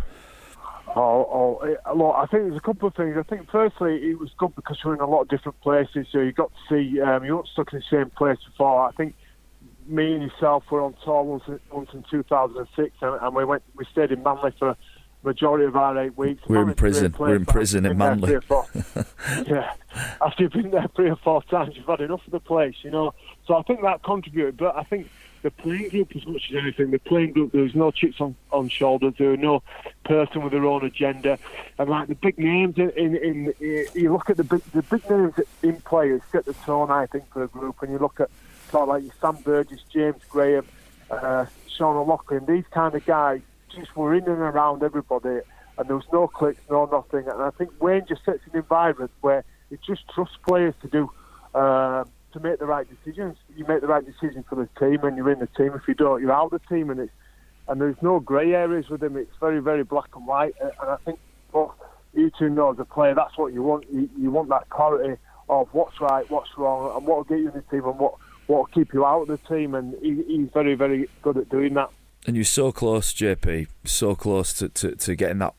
Oh, 0.96 1.28
oh 1.30 1.60
it, 1.64 1.78
look, 1.94 2.14
I 2.16 2.26
think 2.26 2.44
there's 2.44 2.56
a 2.56 2.60
couple 2.60 2.88
of 2.88 2.94
things. 2.94 3.16
I 3.18 3.22
think 3.22 3.50
firstly, 3.50 3.96
it 4.10 4.18
was 4.18 4.30
good 4.38 4.54
because 4.54 4.78
you're 4.82 4.94
in 4.94 5.00
a 5.00 5.06
lot 5.08 5.22
of 5.22 5.28
different 5.28 5.60
places, 5.60 6.06
so 6.10 6.20
you 6.20 6.32
got 6.32 6.50
to 6.50 6.60
see, 6.68 7.00
um, 7.00 7.24
you 7.24 7.36
weren't 7.36 7.48
stuck 7.48 7.72
in 7.72 7.80
the 7.80 7.84
same 7.90 8.10
place 8.10 8.38
before. 8.48 8.88
I 8.88 8.92
think 8.92 9.14
me 9.86 10.14
and 10.14 10.22
yourself 10.22 10.64
were 10.70 10.80
on 10.80 10.94
tour 11.04 11.22
once, 11.22 11.42
once 11.70 11.90
in 11.92 12.04
2006, 12.10 12.96
and, 13.02 13.20
and 13.20 13.34
we 13.34 13.44
went, 13.44 13.62
we 13.74 13.84
stayed 13.92 14.10
in 14.12 14.22
Manly 14.22 14.54
for 14.58 14.76
majority 15.24 15.64
of 15.64 15.76
our 15.76 15.98
eight 15.98 16.16
weeks. 16.16 16.42
We're 16.48 16.62
in 16.62 16.74
prison. 16.74 17.14
We're 17.18 17.36
in 17.36 17.46
prison 17.46 17.86
in 17.86 17.98
Manly. 17.98 18.32
yeah, 19.46 19.72
after 20.20 20.42
you've 20.42 20.52
been 20.52 20.70
there 20.70 20.88
three 20.94 21.10
or 21.10 21.16
four 21.16 21.42
times, 21.44 21.76
you've 21.76 21.86
had 21.86 22.00
enough 22.00 22.24
of 22.26 22.32
the 22.32 22.40
place, 22.40 22.76
you 22.82 22.90
know. 22.90 23.14
So 23.46 23.56
I 23.56 23.62
think 23.62 23.82
that 23.82 24.02
contributed. 24.02 24.56
But 24.56 24.76
I 24.76 24.82
think 24.84 25.08
the 25.42 25.50
playing 25.50 25.90
group, 25.90 26.16
as 26.16 26.26
much 26.26 26.50
as 26.50 26.56
anything, 26.56 26.90
the 26.90 26.98
playing 26.98 27.32
group, 27.32 27.52
there's 27.52 27.74
no 27.74 27.90
chips 27.90 28.20
on, 28.20 28.34
on 28.50 28.68
shoulders. 28.68 29.14
There 29.18 29.32
are 29.32 29.36
no 29.36 29.62
person 30.04 30.42
with 30.42 30.52
their 30.52 30.64
own 30.64 30.84
agenda. 30.84 31.38
And 31.78 31.90
like 31.90 32.08
the 32.08 32.14
big 32.14 32.38
names 32.38 32.78
in, 32.78 32.90
in, 32.90 33.16
in, 33.16 33.54
in 33.60 33.86
you 33.94 34.12
look 34.12 34.30
at 34.30 34.36
the 34.36 34.44
big, 34.44 34.62
the 34.72 34.82
big 34.82 35.08
names 35.08 35.34
in 35.62 35.76
players 35.82 36.22
set 36.32 36.46
the 36.46 36.54
tone, 36.54 36.90
I 36.90 37.06
think, 37.06 37.30
for 37.30 37.44
a 37.44 37.48
group. 37.48 37.82
And 37.82 37.92
you 37.92 37.98
look 37.98 38.20
at 38.20 38.30
sort 38.70 38.82
of 38.82 38.88
like 38.88 39.04
Sam 39.20 39.36
Burgess, 39.42 39.80
James 39.92 40.22
Graham, 40.28 40.66
uh, 41.10 41.46
Sean 41.68 41.96
O'Loughlin, 41.96 42.46
these 42.46 42.64
kind 42.70 42.94
of 42.94 43.04
guys 43.04 43.42
just 43.74 43.94
were 43.96 44.14
in 44.14 44.24
and 44.24 44.38
around 44.38 44.82
everybody, 44.82 45.40
and 45.78 45.88
there 45.88 45.96
was 45.96 46.06
no 46.12 46.26
clicks, 46.26 46.60
no 46.70 46.86
nothing. 46.86 47.28
And 47.28 47.42
I 47.42 47.50
think 47.50 47.70
Wayne 47.80 48.04
just 48.08 48.24
sets 48.24 48.40
an 48.50 48.56
environment 48.56 49.10
where 49.20 49.44
he 49.70 49.78
just 49.86 50.08
trusts 50.14 50.36
players 50.46 50.74
to 50.82 50.88
do 50.88 51.10
uh, 51.54 52.04
to 52.32 52.40
make 52.40 52.58
the 52.58 52.66
right 52.66 52.86
decisions. 52.88 53.36
You 53.56 53.64
make 53.66 53.80
the 53.80 53.86
right 53.86 54.04
decision 54.04 54.44
for 54.48 54.56
the 54.56 54.68
team, 54.78 55.04
and 55.04 55.16
you're 55.16 55.30
in 55.30 55.38
the 55.38 55.48
team. 55.48 55.72
If 55.74 55.88
you 55.88 55.94
don't, 55.94 56.20
you're 56.20 56.32
out 56.32 56.52
of 56.52 56.62
the 56.62 56.74
team, 56.74 56.90
and 56.90 57.00
it's 57.00 57.12
and 57.68 57.80
there's 57.80 58.00
no 58.02 58.20
grey 58.20 58.54
areas 58.54 58.88
with 58.88 59.02
him. 59.02 59.16
It's 59.16 59.34
very, 59.40 59.60
very 59.60 59.84
black 59.84 60.14
and 60.14 60.26
white. 60.26 60.54
And 60.60 60.72
I 60.82 60.96
think 61.04 61.18
both 61.52 61.72
you 62.12 62.30
two 62.38 62.50
know 62.50 62.72
as 62.72 62.78
a 62.78 62.84
player, 62.84 63.14
that's 63.14 63.36
what 63.38 63.52
you 63.52 63.62
want. 63.62 63.86
You, 63.90 64.08
you 64.18 64.30
want 64.30 64.48
that 64.50 64.68
clarity 64.70 65.20
of 65.48 65.68
what's 65.72 66.00
right, 66.00 66.28
what's 66.30 66.50
wrong, 66.56 66.96
and 66.96 67.06
what 67.06 67.16
will 67.16 67.24
get 67.24 67.38
you 67.38 67.48
in 67.48 67.54
the 67.54 67.62
team, 67.62 67.84
and 67.86 67.98
what 67.98 68.14
what 68.46 68.58
will 68.58 68.66
keep 68.66 68.92
you 68.92 69.06
out 69.06 69.22
of 69.22 69.28
the 69.28 69.38
team. 69.48 69.74
And 69.74 69.94
he, 70.02 70.22
he's 70.26 70.50
very, 70.52 70.74
very 70.74 71.08
good 71.22 71.36
at 71.38 71.48
doing 71.48 71.74
that 71.74 71.90
and 72.26 72.36
you're 72.36 72.44
so 72.44 72.72
close, 72.72 73.12
JP, 73.12 73.68
so 73.84 74.14
close 74.14 74.52
to, 74.54 74.68
to, 74.70 74.96
to 74.96 75.14
getting 75.14 75.38
that 75.38 75.54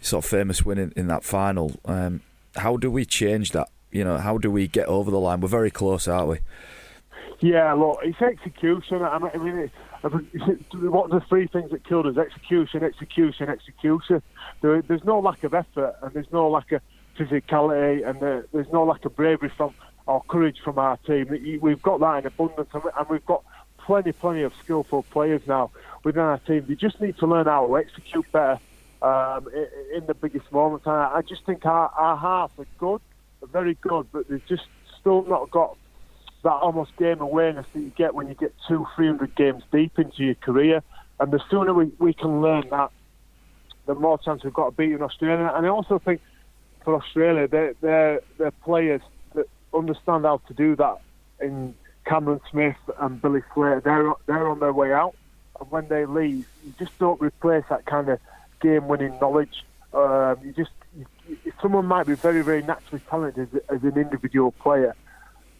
sort 0.00 0.24
of 0.24 0.30
famous 0.30 0.64
win 0.64 0.78
in, 0.78 0.92
in 0.96 1.06
that 1.08 1.24
final. 1.24 1.80
Um, 1.84 2.20
how 2.56 2.76
do 2.76 2.90
we 2.90 3.04
change 3.04 3.52
that? 3.52 3.68
You 3.90 4.04
know, 4.04 4.18
how 4.18 4.38
do 4.38 4.50
we 4.50 4.68
get 4.68 4.86
over 4.86 5.10
the 5.10 5.18
line? 5.18 5.40
We're 5.40 5.48
very 5.48 5.70
close, 5.70 6.08
aren't 6.08 6.28
we? 6.28 6.38
Yeah, 7.40 7.72
look, 7.72 7.98
it's 8.02 8.20
execution. 8.20 9.02
I 9.02 9.18
mean, 9.18 9.58
it, 9.58 9.70
what 10.72 11.10
the 11.10 11.20
three 11.28 11.46
things 11.46 11.70
that 11.70 11.84
killed 11.84 12.06
us? 12.06 12.16
Execution, 12.16 12.82
execution, 12.82 13.48
execution. 13.48 14.22
There, 14.60 14.82
there's 14.82 15.04
no 15.04 15.18
lack 15.18 15.44
of 15.44 15.54
effort, 15.54 15.96
and 16.02 16.12
there's 16.12 16.30
no 16.32 16.48
lack 16.48 16.72
of 16.72 16.82
physicality, 17.18 18.08
and 18.08 18.20
there, 18.20 18.46
there's 18.52 18.70
no 18.72 18.84
lack 18.84 19.04
of 19.04 19.16
bravery 19.16 19.50
from 19.56 19.74
or 20.06 20.22
courage 20.28 20.58
from 20.64 20.78
our 20.78 20.96
team. 20.98 21.28
We've 21.60 21.82
got 21.82 22.00
that 22.00 22.18
in 22.18 22.26
abundance, 22.26 22.68
and 22.72 23.08
we've 23.08 23.24
got 23.24 23.44
plenty, 23.78 24.12
plenty 24.12 24.42
of 24.42 24.52
skillful 24.62 25.04
players 25.04 25.42
now 25.46 25.70
within 26.04 26.22
our 26.22 26.38
team. 26.38 26.64
They 26.68 26.74
just 26.74 27.00
need 27.00 27.16
to 27.18 27.26
learn 27.26 27.46
how 27.46 27.66
to 27.66 27.76
execute 27.76 28.30
better 28.32 28.58
um, 29.02 29.48
in, 29.94 30.06
the 30.06 30.14
biggest 30.14 30.50
moments. 30.52 30.86
I, 30.86 31.22
just 31.28 31.44
think 31.44 31.66
our, 31.66 31.88
our 31.90 32.16
half 32.16 32.52
are 32.58 32.66
good, 32.78 33.00
are 33.42 33.48
very 33.48 33.74
good, 33.80 34.06
but 34.12 34.28
they've 34.28 34.46
just 34.46 34.64
still 35.00 35.24
not 35.24 35.50
got 35.50 35.76
that 36.44 36.50
almost 36.50 36.96
game 36.96 37.20
awareness 37.20 37.66
that 37.72 37.80
you 37.80 37.92
get 37.96 38.14
when 38.14 38.28
you 38.28 38.34
get 38.34 38.52
two, 38.66 38.86
three 38.96 39.06
hundred 39.06 39.34
games 39.36 39.62
deep 39.72 39.98
into 39.98 40.24
your 40.24 40.34
career. 40.36 40.82
And 41.20 41.32
the 41.32 41.40
sooner 41.50 41.72
we, 41.72 41.92
we 41.98 42.12
can 42.12 42.42
learn 42.42 42.64
that, 42.70 42.90
the 43.86 43.94
more 43.94 44.18
chance 44.18 44.42
we've 44.44 44.52
got 44.52 44.68
of 44.68 44.76
beating 44.76 45.02
Australia. 45.02 45.52
And 45.54 45.66
I 45.66 45.68
also 45.68 45.98
think 45.98 46.20
for 46.84 46.96
Australia, 46.96 47.48
they're 47.48 48.50
players 48.64 49.02
that 49.34 49.46
understand 49.72 50.24
how 50.24 50.40
to 50.48 50.54
do 50.54 50.76
that. 50.76 50.98
In 51.40 51.74
Cameron 52.06 52.40
Smith 52.50 52.76
and 53.00 53.20
Billy 53.20 53.42
Slater, 53.54 53.80
they're, 53.84 54.12
they're 54.26 54.48
on 54.48 54.60
their 54.60 54.72
way 54.72 54.92
out. 54.92 55.14
And 55.62 55.70
when 55.70 55.86
they 55.86 56.06
leave, 56.06 56.48
you 56.66 56.74
just 56.76 56.98
don't 56.98 57.20
replace 57.20 57.62
that 57.70 57.86
kind 57.86 58.08
of 58.08 58.18
game 58.60 58.88
winning 58.88 59.16
knowledge. 59.20 59.64
Um, 59.94 60.38
you 60.42 60.52
just 60.52 60.72
you, 60.98 61.06
someone 61.60 61.86
might 61.86 62.08
be 62.08 62.14
very, 62.14 62.42
very 62.42 62.62
naturally 62.62 63.00
talented 63.08 63.48
as, 63.54 63.76
as, 63.76 63.84
an 63.84 63.96
individual 63.96 64.50
player, 64.50 64.96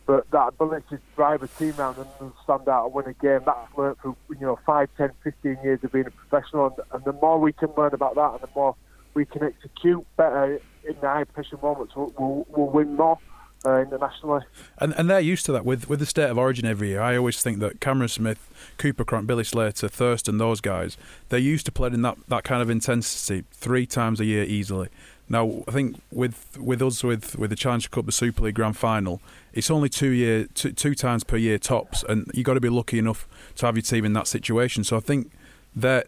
but 0.04 0.28
that 0.32 0.48
ability 0.48 0.86
to 0.90 0.98
drive 1.14 1.44
a 1.44 1.46
team 1.46 1.74
around 1.78 1.98
and 1.98 2.32
stand 2.42 2.68
out 2.68 2.86
and 2.86 2.94
win 2.94 3.06
a 3.06 3.12
game, 3.12 3.42
that's 3.46 3.78
learned 3.78 3.96
through 4.00 4.16
you 4.30 4.40
know 4.40 4.58
5, 4.66 4.88
10, 4.96 5.10
15 5.22 5.58
years 5.62 5.78
of 5.84 5.92
being 5.92 6.06
a 6.06 6.10
professional. 6.10 6.66
And, 6.66 6.76
and 6.94 7.04
the 7.04 7.12
more 7.12 7.38
we 7.38 7.52
can 7.52 7.68
learn 7.76 7.94
about 7.94 8.16
that, 8.16 8.32
and 8.32 8.40
the 8.40 8.50
more 8.56 8.74
we 9.14 9.24
can 9.24 9.44
execute 9.44 10.04
better 10.16 10.60
in 10.82 10.96
the 11.00 11.06
high 11.06 11.22
pressure 11.22 11.58
moments, 11.62 11.94
we'll, 11.94 12.12
we'll, 12.18 12.46
we'll 12.48 12.70
win 12.70 12.96
more 12.96 13.20
uh, 13.64 13.80
internationally. 13.80 14.42
And 14.78 14.94
and 14.96 15.08
they're 15.08 15.20
used 15.20 15.46
to 15.46 15.52
that 15.52 15.64
with 15.64 15.88
with 15.88 16.00
the 16.00 16.06
state 16.06 16.30
of 16.30 16.38
origin 16.38 16.64
every 16.66 16.88
year. 16.88 17.00
I 17.00 17.16
always 17.16 17.42
think 17.42 17.60
that 17.60 17.80
Cameron 17.80 18.08
Smith, 18.08 18.74
Cooper 18.78 19.04
Cronk, 19.04 19.26
Billy 19.26 19.44
Slater, 19.44 19.88
Thurston, 19.88 20.38
those 20.38 20.60
guys, 20.60 20.96
they're 21.28 21.38
used 21.38 21.66
to 21.66 21.72
playing 21.72 22.02
that, 22.02 22.16
that 22.28 22.44
kind 22.44 22.62
of 22.62 22.70
intensity 22.70 23.44
three 23.52 23.86
times 23.86 24.20
a 24.20 24.24
year 24.24 24.44
easily. 24.44 24.88
Now 25.28 25.64
I 25.68 25.70
think 25.70 26.00
with 26.10 26.58
with 26.58 26.82
us 26.82 27.04
with 27.04 27.38
with 27.38 27.50
the 27.50 27.56
Challenge 27.56 27.90
Cup, 27.90 28.06
the 28.06 28.12
Super 28.12 28.42
League 28.42 28.56
Grand 28.56 28.76
Final, 28.76 29.20
it's 29.52 29.70
only 29.70 29.88
two 29.88 30.10
year 30.10 30.46
two, 30.54 30.72
two 30.72 30.94
times 30.94 31.24
per 31.24 31.36
year 31.36 31.58
tops, 31.58 32.04
and 32.08 32.30
you 32.34 32.40
have 32.40 32.44
got 32.44 32.54
to 32.54 32.60
be 32.60 32.68
lucky 32.68 32.98
enough 32.98 33.28
to 33.56 33.66
have 33.66 33.76
your 33.76 33.82
team 33.82 34.04
in 34.04 34.12
that 34.14 34.26
situation. 34.26 34.84
So 34.84 34.96
I 34.96 35.00
think 35.00 35.30
that 35.74 36.06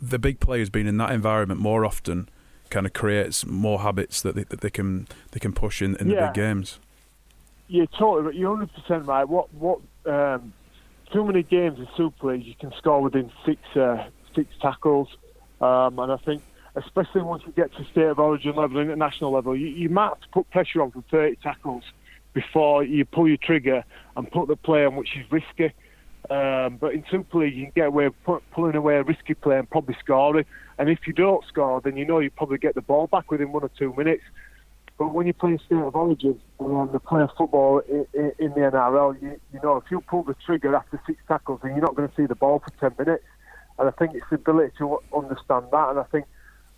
the 0.00 0.18
big 0.18 0.40
players 0.40 0.70
being 0.70 0.86
in 0.86 0.96
that 0.98 1.10
environment 1.10 1.60
more 1.60 1.84
often 1.84 2.28
kind 2.70 2.86
of 2.86 2.92
creates 2.92 3.44
more 3.44 3.80
habits 3.80 4.22
that 4.22 4.34
they, 4.34 4.44
that 4.44 4.60
they 4.60 4.70
can 4.70 5.06
they 5.32 5.40
can 5.40 5.52
push 5.52 5.82
in, 5.82 5.96
in 5.96 6.08
yeah. 6.08 6.20
the 6.20 6.26
big 6.26 6.34
games 6.34 6.78
you're 7.68 7.86
totally 7.86 8.36
you're 8.36 8.50
100 8.50 8.72
percent 8.74 9.06
right. 9.06 9.28
What 9.28 9.52
what 9.54 9.80
um, 10.06 10.52
too 11.12 11.24
many 11.24 11.42
games 11.42 11.78
in 11.78 11.88
Super 11.96 12.32
League 12.32 12.44
you 12.44 12.54
can 12.54 12.72
score 12.78 13.02
within 13.02 13.30
six 13.44 13.60
uh, 13.76 14.08
six 14.34 14.48
tackles, 14.60 15.08
um, 15.60 15.98
and 15.98 16.12
I 16.12 16.16
think 16.16 16.42
especially 16.76 17.22
once 17.22 17.42
you 17.46 17.52
get 17.52 17.72
to 17.76 17.84
state 17.84 18.06
of 18.06 18.18
origin 18.18 18.56
level, 18.56 18.80
international 18.80 19.32
level, 19.32 19.56
you, 19.56 19.68
you 19.68 19.88
might 19.88 20.08
have 20.08 20.20
to 20.20 20.28
put 20.28 20.50
pressure 20.50 20.82
on 20.82 20.90
for 20.90 21.04
30 21.10 21.36
tackles 21.36 21.84
before 22.32 22.82
you 22.82 23.04
pull 23.04 23.28
your 23.28 23.36
trigger 23.36 23.84
and 24.16 24.30
put 24.30 24.48
the 24.48 24.56
play 24.56 24.84
on, 24.84 24.96
which 24.96 25.16
is 25.16 25.24
risky. 25.30 25.72
Um, 26.30 26.78
but 26.80 26.94
in 26.94 27.04
Super 27.10 27.38
League, 27.38 27.54
you 27.54 27.64
can 27.66 27.72
get 27.76 27.88
away 27.88 28.08
with 28.08 28.40
pulling 28.50 28.74
away 28.74 28.96
a 28.96 29.02
risky 29.02 29.34
play 29.34 29.58
and 29.58 29.68
probably 29.68 29.96
scoring. 30.00 30.46
And 30.78 30.88
if 30.88 31.06
you 31.06 31.12
don't 31.12 31.44
score, 31.46 31.80
then 31.80 31.96
you 31.96 32.04
know 32.04 32.18
you 32.18 32.30
probably 32.30 32.58
get 32.58 32.74
the 32.74 32.82
ball 32.82 33.06
back 33.06 33.30
within 33.30 33.52
one 33.52 33.62
or 33.62 33.70
two 33.78 33.94
minutes. 33.94 34.22
But 34.98 35.12
when 35.12 35.26
you 35.26 35.32
play 35.32 35.58
state 35.66 35.78
of 35.78 35.96
origin 35.96 36.40
and 36.60 36.92
you 36.92 36.98
play 37.00 37.26
football 37.36 37.80
in, 37.80 38.06
in, 38.38 38.50
the 38.50 38.60
NRL, 38.60 39.20
you, 39.20 39.40
you 39.52 39.60
know 39.62 39.76
if 39.76 39.90
you 39.90 40.00
pull 40.00 40.22
the 40.22 40.36
trigger 40.46 40.74
after 40.74 41.00
six 41.06 41.18
tackles, 41.26 41.60
then 41.62 41.72
you're 41.72 41.80
not 41.80 41.96
going 41.96 42.08
to 42.08 42.14
see 42.14 42.26
the 42.26 42.36
ball 42.36 42.60
for 42.60 42.70
ten 42.78 42.94
minutes. 43.04 43.24
And 43.78 43.88
I 43.88 43.90
think 43.92 44.14
it's 44.14 44.26
the 44.30 44.36
ability 44.36 44.72
to 44.78 45.00
understand 45.14 45.66
that. 45.72 45.88
And 45.90 45.98
I 45.98 46.04
think 46.04 46.26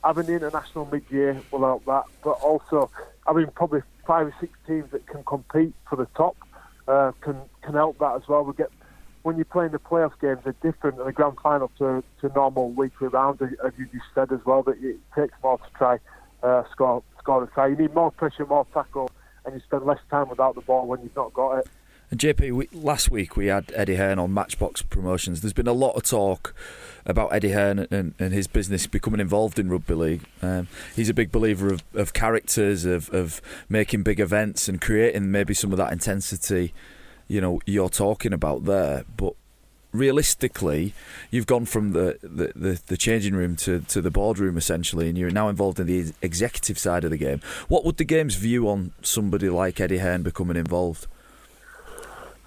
having 0.03 0.27
the 0.27 0.33
international 0.33 0.89
mid-year 0.91 1.43
will 1.51 1.61
help 1.61 1.85
that. 1.85 2.05
But 2.25 2.39
also 2.43 2.91
having 3.27 3.49
probably 3.49 3.83
five 4.07 4.29
or 4.29 4.35
six 4.41 4.53
teams 4.67 4.91
that 4.93 5.07
can 5.07 5.23
compete 5.25 5.75
for 5.89 5.97
the 5.97 6.07
top 6.17 6.37
uh, 6.89 7.13
can 7.21 7.37
can 7.63 7.75
help 7.75 7.99
that 7.99 8.15
as 8.17 8.23
well. 8.29 8.45
We 8.45 8.55
get 8.55 8.71
when 9.25 9.37
you're 9.37 9.45
playing 9.45 9.73
the 9.73 9.79
playoff 9.79 10.13
games, 10.21 10.41
they're 10.45 10.55
different 10.63 10.99
than 10.99 11.07
the 11.07 11.13
grand 11.13 11.37
final 11.43 11.71
to, 11.79 12.03
to 12.21 12.29
normal 12.35 12.71
weekly 12.71 13.09
rounds, 13.09 13.43
as 13.43 13.73
you 13.77 13.87
just 13.87 14.05
said 14.15 14.31
as 14.31 14.39
well. 14.47 14.63
That 14.63 14.77
it 14.81 14.99
takes 15.17 15.35
more 15.43 15.59
to 15.59 15.65
try 15.77 15.99
uh, 16.47 16.63
score 16.71 17.03
score 17.19 17.45
a 17.45 17.47
try. 17.49 17.69
You 17.69 17.77
need 17.77 17.95
more 17.95 18.11
pressure, 18.11 18.47
more 18.47 18.67
tackle, 18.73 19.11
and 19.45 19.55
you 19.55 19.61
spend 19.61 19.85
less 19.85 19.99
time 20.11 20.29
without 20.29 20.55
the 20.55 20.61
ball 20.61 20.87
when 20.87 21.03
you've 21.03 21.17
not 21.17 21.35
got 21.35 21.59
it. 21.59 21.69
And 22.09 22.21
JP, 22.21 22.53
we, 22.53 22.69
last 22.73 23.11
week 23.11 23.37
we 23.37 23.47
had 23.47 23.73
Eddie 23.75 23.97
Hearn 23.97 24.21
on 24.21 24.33
Matchroom 24.33 24.89
Promotions. 24.89 25.41
There's 25.41 25.53
been 25.53 25.67
a 25.67 25.73
lot 25.73 25.97
of 25.97 26.05
talk 26.05 26.55
about 27.05 27.33
Eddie 27.33 27.51
Hearn 27.51 27.81
and, 27.91 28.15
and 28.17 28.33
his 28.33 28.47
business 28.47 28.87
becoming 28.87 29.19
involved 29.19 29.59
in 29.59 29.69
rugby 29.69 29.95
league. 29.95 30.23
Um, 30.41 30.69
he's 30.95 31.09
a 31.09 31.15
big 31.15 31.33
believer 31.33 31.73
of, 31.73 31.83
of 31.95 32.13
characters, 32.13 32.85
of, 32.85 33.11
of 33.11 33.43
making 33.69 34.05
big 34.05 34.21
events 34.21 34.69
and 34.69 34.81
creating 34.81 35.33
maybe 35.33 35.53
some 35.53 35.73
of 35.73 35.79
that 35.79 35.93
intensity, 35.93 36.73
you 37.27 37.41
know, 37.41 37.61
you're 37.67 37.89
talking 37.89 38.33
about 38.33 38.67
there. 38.67 39.05
But 39.17 39.35
realistically, 39.99 40.93
you've 41.31 41.47
gone 41.47 41.65
from 41.65 41.93
the, 41.93 42.19
the, 42.23 42.53
the, 42.55 42.81
the, 42.87 42.97
changing 42.97 43.35
room 43.35 43.57
to, 43.57 43.81
to 43.81 44.01
the 44.01 44.11
boardroom 44.11 44.57
essentially, 44.57 45.09
and 45.09 45.19
you're 45.19 45.31
now 45.31 45.49
involved 45.49 45.81
in 45.81 45.87
the 45.87 46.13
executive 46.23 46.79
side 46.79 47.05
of 47.05 47.11
the 47.11 47.17
game. 47.17 47.41
What 47.69 47.85
would 47.85 47.97
the 47.97 48.05
game's 48.05 48.37
view 48.37 48.69
on 48.69 48.93
somebody 49.03 49.49
like 49.49 49.81
Eddie 49.81 49.99
Hearn 49.99 50.23
becoming 50.23 50.57
involved? 50.57 51.07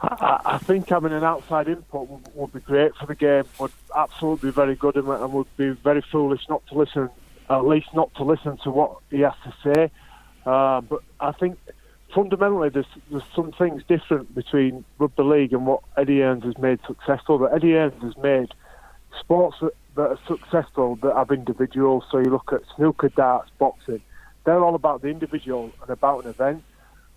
I, 0.02 0.40
I 0.46 0.58
think 0.60 0.88
having 0.90 1.12
an 1.12 1.24
outside 1.24 1.68
input 1.68 2.08
would, 2.08 2.30
would, 2.34 2.54
be 2.54 2.60
great 2.62 2.96
for 2.96 3.06
the 3.06 3.16
game. 3.16 3.44
Would 3.60 3.72
absolutely 3.96 4.50
be 4.50 4.54
very 4.54 4.76
good, 4.76 4.96
and, 4.96 5.08
and 5.08 5.34
would 5.34 5.58
be 5.58 5.72
very 5.72 6.02
foolish 6.02 6.48
not 6.48 6.66
to 6.68 6.76
listen, 6.76 7.10
at 7.50 7.66
least 7.66 7.88
not 7.94 8.14
to 8.16 8.24
listen 8.24 8.58
to 8.64 8.72
what 8.72 8.98
he 9.10 9.22
has 9.22 9.34
to 9.44 9.54
say. 9.64 9.92
Uh, 10.46 10.82
but 10.82 11.02
I 11.20 11.34
think 11.34 11.60
fundamentally, 12.14 12.70
there's 12.70 12.88
there's 13.10 13.24
some 13.36 13.52
things 13.52 13.84
different 13.88 14.34
between 14.36 14.84
rugby 14.98 15.24
league 15.24 15.54
and 15.54 15.66
what 15.66 15.82
Eddie 15.98 16.20
Hearns 16.20 16.44
has 16.44 16.58
made 16.58 16.80
successful. 16.86 17.38
That 17.40 17.54
Eddie 17.54 17.74
Hearns 17.74 18.02
has 18.02 18.18
made 18.18 18.54
sports 19.20 19.58
that, 19.62 19.74
that 19.96 20.10
are 20.10 20.20
successful 20.28 20.96
that 20.98 21.16
have 21.16 21.32
individuals. 21.32 22.04
So 22.12 22.20
you 22.20 22.30
look 22.30 22.52
at 22.54 22.62
snooker, 22.76 23.10
darts, 23.10 23.52
boxing. 23.58 24.02
They're 24.46 24.64
all 24.64 24.76
about 24.76 25.02
the 25.02 25.10
individual 25.10 25.72
and 25.82 25.90
about 25.90 26.24
an 26.24 26.32
event. 26.32 26.64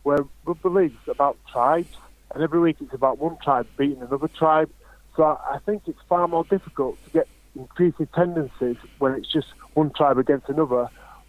Where 0.02 0.24
rugby 0.44 0.68
league's 0.68 1.08
about 1.08 1.38
tribes, 1.50 1.96
and 2.34 2.42
every 2.42 2.58
week 2.58 2.76
it's 2.80 2.92
about 2.92 3.18
one 3.18 3.36
tribe 3.42 3.68
beating 3.76 4.02
another 4.02 4.28
tribe. 4.28 4.70
So 5.16 5.22
I 5.22 5.58
think 5.64 5.82
it's 5.86 6.00
far 6.08 6.26
more 6.26 6.44
difficult 6.44 7.02
to 7.04 7.10
get 7.10 7.28
increasing 7.54 8.08
tendencies 8.14 8.76
when 8.98 9.12
it's 9.12 9.30
just 9.30 9.48
one 9.74 9.90
tribe 9.90 10.18
against 10.18 10.48
another, 10.48 10.88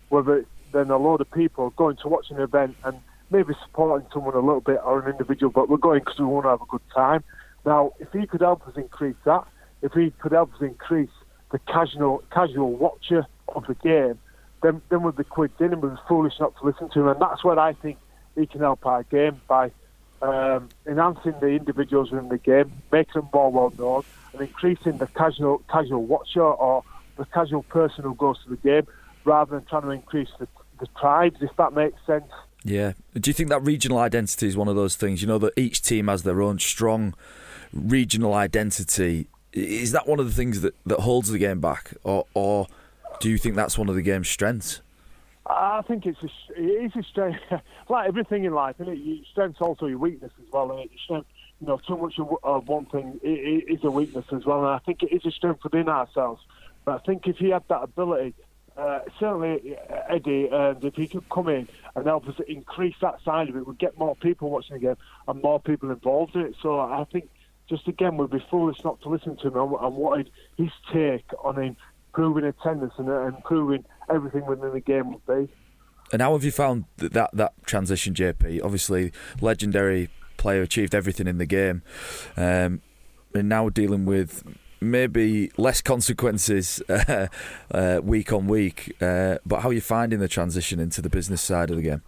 whether 0.10 0.38
it's 0.38 0.50
then 0.72 0.90
a 0.90 0.98
load 0.98 1.22
of 1.22 1.30
people 1.32 1.70
going 1.72 1.98
to 1.98 2.08
watch 2.08 2.32
an 2.32 2.40
event 2.40 2.76
and 2.84 3.00
maybe 3.30 3.54
supporting 3.64 4.08
someone 4.14 4.36
a 4.36 4.40
little 4.40 4.62
bit 4.62 4.80
or 4.84 5.02
an 5.02 5.12
individual, 5.12 5.52
but 5.52 5.70
we're 5.70 5.78
going 5.78 6.00
because 6.00 6.20
we 6.20 6.26
want 6.26 6.46
to 6.46 6.50
have 6.50 6.62
a 6.62 6.66
good 6.66 6.82
time. 6.94 7.24
Now, 7.66 7.92
if 8.00 8.12
he 8.12 8.28
could 8.28 8.42
help 8.42 8.68
us 8.68 8.76
increase 8.76 9.16
that, 9.26 9.46
if 9.82 9.94
he 9.94 10.12
could 10.12 10.32
help 10.32 10.54
us 10.54 10.62
increase 10.62 11.10
the 11.52 11.60
casual 11.60 12.24
casual 12.32 12.72
watcher 12.74 13.26
of 13.50 13.66
the 13.68 13.76
game, 13.76 14.20
then 14.62 14.82
then 14.90 15.04
we'd 15.04 15.16
be 15.16 15.24
quids 15.24 15.54
in 15.60 15.74
and 15.74 15.82
we'd 15.82 15.92
be 15.92 16.02
foolish 16.08 16.34
not 16.40 16.58
to 16.58 16.66
listen 16.66 16.90
to 16.90 17.02
him. 17.02 17.08
And 17.08 17.22
that's 17.22 17.44
where 17.44 17.60
I 17.60 17.74
think 17.74 17.98
he 18.36 18.46
can 18.46 18.62
help 18.62 18.86
our 18.86 19.04
game 19.04 19.42
by 19.48 19.72
um, 20.22 20.70
enhancing 20.88 21.36
the 21.40 21.48
individuals 21.48 22.12
within 22.12 22.30
the 22.30 22.38
game, 22.38 22.72
making 22.92 23.14
them 23.14 23.30
more 23.34 23.52
well 23.52 23.74
known, 23.78 24.04
and 24.34 24.42
increasing 24.42 24.98
the 24.98 25.08
casual 25.08 25.62
casual 25.70 26.06
watcher 26.06 26.44
or 26.44 26.84
the 27.18 27.26
casual 27.26 27.64
person 27.64 28.04
who 28.04 28.16
goes 28.16 28.42
to 28.44 28.50
the 28.50 28.58
game, 28.58 28.88
rather 29.26 29.56
than 29.56 29.66
trying 29.66 29.84
to 29.84 29.90
increase 29.90 30.30
the, 30.40 30.48
the 30.80 30.88
tribes, 31.00 31.38
if 31.42 31.56
that 31.58 31.74
makes 31.74 32.00
sense. 32.08 32.32
Yeah. 32.64 32.94
Do 33.14 33.30
you 33.30 33.34
think 33.34 33.50
that 33.50 33.62
regional 33.62 33.98
identity 33.98 34.48
is 34.48 34.56
one 34.56 34.68
of 34.68 34.76
those 34.76 34.96
things? 34.96 35.22
You 35.22 35.28
know 35.28 35.38
that 35.40 35.54
each 35.58 35.82
team 35.82 36.08
has 36.08 36.24
their 36.24 36.42
own 36.42 36.60
strong 36.60 37.14
regional 37.74 38.34
identity. 38.34 39.28
Is 39.52 39.92
that 39.92 40.08
one 40.08 40.20
of 40.20 40.26
the 40.26 40.32
things 40.32 40.62
that, 40.62 40.74
that 40.86 41.02
holds 41.02 41.30
the 41.30 41.38
game 41.38 41.60
back, 41.60 41.94
or, 42.04 42.26
or 42.34 42.68
do 43.20 43.30
you 43.30 43.38
think 43.38 43.56
that's 43.56 43.78
one 43.78 43.90
of 43.90 43.96
the 43.96 44.02
game's 44.02 44.30
strengths? 44.30 44.82
I 45.46 45.82
think 45.88 46.06
it's 46.06 46.22
a, 46.24 46.30
it 46.56 46.86
is 46.86 46.96
a 46.96 47.04
strength, 47.04 47.40
like 47.90 48.08
everything 48.08 48.46
in 48.46 48.54
life, 48.54 48.76
and 48.80 48.90
it? 48.90 49.26
strength's 49.30 49.62
also 49.62 49.88
your 49.88 49.98
weakness 49.98 50.32
as 50.42 50.52
well. 50.52 50.68
Your 50.68 50.86
strength, 51.04 51.28
you 51.60 51.68
know, 51.68 51.80
too 51.86 51.98
much 51.98 52.18
of 52.44 52.68
one 52.68 52.86
thing 52.86 53.20
is 53.24 53.84
a 53.84 53.92
weakness 53.92 54.26
as 54.32 54.46
well. 54.46 54.60
And 54.60 54.70
I 54.70 54.80
think 54.80 55.04
it 55.04 55.14
is 55.14 55.26
a 55.26 55.32
strength 55.32 55.64
within 55.64 55.90
ourselves. 55.90 56.42
But 56.86 56.96
I 56.96 57.06
think 57.06 57.28
if 57.28 57.40
you 57.40 57.54
had 57.54 57.64
that 57.70 57.84
ability 57.84 58.36
uh, 58.78 59.00
certainly 59.20 59.78
uh, 59.78 59.96
Eddie, 60.10 60.50
and 60.52 60.84
if 60.84 60.96
he 60.96 61.08
could 61.08 61.28
come 61.30 61.48
in 61.50 61.68
and 61.96 62.06
help 62.06 62.28
us 62.28 62.36
increase 62.48 62.96
that 63.02 63.22
side 63.24 63.50
of 63.50 63.56
it, 63.56 63.68
we'd 63.68 63.78
get 63.78 63.98
more 63.98 64.16
people 64.16 64.50
watching 64.50 64.76
the 64.76 64.80
game 64.80 64.98
and 65.28 65.42
more 65.42 65.60
people 65.60 65.92
involved 65.92 66.36
in 66.36 66.42
it. 66.42 66.56
So 66.62 66.80
I 66.80 67.06
think 67.12 67.30
just 67.70 67.88
again 67.88 68.18
we'd 68.18 68.32
be 68.32 68.44
foolish 68.50 68.84
not 68.84 69.02
to 69.02 69.10
listen 69.10 69.38
to 69.38 69.48
him 69.48 69.58
and, 69.58 69.72
what 69.72 70.28
his 70.58 70.72
take 70.92 71.26
on 71.44 71.60
improving 71.60 72.46
attendance 72.46 72.94
and 72.98 73.10
improving 73.36 73.86
everything 74.10 74.46
within 74.46 74.74
the 74.74 74.80
game 74.80 75.14
would 75.14 75.26
be. 75.26 75.54
And 76.12 76.22
how 76.22 76.34
have 76.34 76.44
you 76.44 76.52
found 76.52 76.86
that 76.98 77.30
that 77.34 77.54
transition, 77.66 78.14
JP? 78.14 78.64
Obviously, 78.64 79.12
legendary 79.40 80.10
player 80.38 80.62
achieved 80.62 80.94
everything 80.94 81.28
in 81.28 81.38
the 81.38 81.46
game, 81.46 81.82
um, 82.36 82.82
and 83.34 83.50
now 83.50 83.70
dealing 83.70 84.06
with 84.06 84.44
maybe 84.92 85.52
less 85.58 85.82
consequences 85.82 86.82
uh, 86.90 87.28
uh, 87.72 88.02
week 88.04 88.32
on 88.34 88.48
week. 88.48 88.96
Uh, 89.02 89.38
but 89.46 89.62
how 89.62 89.70
are 89.70 89.74
you 89.74 89.82
finding 89.82 90.20
the 90.20 90.28
transition 90.28 90.80
into 90.80 91.02
the 91.02 91.10
business 91.10 91.42
side 91.42 91.70
of 91.70 91.76
the 91.76 91.84
game? 91.84 92.02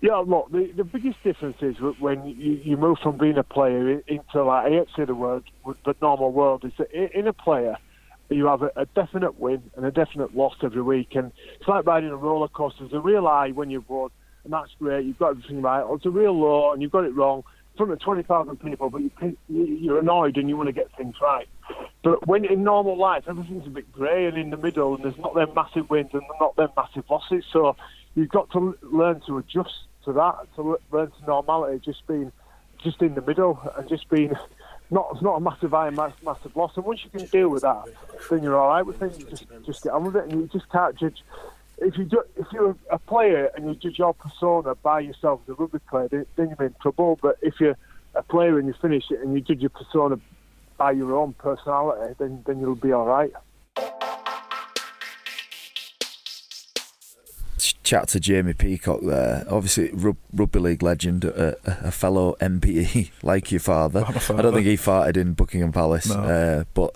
Yeah, 0.00 0.22
look, 0.24 0.52
the, 0.52 0.70
the 0.76 0.84
biggest 0.84 1.22
difference 1.24 1.56
is 1.60 1.76
when 1.98 2.24
you, 2.24 2.60
you 2.62 2.76
move 2.76 2.98
from 3.02 3.18
being 3.18 3.36
a 3.36 3.42
player 3.42 4.00
into, 4.06 4.44
like, 4.44 4.66
I 4.66 4.84
say 4.96 5.04
the 5.04 5.14
word, 5.14 5.42
but 5.84 6.00
normal 6.00 6.30
world, 6.30 6.64
is 6.64 6.72
that 6.78 6.92
in 6.92 7.26
a 7.26 7.32
player, 7.32 7.76
you 8.30 8.46
have 8.46 8.62
a, 8.62 8.70
a, 8.76 8.86
definite 8.86 9.40
win 9.40 9.62
and 9.76 9.84
a 9.84 9.90
definite 9.90 10.36
loss 10.36 10.54
every 10.62 10.82
week. 10.82 11.16
And 11.16 11.32
it's 11.58 11.68
like 11.68 11.84
riding 11.84 12.10
a 12.10 12.16
roller 12.16 12.46
coaster. 12.46 12.80
There's 12.80 12.92
a 12.92 13.00
real 13.00 13.26
high 13.26 13.50
when 13.50 13.70
you've 13.70 13.88
won, 13.88 14.10
and 14.44 14.52
that's 14.52 14.70
great. 14.78 15.04
You've 15.04 15.18
got 15.18 15.30
everything 15.30 15.62
right. 15.62 15.80
Or 15.80 15.96
it's 15.96 16.06
a 16.06 16.10
real 16.10 16.38
low, 16.38 16.72
and 16.72 16.80
you've 16.80 16.92
got 16.92 17.04
it 17.04 17.14
wrong 17.14 17.42
front 17.78 17.92
of 17.92 18.00
20,000 18.00 18.56
people, 18.58 18.90
but 18.90 19.00
you, 19.00 19.36
you're 19.48 19.98
annoyed 19.98 20.36
and 20.36 20.48
you 20.48 20.56
want 20.56 20.66
to 20.66 20.72
get 20.72 20.94
things 20.96 21.14
right. 21.22 21.48
But 22.02 22.26
when 22.26 22.44
in 22.44 22.62
normal 22.62 22.96
life, 22.96 23.24
everything's 23.26 23.66
a 23.66 23.70
bit 23.70 23.90
grey 23.90 24.26
and 24.26 24.36
in 24.36 24.50
the 24.50 24.56
middle, 24.56 24.94
and 24.94 25.04
there's 25.04 25.18
not 25.18 25.34
them 25.34 25.52
massive 25.54 25.88
wins 25.88 26.10
and 26.12 26.22
not 26.40 26.56
them 26.56 26.68
massive 26.76 27.04
losses. 27.08 27.44
So 27.52 27.76
you've 28.14 28.28
got 28.28 28.50
to 28.50 28.76
learn 28.82 29.22
to 29.26 29.38
adjust 29.38 29.84
to 30.04 30.12
that, 30.12 30.54
to 30.56 30.78
learn 30.92 31.10
to 31.10 31.26
normality, 31.26 31.80
just 31.84 32.06
being 32.06 32.32
just 32.82 33.02
in 33.02 33.14
the 33.14 33.22
middle 33.22 33.60
and 33.76 33.88
just 33.88 34.08
being 34.08 34.32
not 34.90 35.20
not 35.22 35.36
a 35.36 35.40
massive 35.40 35.70
high, 35.70 35.90
massive, 35.90 36.22
massive 36.22 36.56
loss. 36.56 36.72
And 36.76 36.84
once 36.84 37.00
you 37.04 37.10
can 37.10 37.26
deal 37.26 37.48
with 37.48 37.62
that, 37.62 37.84
then 38.30 38.42
you're 38.42 38.58
all 38.58 38.68
right 38.68 38.82
with 38.82 38.98
things. 38.98 39.18
Just 39.24 39.46
just 39.64 39.82
get 39.82 39.92
on 39.92 40.04
with 40.04 40.16
it, 40.16 40.24
and 40.24 40.32
you 40.32 40.48
just 40.52 40.70
can't 40.70 40.96
judge. 40.96 41.22
If 41.80 41.96
you 41.96 42.04
do, 42.04 42.22
if 42.36 42.46
you're 42.52 42.76
a 42.90 42.98
player 42.98 43.50
and 43.54 43.66
you 43.66 43.74
judge 43.74 43.98
your 43.98 44.14
persona 44.14 44.74
by 44.74 45.00
yourself 45.00 45.40
as 45.44 45.50
a 45.50 45.54
rugby 45.54 45.78
player, 45.88 46.08
then, 46.08 46.26
then 46.36 46.54
you're 46.58 46.66
in 46.68 46.74
trouble. 46.80 47.18
But 47.22 47.36
if 47.40 47.54
you're 47.60 47.76
a 48.14 48.22
player 48.22 48.58
and 48.58 48.66
you 48.66 48.74
finish 48.80 49.04
it 49.10 49.20
and 49.20 49.34
you 49.34 49.40
judge 49.40 49.60
your 49.60 49.70
persona 49.70 50.18
by 50.76 50.92
your 50.92 51.14
own 51.14 51.34
personality, 51.34 52.14
then 52.18 52.42
then 52.46 52.60
you'll 52.60 52.74
be 52.74 52.92
all 52.92 53.06
right. 53.06 53.32
chat 57.88 58.06
to 58.06 58.20
Jamie 58.20 58.52
Peacock 58.52 59.00
there. 59.02 59.46
Obviously, 59.48 59.90
rugby 59.92 60.58
league 60.58 60.82
legend, 60.82 61.24
a, 61.24 61.56
a 61.64 61.90
fellow 61.90 62.36
MBE 62.38 63.10
like 63.22 63.50
your 63.50 63.60
father. 63.60 64.04
I 64.06 64.42
don't 64.42 64.52
think 64.52 64.66
he 64.66 64.76
farted 64.76 65.16
in 65.16 65.32
Buckingham 65.32 65.72
Palace, 65.72 66.08
no. 66.08 66.20
uh, 66.20 66.64
but 66.74 66.94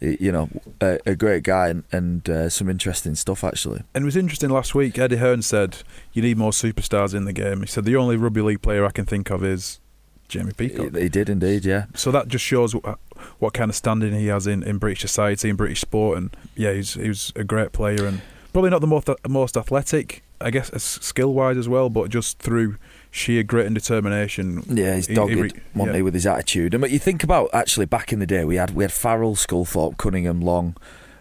you 0.00 0.30
know, 0.30 0.48
a, 0.80 0.98
a, 1.06 1.16
great 1.16 1.42
guy 1.42 1.68
and, 1.68 1.84
and 1.90 2.28
uh, 2.30 2.48
some 2.48 2.68
interesting 2.68 3.14
stuff 3.14 3.42
actually. 3.42 3.82
And 3.94 4.02
it 4.02 4.04
was 4.04 4.16
interesting 4.16 4.50
last 4.50 4.74
week. 4.74 4.98
Eddie 4.98 5.16
Hearn 5.16 5.42
said 5.42 5.78
you 6.12 6.22
need 6.22 6.36
more 6.36 6.52
superstars 6.52 7.14
in 7.14 7.24
the 7.24 7.32
game. 7.32 7.60
He 7.60 7.66
said 7.66 7.84
the 7.84 7.96
only 7.96 8.16
rugby 8.16 8.40
league 8.40 8.62
player 8.62 8.84
I 8.84 8.90
can 8.90 9.06
think 9.06 9.30
of 9.30 9.44
is 9.44 9.80
Jamie 10.28 10.52
Peacock. 10.52 10.94
He, 10.94 11.02
he 11.02 11.08
did 11.08 11.28
indeed, 11.28 11.64
yeah. 11.64 11.86
So 11.94 12.10
that 12.12 12.28
just 12.28 12.44
shows 12.44 12.74
what, 12.74 12.98
what 13.38 13.54
kind 13.54 13.70
of 13.70 13.74
standing 13.74 14.14
he 14.14 14.26
has 14.26 14.46
in, 14.46 14.62
in 14.62 14.78
British 14.78 15.00
society 15.00 15.48
and 15.48 15.58
British 15.58 15.80
sport. 15.80 16.18
And 16.18 16.36
yeah, 16.54 16.72
he's 16.72 16.94
he 16.94 17.08
was 17.08 17.32
a 17.34 17.44
great 17.44 17.72
player 17.72 18.06
and 18.06 18.20
probably 18.52 18.70
not 18.70 18.80
the 18.80 18.86
most 18.86 19.08
most 19.26 19.56
athletic 19.56 20.22
I 20.40 20.50
guess 20.50 20.70
skill 20.82 21.34
wise 21.34 21.56
as 21.56 21.68
well, 21.68 21.90
but 21.90 22.10
just 22.10 22.38
through 22.38 22.76
sheer 23.10 23.42
grit 23.42 23.66
and 23.66 23.74
determination. 23.74 24.62
Yeah, 24.68 24.94
he's 24.96 25.06
dogged, 25.06 25.32
he, 25.32 25.36
he, 25.36 25.42
wasn't 25.74 25.94
yeah. 25.94 25.96
he, 25.96 26.02
with 26.02 26.14
his 26.14 26.26
attitude. 26.26 26.74
And 26.74 26.80
but 26.80 26.90
you 26.90 26.98
think 26.98 27.22
about 27.22 27.50
actually 27.52 27.86
back 27.86 28.12
in 28.12 28.18
the 28.18 28.26
day, 28.26 28.44
we 28.44 28.56
had 28.56 28.72
we 28.72 28.84
had 28.84 28.92
Farrell, 28.92 29.34
Sculthorpe, 29.34 29.96
Cunningham, 29.96 30.40
Long, 30.40 30.76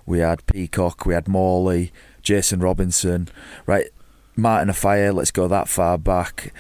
we 0.06 0.20
had 0.20 0.46
Peacock, 0.48 1.06
we 1.06 1.14
had 1.14 1.28
Morley, 1.28 1.92
Jason 2.22 2.60
Robinson, 2.60 3.30
right? 3.66 3.88
Martin 4.36 4.70
Offiah, 4.70 5.14
let's 5.14 5.32
go 5.32 5.48
that 5.48 5.68
far 5.68 5.98
back. 5.98 6.54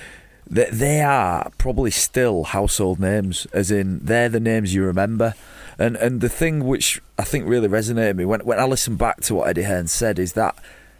They, 0.50 0.66
they 0.72 1.02
are 1.02 1.52
probably 1.58 1.92
still 1.92 2.46
household 2.46 3.00
names, 3.00 3.46
as 3.54 3.70
in 3.70 4.00
they're 4.04 4.30
the 4.30 4.40
names 4.40 4.74
you 4.74 4.84
remember. 4.84 5.36
And 5.78 5.96
and 5.96 6.22
the 6.22 6.30
thing 6.30 6.66
which 6.66 7.02
I 7.20 7.24
think 7.24 7.48
really 7.48 7.68
resonated 7.68 8.08
with 8.10 8.18
me 8.18 8.26
when 8.26 8.40
when 8.42 8.60
I 8.60 8.66
listened 8.66 8.98
back 8.98 9.22
to 9.22 9.36
what 9.36 9.50
Eddie 9.50 9.64
Hearn 9.64 9.88
said 9.88 10.18
is 10.18 10.34
that 10.34 10.56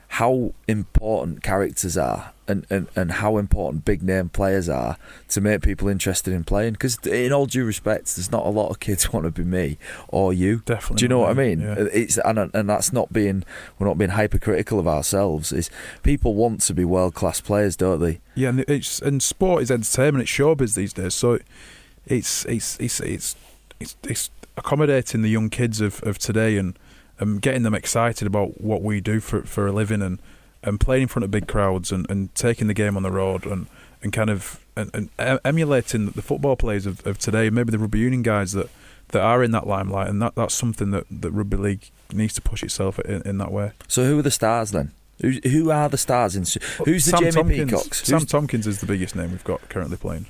how 0.10 0.54
important 0.68 1.44
characters 1.44 1.98
are 1.98 2.32
and, 2.48 2.66
and, 2.70 2.88
and 2.96 3.12
how 3.14 3.38
important 3.38 3.86
big 3.86 4.02
name 4.02 4.30
players 4.30 4.70
are 4.70 4.98
to 5.30 5.42
make 5.42 5.62
people 5.62 5.88
interested 5.88 6.34
in 6.34 6.44
playing. 6.44 6.74
Because 6.74 6.98
in 7.06 7.34
all 7.34 7.46
due 7.46 7.66
respect, 7.66 8.16
there's 8.16 8.32
not 8.32 8.46
a 8.46 8.50
lot 8.50 8.70
of 8.70 8.80
kids 8.80 9.12
want 9.14 9.26
to 9.26 9.32
be 9.32 9.44
me 9.44 9.78
or 10.08 10.34
you. 10.34 10.62
Definitely. 10.66 10.98
Do 10.98 11.06
you 11.06 11.10
know 11.10 11.20
what 11.20 11.32
I 11.32 11.34
mean? 11.34 11.62
Yeah. 11.62 11.76
It's 11.78 12.18
and 12.20 12.38
and 12.54 12.70
that's 12.70 12.94
not 12.94 13.12
being 13.12 13.44
we're 13.78 13.88
not 13.88 13.98
being 13.98 14.12
hypercritical 14.12 14.80
of 14.80 14.88
ourselves. 14.88 15.52
Is 15.52 15.70
people 16.04 16.34
want 16.34 16.62
to 16.62 16.74
be 16.74 16.86
world 16.86 17.14
class 17.14 17.42
players, 17.42 17.76
don't 17.76 18.00
they? 18.00 18.20
Yeah, 18.36 18.50
and 18.50 18.60
it's 18.62 19.02
and 19.02 19.22
sport 19.22 19.64
is 19.64 19.72
entertainment. 19.72 20.24
It's 20.24 20.32
showbiz 20.32 20.76
these 20.76 20.94
days, 20.94 21.16
so 21.16 21.40
it's 22.06 22.46
it's 22.46 22.80
it's 22.80 23.00
it's 23.00 23.36
it's, 23.80 23.96
it's 24.04 24.30
accommodating 24.56 25.22
the 25.22 25.30
young 25.30 25.50
kids 25.50 25.82
of, 25.82 26.02
of 26.04 26.18
today 26.18 26.58
and 26.58 26.78
um, 27.20 27.40
getting 27.40 27.64
them 27.64 27.74
excited 27.74 28.28
about 28.28 28.62
what 28.62 28.82
we 28.82 29.02
do 29.02 29.20
for 29.20 29.44
for 29.44 29.68
a 29.68 29.72
living 29.72 30.02
and 30.02 30.20
and 30.68 30.80
playing 30.80 31.04
in 31.04 31.08
front 31.08 31.24
of 31.24 31.32
big 31.32 31.48
crowds 31.48 31.92
and, 31.92 32.10
and 32.10 32.34
taking 32.36 32.68
the 32.68 32.74
game 32.74 32.98
on 32.98 33.04
the 33.04 33.12
road 33.12 33.46
and, 33.46 33.68
and 34.04 34.12
kind 34.12 34.30
of 34.30 34.60
and, 34.76 35.10
and 35.18 35.40
emulating 35.44 36.08
the 36.08 36.22
football 36.22 36.56
players 36.56 36.86
of, 36.86 37.06
of 37.08 37.18
today, 37.18 37.50
maybe 37.50 37.72
the 37.72 37.80
rugby 37.80 38.00
union 38.00 38.22
guys 38.22 38.52
that, 38.52 38.70
that 39.10 39.22
are 39.22 39.44
in 39.44 39.52
that 39.52 39.66
limelight, 39.66 40.10
and 40.10 40.22
that, 40.22 40.36
that's 40.36 40.54
something 40.54 40.92
that, 40.92 41.06
that 41.10 41.32
rugby 41.32 41.58
league 41.58 41.90
needs 42.14 42.34
to 42.36 42.42
push 42.42 42.64
itself 42.64 43.00
in, 43.00 43.22
in 43.24 43.38
that 43.38 43.52
way. 43.52 43.72
So 43.88 44.06
who 44.06 44.20
are 44.20 44.24
the 44.24 44.32
stars 44.32 44.72
then? 44.72 44.92
Who, 45.22 45.32
who 45.50 45.72
are 45.72 45.90
the 45.90 45.98
stars 45.98 46.36
in? 46.36 46.42
Who's 46.86 47.06
the 47.06 47.12
Sam 47.12 47.20
Jamie 47.22 47.32
Tomkins, 47.32 47.72
Peacocks? 47.72 48.04
Sam 48.04 48.26
Tomkins 48.26 48.68
is 48.68 48.82
the 48.82 48.86
biggest 48.86 49.16
name 49.16 49.32
we've 49.32 49.44
got 49.44 49.68
currently 49.70 49.98
playing. 49.98 50.28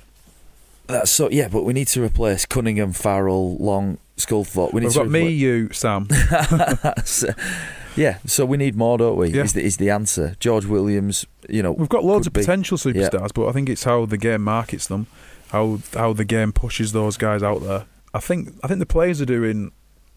That's 0.86 1.10
so 1.10 1.28
yeah, 1.28 1.48
but 1.48 1.64
we 1.64 1.74
need 1.74 1.88
to 1.88 2.02
replace 2.02 2.46
Cunningham, 2.46 2.94
Farrell, 2.94 3.58
Long, 3.58 3.98
Sculthorpe. 4.16 4.72
We 4.72 4.80
need 4.80 4.86
We've 4.86 4.94
to 4.94 5.00
got 5.00 5.10
me, 5.10 5.28
you, 5.28 5.70
Sam. 5.72 6.08
yeah, 7.98 8.18
so 8.26 8.44
we 8.44 8.56
need 8.56 8.76
more, 8.76 8.98
don't 8.98 9.16
we? 9.16 9.30
Yeah. 9.30 9.42
Is, 9.42 9.52
the, 9.52 9.62
is 9.62 9.76
the 9.76 9.90
answer. 9.90 10.36
George 10.40 10.64
Williams, 10.66 11.26
you 11.48 11.62
know. 11.62 11.72
We've 11.72 11.88
got 11.88 12.04
loads 12.04 12.26
of 12.26 12.32
potential 12.32 12.76
be, 12.76 12.92
superstars, 12.92 13.12
yeah. 13.12 13.28
but 13.34 13.48
I 13.48 13.52
think 13.52 13.68
it's 13.68 13.84
how 13.84 14.06
the 14.06 14.18
game 14.18 14.42
markets 14.42 14.86
them, 14.86 15.06
how 15.48 15.80
how 15.94 16.12
the 16.12 16.24
game 16.24 16.52
pushes 16.52 16.92
those 16.92 17.16
guys 17.16 17.42
out 17.42 17.62
there. 17.62 17.86
I 18.14 18.20
think 18.20 18.54
I 18.62 18.68
think 18.68 18.80
the 18.80 18.86
players 18.86 19.20
are 19.20 19.26
doing 19.26 19.72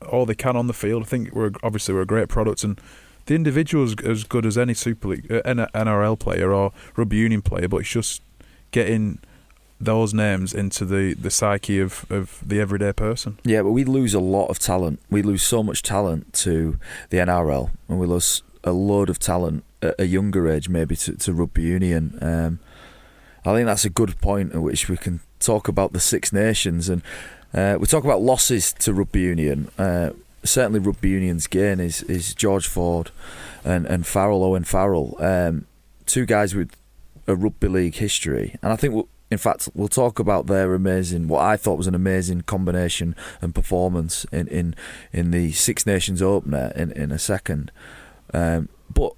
all 0.09 0.25
they 0.25 0.35
can 0.35 0.55
on 0.55 0.67
the 0.67 0.73
field. 0.73 1.03
I 1.03 1.05
think 1.05 1.33
we're 1.33 1.51
obviously 1.63 1.93
we're 1.93 2.01
a 2.01 2.05
great 2.05 2.29
product 2.29 2.63
and 2.63 2.79
the 3.25 3.35
individual's 3.35 3.95
as 4.03 4.23
good 4.23 4.45
as 4.45 4.57
any 4.57 4.73
Super 4.73 5.09
League, 5.09 5.31
uh, 5.31 5.41
NRL 5.43 6.17
player 6.17 6.51
or 6.51 6.71
rugby 6.95 7.17
union 7.17 7.41
player, 7.41 7.67
but 7.67 7.77
it's 7.77 7.89
just 7.89 8.21
getting 8.71 9.19
those 9.83 10.13
names 10.13 10.53
into 10.53 10.85
the, 10.85 11.13
the 11.13 11.31
psyche 11.31 11.79
of, 11.79 12.05
of 12.11 12.39
the 12.45 12.59
everyday 12.59 12.93
person. 12.93 13.39
Yeah, 13.43 13.63
but 13.63 13.71
we 13.71 13.83
lose 13.83 14.13
a 14.13 14.19
lot 14.19 14.47
of 14.47 14.59
talent. 14.59 14.99
We 15.09 15.21
lose 15.21 15.43
so 15.43 15.63
much 15.63 15.83
talent 15.83 16.33
to 16.33 16.77
the 17.09 17.17
NRL, 17.17 17.71
and 17.89 17.99
we 17.99 18.05
lose 18.05 18.43
a 18.63 18.71
load 18.71 19.09
of 19.09 19.19
talent 19.19 19.63
at 19.81 19.99
a 19.99 20.05
younger 20.05 20.49
age, 20.49 20.69
maybe 20.69 20.95
to, 20.95 21.15
to 21.17 21.33
rugby 21.33 21.63
union. 21.63 22.17
Um, 22.21 22.59
I 23.45 23.53
think 23.53 23.65
that's 23.65 23.85
a 23.85 23.89
good 23.89 24.19
point 24.21 24.53
at 24.53 24.61
which 24.61 24.87
we 24.87 24.97
can 24.97 25.19
talk 25.39 25.67
about 25.67 25.93
the 25.93 25.99
Six 25.99 26.31
Nations, 26.31 26.89
and 26.89 27.01
uh, 27.53 27.77
we 27.79 27.87
talk 27.87 28.03
about 28.03 28.21
losses 28.21 28.71
to 28.73 28.93
rugby 28.93 29.21
union. 29.21 29.71
Uh, 29.77 30.11
certainly, 30.43 30.79
rugby 30.79 31.09
union's 31.09 31.47
gain 31.47 31.79
is 31.79 32.03
is 32.03 32.35
George 32.35 32.67
Ford 32.67 33.09
and 33.63 33.85
and 33.87 34.05
Farrell 34.05 34.43
Owen 34.43 34.63
Farrell, 34.63 35.15
um, 35.19 35.65
two 36.05 36.25
guys 36.27 36.53
with 36.53 36.75
a 37.27 37.35
rugby 37.35 37.67
league 37.67 37.95
history, 37.95 38.55
and 38.61 38.71
I 38.71 38.75
think 38.75 39.07
in 39.31 39.37
fact, 39.37 39.69
we'll 39.73 39.87
talk 39.87 40.19
about 40.19 40.47
their 40.47 40.75
amazing, 40.75 41.29
what 41.29 41.41
I 41.41 41.55
thought 41.55 41.77
was 41.77 41.87
an 41.87 41.95
amazing 41.95 42.41
combination 42.41 43.15
and 43.41 43.55
performance 43.55 44.25
in 44.25 44.47
in, 44.47 44.75
in 45.13 45.31
the 45.31 45.53
Six 45.53 45.85
Nations 45.85 46.21
opener 46.21 46.73
in, 46.75 46.91
in 46.91 47.11
a 47.11 47.19
second. 47.19 47.71
Um, 48.33 48.67
but 48.93 49.13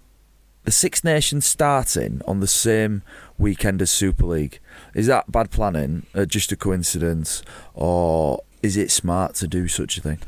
the 0.65 0.71
Six 0.71 1.03
Nations 1.03 1.47
starting 1.47 2.21
on 2.27 2.39
the 2.39 2.47
same 2.47 3.01
weekend 3.39 3.81
as 3.81 3.89
Super 3.89 4.25
League 4.25 4.59
is 4.93 5.07
that 5.07 5.31
bad 5.31 5.49
planning, 5.49 6.05
uh, 6.13 6.25
just 6.25 6.51
a 6.51 6.55
coincidence, 6.55 7.41
or 7.73 8.43
is 8.61 8.77
it 8.77 8.91
smart 8.91 9.33
to 9.35 9.47
do 9.47 9.67
such 9.67 9.97
a 9.97 10.01
thing? 10.01 10.19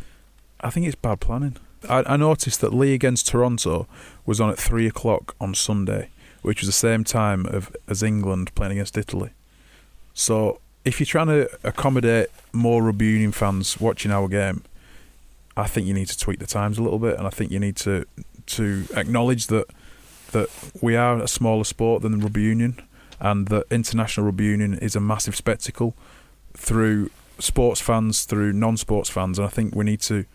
I 0.62 0.72
think 0.72 0.88
it's 0.88 0.96
bad 0.96 1.20
planning. 1.20 1.58
I, 1.88 2.04
I 2.08 2.18
noticed 2.18 2.60
that 2.62 2.74
Leigh 2.74 2.96
against 2.96 3.28
Toronto 3.28 3.88
was 4.26 4.42
on 4.42 4.50
at 4.50 4.58
three 4.58 4.88
o'clock 4.88 5.36
on 5.40 5.54
Sunday, 5.54 6.10
which 6.42 6.62
was 6.62 6.68
the 6.68 6.74
same 6.74 7.04
time 7.04 7.46
of 7.46 7.76
as 7.88 8.02
England 8.02 8.54
playing 8.56 8.72
against 8.74 8.98
Italy. 8.98 9.30
So 10.16 10.62
if 10.86 11.00
you're 11.00 11.06
trying 11.06 11.28
to 11.28 11.50
accommodate 11.64 12.30
more 12.54 12.82
rugby 12.82 13.06
union 13.06 13.32
fans 13.32 13.80
watching 13.80 14.12
our 14.12 14.28
game, 14.28 14.64
I 15.58 15.68
think 15.68 15.86
you 15.86 15.94
need 15.94 16.08
to 16.08 16.18
tweak 16.18 16.40
the 16.40 16.48
times 16.48 16.78
a 16.78 16.82
little 16.84 17.00
bit, 17.00 17.18
and 17.18 17.28
I 17.28 17.30
think 17.30 17.52
you 17.52 17.60
need 17.60 17.76
to 17.78 18.06
to 18.48 18.86
acknowledge 18.96 19.48
that 19.48 19.68
that 20.32 20.50
we 20.82 20.96
are 20.96 21.22
a 21.22 21.28
smaller 21.28 21.64
sport 21.64 22.02
than 22.02 22.14
the 22.14 22.18
rugby 22.18 22.42
union, 22.42 22.82
and 23.20 23.48
that 23.50 23.66
international 23.70 24.26
rugby 24.26 24.46
union 24.46 24.76
is 24.80 24.96
a 24.96 25.00
massive 25.00 25.36
spectacle 25.36 25.96
through 26.54 27.12
sports 27.38 27.82
fans, 27.82 28.24
through 28.24 28.54
non-sports 28.54 29.10
fans, 29.10 29.38
and 29.38 29.46
I 29.46 29.50
think 29.50 29.76
we 29.76 29.84
need 29.84 30.02
to, 30.02 30.26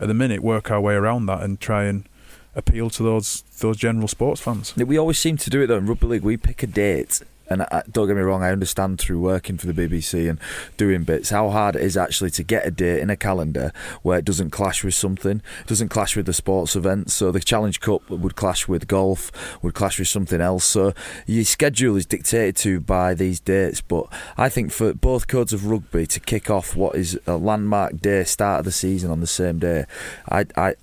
at 0.00 0.08
the 0.08 0.14
minute, 0.14 0.42
work 0.42 0.70
our 0.70 0.80
way 0.80 0.94
around 0.94 1.26
that 1.26 1.42
and 1.42 1.60
try 1.60 1.84
and 1.84 2.08
appeal 2.54 2.88
to 2.90 3.02
those 3.02 3.42
those 3.58 3.76
general 3.76 4.06
sports 4.06 4.40
fans. 4.40 4.76
We 4.76 4.96
always 4.96 5.18
seem 5.18 5.36
to 5.38 5.50
do 5.50 5.62
it 5.62 5.66
though 5.66 5.78
in 5.78 5.86
rugby 5.86 6.06
league. 6.06 6.22
We 6.22 6.36
pick 6.36 6.62
a 6.62 6.68
date 6.68 7.20
and 7.48 7.62
I, 7.62 7.82
don't 7.90 8.06
get 8.06 8.16
me 8.16 8.22
wrong, 8.22 8.42
I 8.42 8.50
understand 8.50 8.98
through 8.98 9.20
working 9.20 9.58
for 9.58 9.66
the 9.66 9.72
BBC 9.72 10.28
and 10.28 10.38
doing 10.76 11.04
bits 11.04 11.30
how 11.30 11.50
hard 11.50 11.76
it 11.76 11.82
is 11.82 11.96
actually 11.96 12.30
to 12.30 12.42
get 12.42 12.66
a 12.66 12.70
date 12.70 13.00
in 13.00 13.10
a 13.10 13.16
calendar 13.16 13.72
where 14.02 14.18
it 14.18 14.24
doesn't 14.24 14.50
clash 14.50 14.84
with 14.84 14.94
something, 14.94 15.42
doesn't 15.66 15.88
clash 15.88 16.16
with 16.16 16.26
the 16.26 16.32
sports 16.32 16.76
events. 16.76 17.14
So 17.14 17.30
the 17.30 17.40
Challenge 17.40 17.80
Cup 17.80 18.08
would 18.10 18.36
clash 18.36 18.68
with 18.68 18.86
golf, 18.86 19.30
would 19.62 19.74
clash 19.74 19.98
with 19.98 20.08
something 20.08 20.40
else. 20.40 20.64
So 20.64 20.92
your 21.26 21.44
schedule 21.44 21.96
is 21.96 22.06
dictated 22.06 22.56
to 22.56 22.80
by 22.80 23.14
these 23.14 23.40
dates. 23.40 23.80
But 23.80 24.06
I 24.36 24.48
think 24.48 24.72
for 24.72 24.94
both 24.94 25.28
codes 25.28 25.52
of 25.52 25.66
rugby 25.66 26.06
to 26.06 26.20
kick 26.20 26.50
off 26.50 26.76
what 26.76 26.96
is 26.96 27.18
a 27.26 27.36
landmark 27.36 28.00
day, 28.00 28.24
start 28.24 28.60
of 28.60 28.64
the 28.64 28.72
season 28.72 29.10
on 29.10 29.20
the 29.20 29.26
same 29.26 29.58
day, 29.58 29.86
I, 30.30 30.46
I 30.56 30.74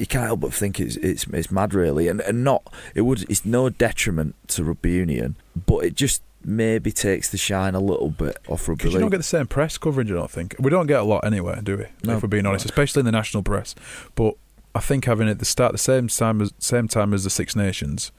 you 0.00 0.06
can't 0.06 0.24
help 0.26 0.40
but 0.40 0.52
think 0.52 0.80
it's 0.80 0.96
it's, 0.96 1.26
it's 1.28 1.50
mad, 1.50 1.74
really, 1.74 2.08
and 2.08 2.20
and 2.22 2.42
not 2.42 2.72
it 2.94 3.02
would 3.02 3.22
it's 3.30 3.44
no 3.44 3.68
detriment 3.68 4.34
to 4.48 4.64
rugby 4.64 4.92
union, 4.92 5.36
but 5.66 5.84
it 5.84 5.94
just 5.94 6.22
maybe 6.44 6.90
takes 6.90 7.28
the 7.30 7.36
shine 7.36 7.74
a 7.74 7.80
little 7.80 8.08
bit 8.08 8.38
off 8.48 8.66
rugby 8.66 8.84
Because 8.84 8.94
you 8.94 9.00
don't 9.00 9.10
get 9.10 9.18
the 9.18 9.22
same 9.22 9.46
press 9.46 9.76
coverage, 9.78 10.10
I 10.10 10.14
don't 10.14 10.30
think. 10.30 10.56
We 10.58 10.70
don't 10.70 10.86
get 10.86 11.00
a 11.00 11.04
lot 11.04 11.24
anyway, 11.24 11.60
do 11.62 11.76
we? 11.76 11.84
No. 12.02 12.16
If 12.16 12.22
we're 12.22 12.28
being 12.28 12.46
honest, 12.46 12.64
especially 12.64 13.00
in 13.00 13.06
the 13.06 13.12
national 13.12 13.42
press. 13.42 13.74
But 14.14 14.34
I 14.74 14.80
think 14.80 15.04
having 15.04 15.28
it 15.28 15.32
at 15.32 15.38
the 15.38 15.44
start, 15.44 15.72
the 15.72 15.78
same 15.78 16.08
time 16.08 16.40
as 16.40 16.52
same 16.58 16.88
time 16.88 17.12
as 17.12 17.24
the 17.24 17.30
Six 17.30 17.54
Nations, 17.54 18.10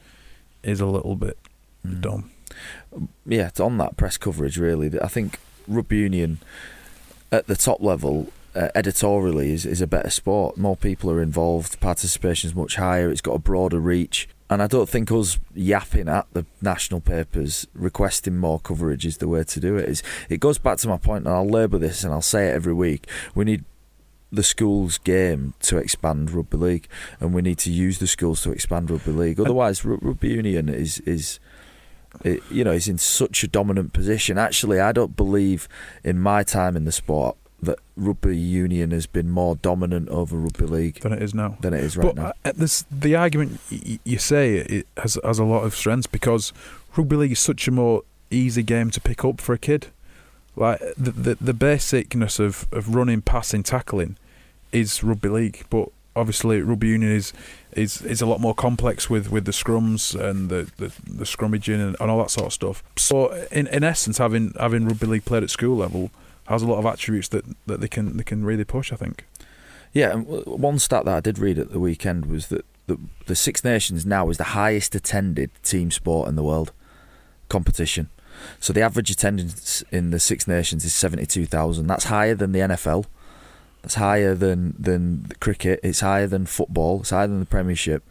is 0.63 0.79
a 0.79 0.85
little 0.85 1.15
bit 1.15 1.37
Mm. 1.87 2.01
dumb. 2.01 2.31
yeah, 3.25 3.47
it's 3.47 3.59
on 3.59 3.77
that 3.79 3.97
press 3.97 4.17
coverage 4.17 4.57
really. 4.59 5.01
I 5.01 5.07
think 5.07 5.39
rugby 5.67 5.97
union 5.97 6.37
at 7.31 7.47
the 7.47 7.55
top 7.55 7.81
level 7.81 8.31
uh, 8.55 8.69
editorially 8.75 9.51
is, 9.51 9.65
is 9.65 9.81
a 9.81 9.87
better 9.87 10.09
sport. 10.09 10.57
More 10.57 10.75
people 10.75 11.09
are 11.11 11.21
involved, 11.21 11.79
participation 11.79 12.49
is 12.49 12.55
much 12.55 12.75
higher. 12.75 13.09
It's 13.09 13.21
got 13.21 13.33
a 13.33 13.39
broader 13.39 13.79
reach, 13.79 14.27
and 14.49 14.61
I 14.61 14.67
don't 14.67 14.89
think 14.89 15.11
us 15.11 15.39
yapping 15.55 16.09
at 16.09 16.27
the 16.33 16.45
national 16.61 17.01
papers 17.01 17.67
requesting 17.73 18.37
more 18.37 18.59
coverage 18.59 19.05
is 19.05 19.17
the 19.17 19.27
way 19.27 19.43
to 19.43 19.59
do 19.59 19.77
it. 19.77 19.87
It's, 19.87 20.03
it 20.29 20.39
goes 20.39 20.57
back 20.57 20.77
to 20.79 20.87
my 20.87 20.97
point, 20.97 21.25
and 21.25 21.33
I'll 21.33 21.47
labour 21.47 21.77
this 21.77 22.03
and 22.03 22.13
I'll 22.13 22.21
say 22.21 22.49
it 22.49 22.53
every 22.53 22.73
week. 22.73 23.07
We 23.33 23.45
need 23.45 23.63
the 24.31 24.43
schools 24.43 24.97
game 24.97 25.53
to 25.61 25.77
expand 25.77 26.31
rugby 26.31 26.57
league, 26.57 26.87
and 27.19 27.33
we 27.33 27.41
need 27.41 27.57
to 27.59 27.71
use 27.71 27.99
the 27.99 28.07
schools 28.07 28.41
to 28.43 28.51
expand 28.51 28.89
rugby 28.89 29.11
league. 29.11 29.39
Otherwise, 29.39 29.83
ru- 29.83 29.99
rugby 30.01 30.29
union 30.29 30.69
is 30.69 30.99
is 30.99 31.39
it, 32.23 32.41
you 32.51 32.63
know, 32.63 32.71
is 32.71 32.87
in 32.87 32.97
such 32.97 33.43
a 33.43 33.47
dominant 33.47 33.93
position. 33.93 34.37
Actually, 34.37 34.79
I 34.79 34.91
don't 34.91 35.15
believe 35.15 35.67
in 36.03 36.19
my 36.19 36.43
time 36.43 36.75
in 36.75 36.85
the 36.85 36.91
sport 36.91 37.37
that 37.63 37.79
rugby 37.95 38.35
union 38.35 38.91
has 38.91 39.05
been 39.05 39.29
more 39.29 39.55
dominant 39.55 40.09
over 40.09 40.35
rugby 40.35 40.65
league 40.65 40.99
Than 41.01 41.13
it 41.13 41.21
is 41.21 41.33
now. 41.35 41.57
than 41.61 41.73
it 41.73 41.83
is 41.83 41.95
right 41.95 42.07
but 42.07 42.15
now. 42.15 42.33
uh, 42.43 42.51
this, 42.55 42.83
the 42.91 43.15
argument 43.15 43.59
y- 43.71 43.99
you 44.03 44.17
say 44.17 44.55
it 44.57 44.87
has 44.97 45.17
has 45.23 45.37
a 45.39 45.43
lot 45.43 45.63
of 45.63 45.75
strengths 45.75 46.07
because 46.07 46.53
rugby 46.97 47.15
league 47.15 47.31
is 47.33 47.39
such 47.39 47.67
a 47.67 47.71
more 47.71 48.01
easy 48.31 48.63
game 48.63 48.89
to 48.91 48.99
pick 49.01 49.23
up 49.23 49.39
for 49.41 49.53
a 49.53 49.57
kid. 49.59 49.87
Like 50.55 50.79
the 50.97 51.11
the, 51.11 51.35
the 51.39 51.53
basicness 51.53 52.39
of, 52.39 52.67
of 52.71 52.95
running, 52.95 53.21
passing, 53.21 53.63
tackling 53.63 54.17
is 54.71 55.03
rugby 55.03 55.29
league, 55.29 55.63
but 55.69 55.89
obviously 56.15 56.61
rugby 56.61 56.87
union 56.87 57.11
is 57.11 57.31
is 57.73 58.01
is 58.01 58.21
a 58.21 58.25
lot 58.25 58.41
more 58.41 58.53
complex 58.55 59.09
with, 59.09 59.31
with 59.31 59.45
the 59.45 59.51
scrums 59.51 60.19
and 60.19 60.49
the, 60.49 60.69
the, 60.77 60.91
the 61.07 61.23
scrummaging 61.25 61.79
and, 61.79 61.95
and 61.99 62.11
all 62.11 62.17
that 62.19 62.31
sort 62.31 62.47
of 62.47 62.53
stuff. 62.53 62.83
So 62.97 63.31
in 63.51 63.67
in 63.67 63.83
essence, 63.83 64.17
having 64.17 64.53
having 64.59 64.85
rugby 64.87 65.05
league 65.07 65.25
played 65.25 65.43
at 65.43 65.49
school 65.51 65.77
level 65.77 66.09
has 66.51 66.61
a 66.61 66.67
lot 66.67 66.79
of 66.79 66.85
attributes 66.85 67.29
that, 67.29 67.45
that 67.65 67.81
they 67.81 67.87
can 67.87 68.17
they 68.17 68.23
can 68.23 68.45
really 68.45 68.65
push. 68.65 68.91
I 68.91 68.95
think. 68.95 69.25
Yeah, 69.93 70.15
one 70.15 70.79
stat 70.79 71.05
that 71.05 71.15
I 71.15 71.19
did 71.19 71.37
read 71.37 71.59
at 71.59 71.71
the 71.71 71.79
weekend 71.79 72.25
was 72.27 72.47
that 72.47 72.65
the, 72.87 72.97
the 73.25 73.35
Six 73.35 73.63
Nations 73.63 74.05
now 74.05 74.29
is 74.29 74.37
the 74.37 74.45
highest 74.45 74.95
attended 74.95 75.51
team 75.63 75.91
sport 75.91 76.29
in 76.29 76.35
the 76.35 76.43
world 76.43 76.71
competition. 77.49 78.09
So 78.59 78.71
the 78.71 78.81
average 78.81 79.09
attendance 79.11 79.83
in 79.91 80.11
the 80.11 80.19
Six 80.19 80.47
Nations 80.47 80.85
is 80.85 80.93
seventy 80.93 81.25
two 81.25 81.45
thousand. 81.45 81.87
That's 81.87 82.05
higher 82.05 82.35
than 82.35 82.53
the 82.53 82.59
NFL. 82.59 83.05
That's 83.81 83.95
higher 83.95 84.35
than 84.35 84.75
than 84.79 85.31
cricket. 85.39 85.79
It's 85.83 85.99
higher 86.01 86.27
than 86.27 86.45
football. 86.45 87.01
It's 87.01 87.09
higher 87.09 87.27
than 87.27 87.39
the 87.39 87.45
Premiership. 87.45 88.03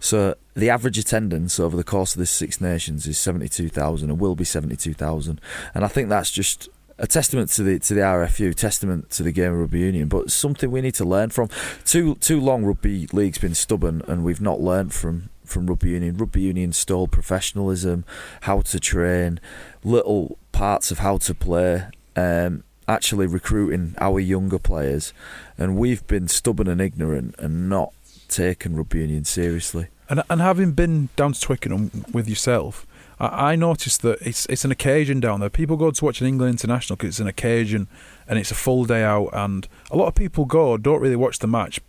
So 0.00 0.36
the 0.54 0.70
average 0.70 0.98
attendance 0.98 1.60
over 1.60 1.76
the 1.76 1.84
course 1.84 2.14
of 2.14 2.18
this 2.18 2.30
Six 2.30 2.60
Nations 2.60 3.06
is 3.06 3.18
seventy 3.18 3.48
two 3.48 3.68
thousand, 3.68 4.10
and 4.10 4.18
will 4.18 4.36
be 4.36 4.44
seventy 4.44 4.76
two 4.76 4.94
thousand. 4.94 5.40
And 5.74 5.84
I 5.84 5.88
think 5.88 6.08
that's 6.08 6.30
just 6.30 6.68
a 6.98 7.06
testament 7.06 7.50
to 7.50 7.62
the 7.62 7.78
to 7.78 7.94
the 7.94 8.00
RFU, 8.00 8.54
testament 8.54 9.10
to 9.10 9.22
the 9.22 9.32
game 9.32 9.52
of 9.52 9.58
rugby 9.58 9.80
union, 9.80 10.08
but 10.08 10.30
something 10.30 10.70
we 10.70 10.80
need 10.80 10.94
to 10.94 11.04
learn 11.04 11.30
from. 11.30 11.48
Too 11.84 12.14
too 12.16 12.40
long 12.40 12.64
rugby 12.64 13.06
league's 13.12 13.38
been 13.38 13.54
stubborn, 13.54 14.02
and 14.08 14.24
we've 14.24 14.40
not 14.40 14.60
learned 14.60 14.94
from 14.94 15.30
from 15.44 15.66
rugby 15.66 15.90
union. 15.90 16.16
Rugby 16.16 16.42
union 16.42 16.72
stole 16.72 17.06
professionalism, 17.06 18.04
how 18.42 18.62
to 18.62 18.80
train, 18.80 19.40
little 19.84 20.38
parts 20.52 20.90
of 20.90 21.00
how 21.00 21.18
to 21.18 21.34
play. 21.34 21.88
Um, 22.14 22.64
actually 22.88 23.26
recruiting 23.26 23.94
our 23.98 24.20
younger 24.20 24.58
players, 24.58 25.12
and 25.58 25.76
we've 25.76 26.06
been 26.06 26.28
stubborn 26.28 26.68
and 26.68 26.80
ignorant 26.80 27.34
and 27.38 27.68
not 27.68 27.92
taken 28.28 28.76
rugby 28.76 29.00
union 29.00 29.24
seriously. 29.24 29.88
And 30.08 30.22
and 30.30 30.40
having 30.40 30.72
been 30.72 31.10
down 31.16 31.32
to 31.34 31.40
Twickenham 31.40 32.06
with 32.12 32.28
yourself, 32.28 32.86
I, 33.18 33.52
I 33.52 33.56
noticed 33.56 34.02
that 34.02 34.18
it's 34.20 34.46
it's 34.46 34.64
an 34.64 34.70
occasion 34.70 35.20
down 35.20 35.40
there. 35.40 35.50
People 35.50 35.76
go 35.76 35.90
to 35.90 36.04
watch 36.04 36.20
an 36.20 36.26
England 36.26 36.50
international 36.50 36.96
because 36.96 37.10
it's 37.10 37.20
an 37.20 37.26
occasion 37.26 37.88
and 38.28 38.38
it's 38.38 38.50
a 38.50 38.54
full 38.54 38.84
day 38.84 39.02
out. 39.02 39.30
And 39.32 39.66
a 39.90 39.96
lot 39.96 40.08
of 40.08 40.14
people 40.14 40.44
go 40.44 40.76
don't 40.76 41.00
really 41.00 41.16
watch 41.16 41.38
the 41.38 41.46
match 41.46 41.80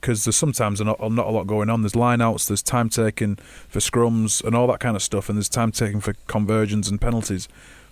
because 0.00 0.24
there's 0.24 0.36
sometimes 0.36 0.80
not 0.80 1.00
not 1.00 1.26
a 1.26 1.30
lot 1.30 1.46
going 1.46 1.70
on. 1.70 1.82
There's 1.82 1.92
lineouts, 1.92 2.46
there's 2.46 2.62
time 2.62 2.88
taken 2.88 3.36
for 3.68 3.80
scrums 3.80 4.44
and 4.44 4.54
all 4.54 4.66
that 4.68 4.80
kind 4.80 4.96
of 4.96 5.02
stuff, 5.02 5.28
and 5.28 5.36
there's 5.36 5.48
time 5.48 5.72
taken 5.72 6.00
for 6.00 6.14
conversions 6.26 6.88
and 6.88 7.00
penalties. 7.00 7.48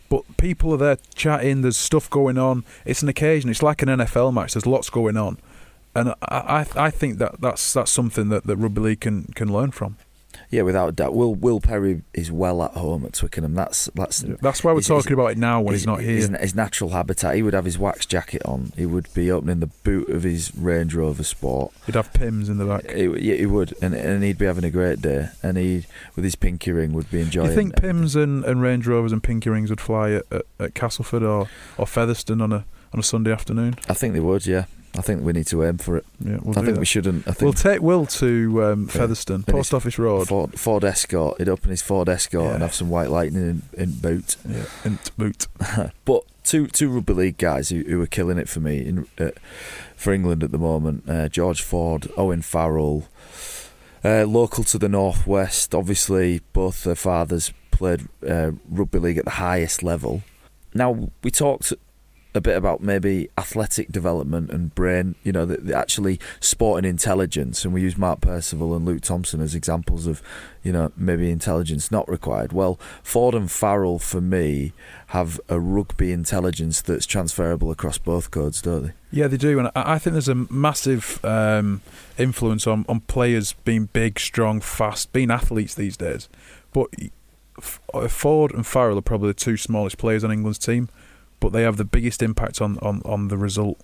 But 0.09 0.37
people 0.37 0.73
are 0.73 0.77
there 0.77 0.99
chatting. 1.15 1.63
There's 1.63 1.77
stuff 1.77 2.09
going 2.09 2.39
on. 2.39 2.65
It's 2.85 3.03
an 3.03 3.09
occasion. 3.09 3.51
It's 3.51 3.63
like 3.63 3.83
an 3.83 3.89
NFL 3.89 4.33
match. 4.33 4.55
There's 4.55 4.67
lots 4.67 4.89
going 4.89 5.17
on, 5.17 5.39
and 5.95 6.11
I 6.23 6.67
I, 6.77 6.87
I 6.87 6.91
think 6.91 7.19
that 7.19 7.41
that's 7.41 7.73
that's 7.73 7.91
something 7.91 8.29
that, 8.29 8.45
that 8.45 8.57
rugby 8.57 8.81
league 8.81 9.01
can 9.01 9.25
can 9.35 9.53
learn 9.53 9.73
from. 9.73 9.97
Yeah, 10.51 10.63
without 10.63 10.89
a 10.89 10.93
doubt. 10.93 11.15
Will 11.15 11.35
Will 11.35 11.61
Perry 11.61 12.03
is 12.13 12.31
well 12.31 12.63
at 12.63 12.73
home 12.73 13.05
at 13.07 13.15
Twickenham. 13.15 13.55
That's 13.55 13.87
that's 13.95 14.21
That's 14.43 14.63
why 14.63 14.73
we're 14.73 14.79
he's- 14.79 14.87
talking 14.87 15.13
about 15.15 15.29
it 15.33 15.39
now 15.39 15.61
when 15.63 15.75
he's, 15.75 15.87
not 15.87 16.01
here. 16.01 16.11
His, 16.17 16.29
his 16.41 16.55
natural 16.55 16.91
habitat. 16.91 17.35
He 17.37 17.43
would 17.43 17.55
have 17.55 17.65
his 17.65 17.79
wax 17.79 18.05
jacket 18.07 18.43
on. 18.45 18.73
He 18.77 18.85
would 18.87 19.13
be 19.15 19.31
opening 19.31 19.61
the 19.61 19.67
boot 19.67 20.09
of 20.11 20.25
his 20.25 20.55
Range 20.55 20.95
Rover 20.95 21.25
Sport. 21.25 21.73
He'd 21.87 21.95
have 21.95 22.13
Pimm's 22.13 22.49
in 22.49 22.59
the 22.59 22.67
back. 22.67 22.91
He, 22.91 23.05
yeah, 23.07 23.37
he 23.37 23.47
would, 23.47 23.75
and 23.81 23.95
and 23.95 24.23
he'd 24.23 24.39
be 24.39 24.45
having 24.47 24.65
a 24.65 24.71
great 24.71 25.01
day. 25.01 25.31
And 25.43 25.57
he, 25.57 25.87
with 26.15 26.25
his 26.25 26.37
pinky 26.37 26.71
ring, 26.71 26.93
would 26.93 27.11
be 27.11 27.19
Do 27.19 27.25
enjoying. 27.25 27.49
you 27.51 27.55
think 27.57 27.75
everything. 27.79 27.97
Pimm's 28.01 28.15
and, 28.17 28.45
and 28.45 28.61
Range 28.61 28.87
Rovers 28.87 29.13
and 29.13 29.23
Pinky 29.23 29.49
Rings 29.51 29.71
would 29.71 29.81
fly 29.81 30.13
at, 30.13 30.25
at, 30.31 30.43
at 30.61 30.75
Castleford 30.75 31.23
or, 31.23 31.49
or 31.79 31.87
Featherstone 31.87 32.41
on 32.43 32.53
a 32.53 32.65
on 32.93 33.01
a 33.01 33.03
Sunday 33.03 33.33
afternoon? 33.33 33.77
I 33.89 33.95
think 33.95 34.13
they 34.15 34.21
would. 34.21 34.47
Yeah, 34.47 34.67
I 34.97 35.03
think 35.03 35.23
we 35.23 35.33
need 35.33 35.47
to 35.49 35.65
aim 35.65 35.79
for 35.79 35.97
it. 35.99 36.07
Yeah, 36.21 36.39
we'll 36.43 36.59
I 36.59 36.63
think 36.63 36.75
that. 36.75 36.79
we 36.81 36.87
shouldn't. 36.87 37.29
I 37.29 37.35
We'll 37.41 37.53
take 37.53 37.81
Will 37.83 38.07
to 38.07 38.65
um, 38.65 38.89
Featherstone, 38.89 39.37
And 39.37 39.47
Post 39.47 39.75
Office 39.75 39.99
Road. 39.99 40.29
Ford, 40.29 40.59
Ford 40.59 40.85
Escort. 40.85 41.39
He'd 41.39 41.49
open 41.49 41.71
his 41.71 41.83
Ford 41.83 42.09
Escort 42.09 42.55
and 42.55 42.63
have 42.63 42.75
some 42.75 42.89
white 42.89 43.11
lightning 43.11 43.63
in, 43.75 43.81
in 43.81 43.93
boot. 43.93 44.37
Yeah, 44.49 44.65
in 44.85 44.99
boot. 45.17 45.47
But 46.05 46.23
two 46.45 46.69
two 46.69 46.89
rugby 46.89 47.13
league 47.13 47.39
guys 47.39 47.69
who, 47.71 47.83
who 47.83 48.01
are 48.01 48.07
killing 48.07 48.39
it 48.39 48.49
for 48.49 48.61
me 48.61 48.79
in 48.87 49.07
uh, 49.19 49.31
for 49.97 50.13
England 50.13 50.43
at 50.45 50.53
the 50.53 50.59
moment. 50.59 51.05
Uh, 51.09 51.29
George 51.29 51.61
Ford, 51.63 52.09
Owen 52.17 52.43
Farrell, 52.43 53.09
uh, 54.05 54.25
local 54.25 54.65
to 54.65 54.79
the 54.79 54.89
northwest. 54.89 55.75
Obviously, 55.75 56.41
both 56.53 56.85
their 56.85 56.95
fathers 56.95 57.53
played 57.71 58.09
uh, 58.27 58.53
rugby 58.71 58.99
league 58.99 59.19
at 59.19 59.25
the 59.25 59.33
highest 59.33 59.83
level. 59.83 60.23
Now 60.73 61.11
we 61.23 61.31
talked 61.31 61.73
a 62.37 62.41
bit 62.41 62.57
about 62.57 62.83
maybe 62.83 63.29
athletic 63.37 63.91
development 63.91 64.51
and 64.51 64.75
brain, 64.75 65.15
you 65.25 65.33
know, 65.33 65.45
the, 65.45 65.57
the 65.57 65.77
actually 65.77 66.21
sporting 66.41 66.89
intelligence, 66.89 67.65
and 67.65 67.75
we 67.75 67.83
use 67.83 67.97
Mark 67.97 68.21
Percival 68.21 68.75
and 68.75 68.85
Luke 68.85 69.03
Thompson 69.03 69.41
as 69.41 69.55
examples 69.55 70.07
of, 70.07 70.23
you 70.63 70.73
know, 70.73 70.93
maybe 70.97 71.31
intelligence 71.31 71.91
not 71.91 72.09
required. 72.09 72.53
Well, 72.53 72.79
Ford 73.03 73.35
and 73.35 73.51
Farrell 73.51 73.99
for 73.99 74.21
me 74.21 74.73
have 75.09 75.41
a 75.49 75.59
rugby 75.59 76.13
intelligence 76.13 76.81
that's 76.83 77.07
transferable 77.07 77.71
across 77.71 77.99
both 77.99 78.31
codes, 78.31 78.61
don't 78.63 78.87
they? 78.87 78.93
Yeah, 79.11 79.29
they 79.29 79.37
do, 79.37 79.59
and 79.59 79.71
I 79.75 79.99
think 79.99 80.13
there's 80.13 80.29
a 80.29 80.35
massive 80.35 81.25
um, 81.25 81.81
influence 82.19 82.67
on, 82.67 82.85
on 82.89 83.01
players 83.01 83.55
being 83.65 83.87
big, 83.87 84.21
strong, 84.21 84.61
fast, 84.61 85.13
being 85.13 85.31
athletes 85.31 85.75
these 85.75 85.97
days. 85.97 86.29
But 86.73 86.89
Ford 87.61 88.53
and 88.53 88.67
Farrell 88.67 88.99
are 88.99 89.03
probably 89.03 89.29
the 89.29 89.35
two 89.35 89.57
smallest 89.57 89.97
players 89.97 90.23
on 90.23 90.31
England's 90.31 90.59
team, 90.59 90.91
but 91.41 91.53
they 91.53 91.63
have 91.63 91.77
the 91.77 91.85
biggest 91.85 92.23
impact 92.23 92.61
on, 92.61 92.79
on, 92.79 93.03
on 93.05 93.29
the 93.29 93.37
result. 93.37 93.79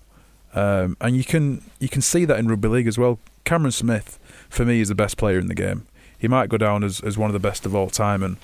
Um, 0.55 0.97
and 1.01 1.17
you 1.17 1.25
can 1.25 1.63
you 1.81 1.89
can 1.89 2.03
see 2.03 2.25
that 2.27 2.39
in 2.39 2.47
rugby 2.49 2.69
league 2.69 2.87
as 2.87 2.99
well. 2.99 3.19
Cameron 3.45 3.73
Smith, 3.73 4.19
for 4.49 4.65
me, 4.65 4.81
is 4.81 4.89
the 4.89 4.95
best 4.95 5.17
player 5.17 5.39
in 5.39 5.49
the 5.49 5.55
game. 5.55 5.87
He 6.19 6.29
might 6.29 6.49
go 6.49 6.57
down 6.59 6.85
as, 6.85 7.01
as 7.01 7.19
one 7.19 7.29
of 7.31 7.33
the 7.33 7.41
best 7.41 7.67
of 7.67 7.75
all 7.75 7.89
time, 7.89 8.23
and 8.23 8.37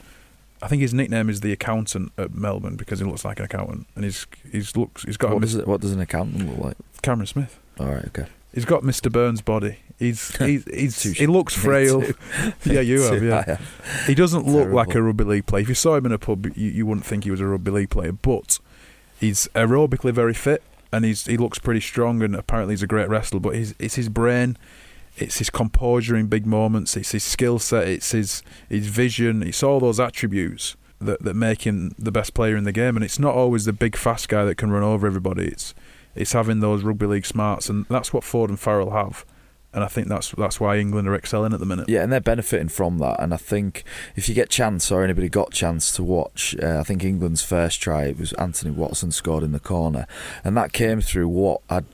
I 0.62 0.68
think 0.68 0.82
his 0.82 0.92
nickname 0.92 1.28
is 1.28 1.40
the 1.40 1.52
accountant 1.52 2.12
at 2.18 2.34
Melbourne 2.34 2.76
because 2.76 2.98
he 2.98 3.04
looks 3.04 3.24
like 3.24 3.38
an 3.38 3.44
accountant, 3.44 3.86
and 3.94 4.04
he's 4.04 4.26
he's 4.50 4.76
looks 4.76 5.04
he's 5.04 5.16
got 5.16 5.32
What 5.32 5.40
mis- 5.40 5.52
does, 5.52 5.61
it, 5.61 5.68
what 5.68 5.80
does 5.80 5.92
an 5.92 6.00
accountant 6.00 6.48
look 6.48 6.59
like? 6.59 6.76
Cameron 7.02 7.26
Smith. 7.26 7.59
All 7.78 7.86
right, 7.86 8.04
okay. 8.06 8.26
He's 8.52 8.64
got 8.64 8.82
Mr. 8.82 9.12
Burns' 9.12 9.42
body. 9.42 9.78
He's 9.98 10.34
he's, 10.44 10.64
he's 10.64 11.02
he 11.02 11.26
looks 11.26 11.54
frail. 11.54 12.02
Yeah, 12.64 12.80
you 12.80 13.02
have. 13.02 13.22
Yeah, 13.22 13.44
have. 13.44 14.04
he 14.06 14.14
doesn't 14.14 14.46
look 14.46 14.70
like 14.70 14.94
a 14.94 15.02
rugby 15.02 15.24
league 15.24 15.46
player. 15.46 15.62
If 15.62 15.68
you 15.68 15.74
saw 15.74 15.94
him 15.96 16.06
in 16.06 16.12
a 16.12 16.18
pub, 16.18 16.46
you, 16.56 16.70
you 16.70 16.86
wouldn't 16.86 17.06
think 17.06 17.24
he 17.24 17.30
was 17.30 17.40
a 17.40 17.46
rugby 17.46 17.70
league 17.70 17.90
player. 17.90 18.12
But 18.12 18.59
he's 19.18 19.48
aerobically 19.54 20.12
very 20.12 20.34
fit, 20.34 20.62
and 20.92 21.04
he's 21.04 21.26
he 21.26 21.36
looks 21.36 21.58
pretty 21.58 21.80
strong. 21.80 22.22
And 22.22 22.34
apparently, 22.34 22.72
he's 22.72 22.82
a 22.82 22.86
great 22.86 23.08
wrestler. 23.08 23.40
But 23.40 23.54
he's, 23.54 23.74
it's 23.78 23.96
his 23.96 24.08
brain, 24.08 24.56
it's 25.16 25.38
his 25.38 25.50
composure 25.50 26.16
in 26.16 26.26
big 26.26 26.46
moments, 26.46 26.96
it's 26.96 27.12
his 27.12 27.24
skill 27.24 27.58
set, 27.58 27.88
it's 27.88 28.12
his 28.12 28.42
his 28.68 28.86
vision, 28.86 29.42
it's 29.42 29.62
all 29.62 29.80
those 29.80 30.00
attributes 30.00 30.76
that 31.00 31.22
that 31.22 31.34
make 31.34 31.62
him 31.62 31.94
the 31.98 32.12
best 32.12 32.34
player 32.34 32.56
in 32.56 32.64
the 32.64 32.72
game. 32.72 32.96
And 32.96 33.04
it's 33.04 33.18
not 33.18 33.34
always 33.34 33.64
the 33.64 33.72
big 33.72 33.96
fast 33.96 34.28
guy 34.28 34.44
that 34.44 34.56
can 34.56 34.70
run 34.70 34.82
over 34.82 35.06
everybody. 35.06 35.46
It's 35.46 35.74
it's 36.14 36.32
having 36.32 36.60
those 36.60 36.82
rugby 36.82 37.06
league 37.06 37.26
smarts, 37.26 37.68
and 37.68 37.86
that's 37.88 38.12
what 38.12 38.24
Ford 38.24 38.50
and 38.50 38.58
Farrell 38.58 38.90
have. 38.90 39.24
And 39.72 39.84
I 39.84 39.86
think 39.86 40.08
that's 40.08 40.30
that's 40.32 40.58
why 40.58 40.78
England 40.78 41.08
are 41.08 41.14
excelling 41.14 41.52
at 41.52 41.60
the 41.60 41.66
minute. 41.66 41.88
Yeah, 41.88 42.02
and 42.02 42.12
they're 42.12 42.20
benefiting 42.20 42.68
from 42.68 42.98
that. 42.98 43.20
And 43.20 43.34
I 43.34 43.36
think 43.36 43.84
if 44.16 44.28
you 44.28 44.34
get 44.34 44.48
chance 44.48 44.90
or 44.90 45.04
anybody 45.04 45.28
got 45.28 45.52
chance 45.52 45.92
to 45.92 46.02
watch, 46.02 46.56
uh, 46.62 46.78
I 46.80 46.82
think 46.82 47.04
England's 47.04 47.42
first 47.42 47.80
try 47.80 48.04
it 48.04 48.18
was 48.18 48.32
Anthony 48.34 48.70
Watson 48.70 49.12
scored 49.12 49.44
in 49.44 49.52
the 49.52 49.60
corner, 49.60 50.06
and 50.42 50.56
that 50.56 50.72
came 50.72 51.00
through 51.00 51.28
what 51.28 51.60
had 51.68 51.84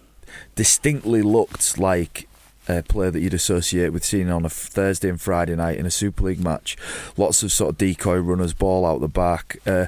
distinctly 0.54 1.22
looked 1.22 1.78
like 1.78 2.28
a 2.68 2.82
player 2.82 3.10
that 3.10 3.20
you'd 3.20 3.34
associate 3.34 3.90
with 3.90 4.04
seeing 4.04 4.30
on 4.30 4.44
a 4.44 4.48
Thursday 4.48 5.08
and 5.08 5.20
Friday 5.20 5.54
night 5.54 5.78
in 5.78 5.86
a 5.86 5.90
Super 5.90 6.24
League 6.24 6.42
match. 6.42 6.76
Lots 7.16 7.42
of 7.42 7.52
sort 7.52 7.70
of 7.70 7.78
decoy 7.78 8.18
runners, 8.18 8.54
ball 8.54 8.86
out 8.86 9.00
the 9.00 9.08
back. 9.08 9.58
Uh, 9.66 9.86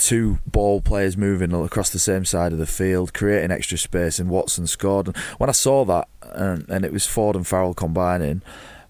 two 0.00 0.38
ball 0.46 0.80
players 0.80 1.16
moving 1.16 1.52
across 1.52 1.90
the 1.90 1.98
same 1.98 2.24
side 2.24 2.52
of 2.52 2.58
the 2.58 2.66
field, 2.66 3.14
creating 3.14 3.50
extra 3.50 3.78
space, 3.78 4.18
and 4.18 4.30
Watson 4.30 4.66
scored. 4.66 5.08
And 5.08 5.16
when 5.38 5.48
I 5.48 5.52
saw 5.52 5.84
that, 5.84 6.08
and, 6.22 6.68
and 6.68 6.84
it 6.84 6.92
was 6.92 7.06
Ford 7.06 7.36
and 7.36 7.46
Farrell 7.46 7.74
combining, 7.74 8.42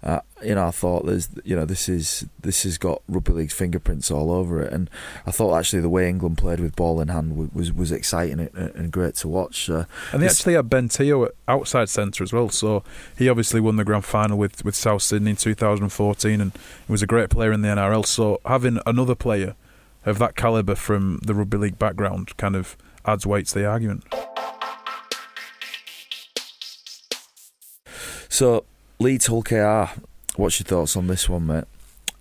uh, 0.03 0.21
you 0.43 0.55
know, 0.55 0.67
I 0.67 0.71
thought 0.71 1.05
there's, 1.05 1.29
you 1.45 1.55
know, 1.55 1.67
this 1.67 1.87
is 1.87 2.25
this 2.41 2.63
has 2.63 2.79
got 2.79 3.03
rugby 3.07 3.33
league's 3.33 3.53
fingerprints 3.53 4.11
all 4.11 4.33
over 4.33 4.63
it, 4.63 4.73
and 4.73 4.89
I 5.27 5.31
thought 5.31 5.59
actually 5.59 5.83
the 5.83 5.91
way 5.91 6.09
England 6.09 6.39
played 6.39 6.59
with 6.59 6.75
ball 6.75 7.03
in 7.03 7.09
hand 7.09 7.53
was 7.55 7.71
was 7.71 7.93
exciting 7.93 8.49
and 8.55 8.91
great 8.91 9.17
to 9.17 9.29
watch. 9.29 9.69
Uh, 9.69 9.85
and 10.13 10.23
they 10.23 10.27
actually 10.27 10.55
had 10.55 10.71
Ben 10.71 10.89
Te'o 10.89 11.27
at 11.27 11.33
outside 11.47 11.91
centre 11.91 12.25
as 12.25 12.33
well, 12.33 12.49
so 12.49 12.83
he 13.19 13.29
obviously 13.29 13.61
won 13.61 13.77
the 13.77 13.85
grand 13.85 14.07
final 14.07 14.39
with 14.39 14.65
with 14.65 14.75
South 14.75 15.03
Sydney 15.03 15.33
in 15.33 15.37
2014, 15.37 16.41
and 16.41 16.53
was 16.89 17.03
a 17.03 17.07
great 17.07 17.29
player 17.29 17.53
in 17.53 17.61
the 17.61 17.69
NRL. 17.69 18.07
So 18.07 18.41
having 18.47 18.81
another 18.87 19.15
player 19.15 19.55
of 20.07 20.19
that 20.19 20.37
calibre 20.37 20.77
from 20.77 21.19
the 21.23 21.35
rugby 21.35 21.59
league 21.59 21.79
background 21.79 22.37
kind 22.37 22.57
of 22.57 22.77
adds 23.05 23.27
weight 23.27 23.47
to 23.47 23.59
the 23.59 23.67
argument. 23.67 24.05
So, 28.29 28.65
Leeds 28.99 29.27
Hull 29.27 29.43
KR, 29.43 30.01
what's 30.37 30.61
your 30.61 30.65
thoughts 30.65 30.97
on 30.97 31.09
this 31.09 31.29
one, 31.29 31.47
mate? 31.47 31.65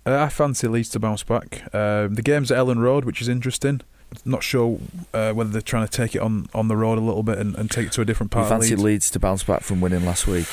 Uh, 0.04 0.18
I 0.18 0.28
fancy 0.28 0.66
Leeds 0.66 0.88
to 0.90 0.98
bounce 0.98 1.22
back. 1.22 1.62
Uh, 1.72 2.08
the 2.10 2.22
game's 2.22 2.50
at 2.50 2.58
Elland 2.58 2.80
Road, 2.80 3.04
which 3.04 3.22
is 3.22 3.28
interesting. 3.28 3.80
Not 4.24 4.42
sure 4.42 4.80
uh, 5.14 5.32
whether 5.32 5.50
they're 5.50 5.62
trying 5.62 5.86
to 5.86 5.92
take 5.92 6.14
it 6.16 6.20
on, 6.20 6.48
on 6.52 6.68
the 6.68 6.76
road 6.76 6.98
a 6.98 7.00
little 7.00 7.22
bit 7.22 7.38
and, 7.38 7.54
and 7.54 7.70
take 7.70 7.86
it 7.86 7.92
to 7.92 8.00
a 8.00 8.04
different 8.04 8.32
part. 8.32 8.46
You 8.46 8.50
fancy 8.50 8.70
Leeds. 8.70 8.82
Leeds 8.82 9.10
to 9.12 9.20
bounce 9.20 9.44
back 9.44 9.62
from 9.62 9.80
winning 9.80 10.04
last 10.04 10.26
week? 10.26 10.48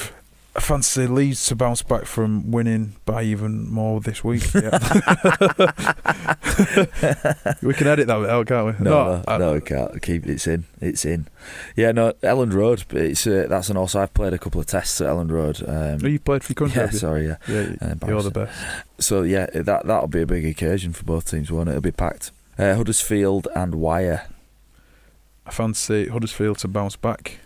I 0.58 0.60
fancy 0.60 1.06
Leeds 1.06 1.46
to 1.48 1.56
bounce 1.56 1.84
back 1.84 2.06
from 2.06 2.50
winning 2.50 2.96
by 3.06 3.22
even 3.22 3.72
more 3.72 4.02
this 4.02 4.24
week. 4.24 4.52
Yeah. 4.56 4.72
we 7.62 7.76
can 7.76 7.86
edit 7.86 8.08
that 8.08 8.26
out, 8.28 8.48
can't 8.48 8.66
we? 8.66 8.72
No, 8.84 8.90
no, 8.90 9.24
I, 9.28 9.38
no, 9.38 9.54
we 9.54 9.62
can't. 9.62 10.02
Keep 10.02 10.26
it's 10.26 10.48
in. 10.48 10.66
It's 10.82 11.06
in. 11.06 11.28
Yeah, 11.76 11.92
no, 11.92 12.14
Elland 12.24 12.54
Road. 12.54 12.86
But 12.88 13.02
it's 13.02 13.28
uh, 13.28 13.46
that's 13.48 13.70
an 13.70 13.78
also. 13.78 14.02
I've 14.02 14.16
played 14.16 14.34
a 14.34 14.40
couple 14.40 14.60
of 14.60 14.66
tests 14.66 15.00
at 15.00 15.08
Elland 15.08 15.30
Road. 15.30 15.62
Um, 15.62 16.00
oh, 16.04 16.08
you 16.08 16.20
played 16.20 16.44
for 16.44 16.54
your 16.54 16.68
country? 16.68 16.82
Yeah, 16.82 16.90
sorry, 16.90 17.28
yeah. 17.28 17.38
Yeah, 17.48 17.76
uh, 17.80 17.94
you're 18.08 18.24
the 18.24 18.32
best. 18.32 18.60
So 19.00 19.22
yeah, 19.22 19.46
that 19.54 19.86
that'll 19.86 20.08
be 20.08 20.22
a 20.22 20.26
big 20.26 20.44
occasion 20.44 20.92
for 20.92 21.04
both 21.04 21.30
teams. 21.30 21.52
Won't 21.52 21.70
it? 21.70 21.74
It'll 21.74 21.82
be 21.82 21.92
packed. 21.92 22.32
Uh, 22.58 22.74
Huddersfield 22.74 23.48
and 23.56 23.76
Wire. 23.76 24.28
I 25.46 25.52
fancy 25.52 26.08
Huddersfield 26.08 26.58
to 26.60 26.68
bounce 26.68 26.96
back. 26.96 27.42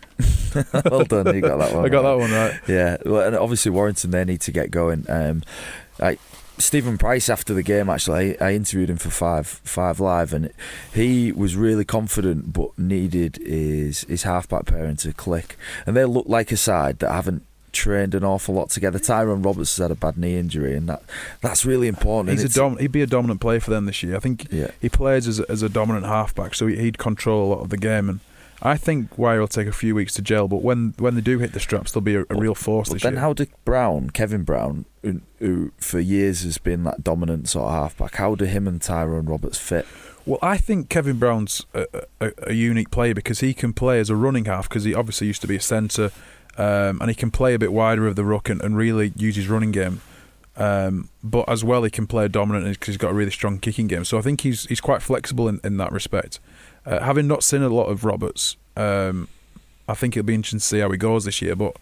well 0.85 1.03
done, 1.05 1.33
you 1.35 1.41
got 1.41 1.57
that 1.57 1.73
one. 1.73 1.85
I 1.85 1.89
got 1.89 2.03
right. 2.03 2.11
that 2.11 2.17
one 2.17 2.31
right. 2.31 2.59
Yeah, 2.67 2.97
well, 3.05 3.21
and 3.21 3.35
obviously 3.35 3.71
Warrington 3.71 4.11
they 4.11 4.25
need 4.25 4.41
to 4.41 4.51
get 4.51 4.71
going. 4.71 5.05
Um, 5.09 5.43
like 5.99 6.19
Stephen 6.57 6.97
Price 6.97 7.29
after 7.29 7.53
the 7.53 7.63
game, 7.63 7.89
actually, 7.89 8.37
I, 8.39 8.49
I, 8.49 8.53
interviewed 8.53 8.89
him 8.89 8.97
for 8.97 9.09
Five 9.09 9.47
Five 9.47 9.99
Live, 9.99 10.33
and 10.33 10.51
he 10.93 11.31
was 11.31 11.55
really 11.55 11.85
confident, 11.85 12.53
but 12.53 12.77
needed 12.77 13.37
his 13.37 14.01
his 14.01 14.23
halfback 14.23 14.65
pairing 14.65 14.97
to 14.97 15.13
click, 15.13 15.57
and 15.85 15.95
they 15.95 16.05
look 16.05 16.27
like 16.27 16.51
a 16.51 16.57
side 16.57 16.99
that 16.99 17.11
haven't 17.11 17.45
trained 17.71 18.13
an 18.13 18.23
awful 18.23 18.55
lot 18.55 18.69
together. 18.69 18.99
Tyrone 18.99 19.41
Roberts 19.41 19.75
has 19.77 19.83
had 19.83 19.91
a 19.91 19.95
bad 19.95 20.17
knee 20.17 20.37
injury, 20.37 20.75
and 20.75 20.87
that 20.89 21.03
that's 21.41 21.65
really 21.65 21.87
important. 21.87 22.37
He's 22.37 22.55
a 22.55 22.59
dom- 22.59 22.77
he'd 22.77 22.91
be 22.91 23.01
a 23.01 23.07
dominant 23.07 23.41
player 23.41 23.59
for 23.59 23.71
them 23.71 23.85
this 23.85 24.03
year. 24.03 24.15
I 24.15 24.19
think 24.19 24.47
yeah. 24.51 24.71
he 24.79 24.89
plays 24.89 25.27
as 25.27 25.39
a, 25.39 25.49
as 25.49 25.61
a 25.61 25.69
dominant 25.69 26.05
halfback, 26.05 26.55
so 26.55 26.67
he'd 26.67 26.97
control 26.97 27.45
a 27.45 27.49
lot 27.55 27.61
of 27.61 27.69
the 27.69 27.77
game 27.77 28.09
and 28.09 28.19
I 28.63 28.77
think 28.77 29.17
Wire 29.17 29.39
will 29.39 29.47
take 29.47 29.67
a 29.67 29.71
few 29.71 29.95
weeks 29.95 30.13
to 30.15 30.21
gel, 30.21 30.47
but 30.47 30.61
when 30.61 30.93
when 30.97 31.15
they 31.15 31.21
do 31.21 31.39
hit 31.39 31.53
the 31.53 31.59
straps, 31.59 31.91
they'll 31.91 32.01
be 32.01 32.15
a, 32.15 32.21
a 32.29 32.35
real 32.35 32.53
force 32.53 32.89
but 32.89 33.01
then 33.01 33.13
year. 33.13 33.21
how 33.21 33.33
did 33.33 33.49
Brown, 33.65 34.11
Kevin 34.11 34.43
Brown, 34.43 34.85
who, 35.01 35.21
who, 35.39 35.71
for 35.77 35.99
years 35.99 36.43
has 36.43 36.59
been 36.59 36.83
that 36.83 37.03
dominant 37.03 37.49
sort 37.49 37.65
of 37.65 37.73
halfback, 37.73 38.15
how 38.15 38.35
do 38.35 38.45
him 38.45 38.67
and 38.67 38.81
Tyrone 38.81 39.25
Roberts 39.25 39.57
fit? 39.57 39.87
Well, 40.25 40.37
I 40.43 40.57
think 40.57 40.89
Kevin 40.89 41.17
Brown's 41.17 41.65
a, 41.73 41.87
a, 42.19 42.31
a 42.47 42.53
unique 42.53 42.91
player 42.91 43.15
because 43.15 43.39
he 43.39 43.55
can 43.55 43.73
play 43.73 43.99
as 43.99 44.11
a 44.11 44.15
running 44.15 44.45
half 44.45 44.69
because 44.69 44.83
he 44.83 44.93
obviously 44.93 45.25
used 45.25 45.41
to 45.41 45.47
be 45.47 45.55
a 45.55 45.61
centre, 45.61 46.11
um, 46.57 47.01
and 47.01 47.09
he 47.09 47.15
can 47.15 47.31
play 47.31 47.55
a 47.55 47.59
bit 47.59 47.73
wider 47.73 48.05
of 48.05 48.15
the 48.15 48.23
ruck 48.23 48.47
and, 48.47 48.61
and 48.61 48.77
really 48.77 49.11
use 49.15 49.35
his 49.35 49.47
running 49.47 49.71
game. 49.71 50.01
Um, 50.55 51.09
but 51.23 51.49
as 51.49 51.63
well, 51.63 51.81
he 51.83 51.89
can 51.89 52.05
play 52.05 52.27
dominant 52.27 52.67
because 52.67 52.87
he's 52.87 52.97
got 52.97 53.11
a 53.11 53.13
really 53.15 53.31
strong 53.31 53.57
kicking 53.57 53.87
game. 53.87 54.05
So 54.05 54.19
I 54.19 54.21
think 54.21 54.41
he's 54.41 54.65
he's 54.65 54.81
quite 54.81 55.01
flexible 55.01 55.47
in, 55.47 55.59
in 55.63 55.77
that 55.77 55.91
respect. 55.91 56.39
Uh, 56.85 57.03
having 57.03 57.27
not 57.27 57.43
seen 57.43 57.61
a 57.61 57.69
lot 57.69 57.85
of 57.85 58.03
Roberts, 58.03 58.57
um, 58.75 59.27
I 59.87 59.93
think 59.93 60.15
it'll 60.15 60.25
be 60.25 60.33
interesting 60.33 60.59
to 60.59 60.65
see 60.65 60.79
how 60.79 60.89
he 60.89 60.97
goes 60.97 61.25
this 61.25 61.41
year. 61.41 61.55
But 61.55 61.75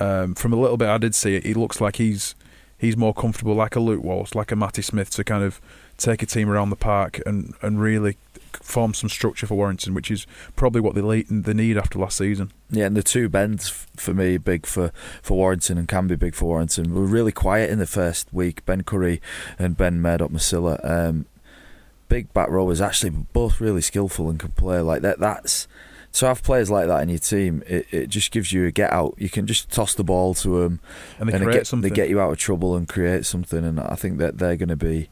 um, 0.00 0.34
from 0.34 0.52
a 0.52 0.56
little 0.56 0.76
bit 0.76 0.88
I 0.88 0.98
did 0.98 1.14
see 1.14 1.36
it, 1.36 1.44
he 1.44 1.54
looks 1.54 1.80
like 1.80 1.96
he's 1.96 2.34
he's 2.78 2.96
more 2.96 3.12
comfortable, 3.12 3.54
like 3.54 3.76
a 3.76 3.80
Luke 3.80 4.02
Walsh, 4.02 4.34
like 4.34 4.52
a 4.52 4.56
Matty 4.56 4.82
Smith, 4.82 5.10
to 5.10 5.24
kind 5.24 5.44
of 5.44 5.60
take 5.96 6.22
a 6.22 6.26
team 6.26 6.48
around 6.48 6.70
the 6.70 6.76
park 6.76 7.20
and, 7.26 7.54
and 7.60 7.80
really 7.80 8.16
form 8.52 8.94
some 8.94 9.08
structure 9.08 9.46
for 9.46 9.56
Warrington, 9.56 9.94
which 9.94 10.10
is 10.10 10.26
probably 10.56 10.80
what 10.80 10.94
they 10.94 11.54
need 11.54 11.76
after 11.76 11.98
last 11.98 12.16
season. 12.16 12.52
Yeah, 12.70 12.86
and 12.86 12.96
the 12.96 13.02
two 13.02 13.28
bends 13.28 13.68
for 13.96 14.14
me 14.14 14.38
big 14.38 14.64
for, 14.64 14.92
for 15.22 15.36
Warrington 15.36 15.76
and 15.76 15.88
can 15.88 16.06
be 16.06 16.16
big 16.16 16.34
for 16.34 16.46
Warrington. 16.46 16.94
We 16.94 17.00
were 17.00 17.06
really 17.06 17.32
quiet 17.32 17.70
in 17.70 17.78
the 17.78 17.86
first 17.86 18.32
week. 18.32 18.64
Ben 18.64 18.84
Currie 18.84 19.20
and 19.58 19.76
Ben 19.76 20.00
Murdoch 20.00 20.30
Masila. 20.30 20.78
Um, 20.88 21.26
big 22.08 22.32
back 22.32 22.48
rowers, 22.48 22.80
actually 22.80 23.10
both 23.10 23.60
really 23.60 23.80
skillful 23.80 24.30
and 24.30 24.38
can 24.38 24.52
play 24.52 24.80
like 24.80 25.02
that. 25.02 25.18
That's 25.18 25.68
to 26.12 26.26
have 26.26 26.42
players 26.42 26.70
like 26.70 26.86
that 26.86 27.02
in 27.02 27.08
your 27.08 27.18
team. 27.18 27.62
It, 27.66 27.86
it 27.90 28.06
just 28.08 28.30
gives 28.30 28.52
you 28.52 28.66
a 28.66 28.70
get 28.70 28.92
out. 28.92 29.14
You 29.18 29.28
can 29.28 29.46
just 29.46 29.70
toss 29.70 29.94
the 29.94 30.04
ball 30.04 30.34
to 30.34 30.62
them, 30.62 30.80
and 31.18 31.28
they 31.28 31.34
and 31.34 31.44
create 31.44 31.58
get, 31.58 31.66
something. 31.66 31.90
They 31.90 31.94
get 31.94 32.08
you 32.08 32.20
out 32.20 32.32
of 32.32 32.38
trouble 32.38 32.76
and 32.76 32.88
create 32.88 33.26
something. 33.26 33.64
And 33.64 33.78
I 33.78 33.94
think 33.94 34.18
that 34.18 34.38
they're 34.38 34.56
going 34.56 34.68
to 34.68 34.76
be 34.76 35.08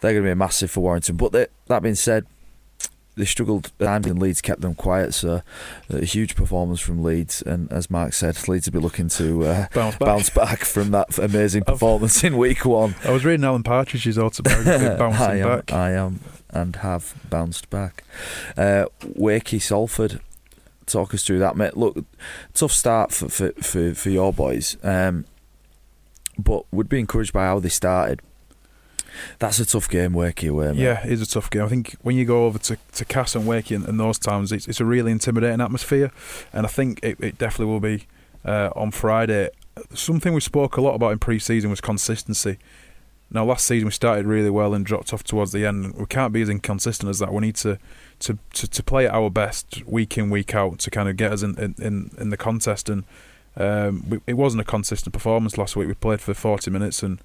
they're 0.00 0.12
going 0.12 0.24
to 0.24 0.28
be 0.28 0.32
a 0.32 0.36
massive 0.36 0.70
for 0.70 0.80
Warrington. 0.80 1.16
But 1.16 1.32
they, 1.32 1.46
that 1.66 1.82
being 1.82 1.94
said, 1.94 2.26
they 3.16 3.24
struggled 3.24 3.66
at 3.66 3.84
times 3.84 4.06
and 4.06 4.20
Leeds 4.20 4.40
kept 4.40 4.60
them 4.60 4.74
quiet. 4.74 5.14
So 5.14 5.42
a 5.90 6.04
huge 6.04 6.34
performance 6.34 6.80
from 6.80 7.02
Leeds, 7.02 7.42
and 7.42 7.70
as 7.72 7.90
Mark 7.90 8.12
said, 8.12 8.48
Leeds 8.48 8.66
will 8.66 8.80
be 8.80 8.84
looking 8.84 9.08
to 9.10 9.44
uh, 9.44 9.66
bounce, 9.74 9.96
back. 9.96 9.98
bounce 10.06 10.30
back 10.30 10.64
from 10.64 10.90
that 10.92 11.18
amazing 11.18 11.64
performance 11.64 12.24
in 12.24 12.36
week 12.36 12.64
one. 12.64 12.94
I 13.04 13.10
was 13.10 13.24
reading 13.24 13.44
Alan 13.44 13.62
Partridge's 13.62 14.18
autobiography, 14.18 14.96
bouncing 14.98 15.22
I 15.22 15.36
am, 15.38 15.48
back. 15.48 15.72
I 15.72 15.92
am 15.92 16.20
and 16.50 16.76
have 16.76 17.14
bounced 17.28 17.70
back. 17.70 18.04
Uh, 18.56 18.86
Wakey 19.02 19.60
Salford, 19.60 20.20
talk 20.86 21.14
us 21.14 21.24
through 21.24 21.38
that, 21.40 21.56
mate. 21.56 21.76
Look, 21.76 22.04
tough 22.54 22.72
start 22.72 23.12
for 23.12 23.28
for 23.28 23.52
for, 23.60 23.94
for 23.94 24.10
your 24.10 24.32
boys, 24.32 24.76
um, 24.82 25.26
but 26.38 26.64
would 26.72 26.88
be 26.88 27.00
encouraged 27.00 27.32
by 27.32 27.44
how 27.44 27.58
they 27.58 27.68
started. 27.68 28.20
That's 29.38 29.58
a 29.58 29.66
tough 29.66 29.88
game, 29.88 30.12
Wakey 30.12 30.50
away. 30.50 30.68
Mate. 30.68 30.76
Yeah, 30.76 31.04
it 31.04 31.12
is 31.12 31.22
a 31.22 31.26
tough 31.26 31.50
game. 31.50 31.62
I 31.62 31.68
think 31.68 31.96
when 32.02 32.16
you 32.16 32.24
go 32.24 32.46
over 32.46 32.58
to, 32.58 32.78
to 32.92 33.04
Cass 33.04 33.34
and 33.34 33.44
Wakey 33.44 33.76
in, 33.76 33.84
in 33.86 33.96
those 33.96 34.18
towns, 34.18 34.52
it's, 34.52 34.66
it's 34.66 34.80
a 34.80 34.84
really 34.84 35.12
intimidating 35.12 35.60
atmosphere, 35.60 36.10
and 36.52 36.66
I 36.66 36.68
think 36.68 37.00
it, 37.02 37.18
it 37.20 37.38
definitely 37.38 37.72
will 37.72 37.80
be 37.80 38.06
uh, 38.44 38.70
on 38.74 38.90
Friday. 38.90 39.50
Something 39.94 40.34
we 40.34 40.40
spoke 40.40 40.76
a 40.76 40.80
lot 40.80 40.94
about 40.94 41.12
in 41.12 41.18
pre-season 41.18 41.70
was 41.70 41.80
consistency. 41.80 42.58
Now, 43.30 43.46
last 43.46 43.66
season 43.66 43.86
we 43.86 43.92
started 43.92 44.26
really 44.26 44.50
well 44.50 44.74
and 44.74 44.84
dropped 44.84 45.14
off 45.14 45.24
towards 45.24 45.52
the 45.52 45.64
end. 45.64 45.94
We 45.94 46.04
can't 46.04 46.34
be 46.34 46.42
as 46.42 46.50
inconsistent 46.50 47.08
as 47.08 47.18
that. 47.20 47.32
We 47.32 47.40
need 47.40 47.56
to 47.56 47.78
to, 48.20 48.38
to, 48.52 48.68
to 48.68 48.82
play 48.82 49.06
at 49.06 49.14
our 49.14 49.30
best 49.30 49.84
week 49.86 50.16
in 50.18 50.30
week 50.30 50.54
out 50.54 50.78
to 50.80 50.90
kind 50.90 51.08
of 51.08 51.16
get 51.16 51.32
us 51.32 51.42
in 51.42 51.56
in, 51.78 52.10
in 52.18 52.28
the 52.28 52.36
contest. 52.36 52.90
And 52.90 53.04
um, 53.56 54.22
it 54.26 54.34
wasn't 54.34 54.60
a 54.60 54.64
consistent 54.64 55.14
performance 55.14 55.56
last 55.56 55.76
week. 55.76 55.88
We 55.88 55.94
played 55.94 56.20
for 56.20 56.34
40 56.34 56.70
minutes 56.70 57.02
and 57.02 57.20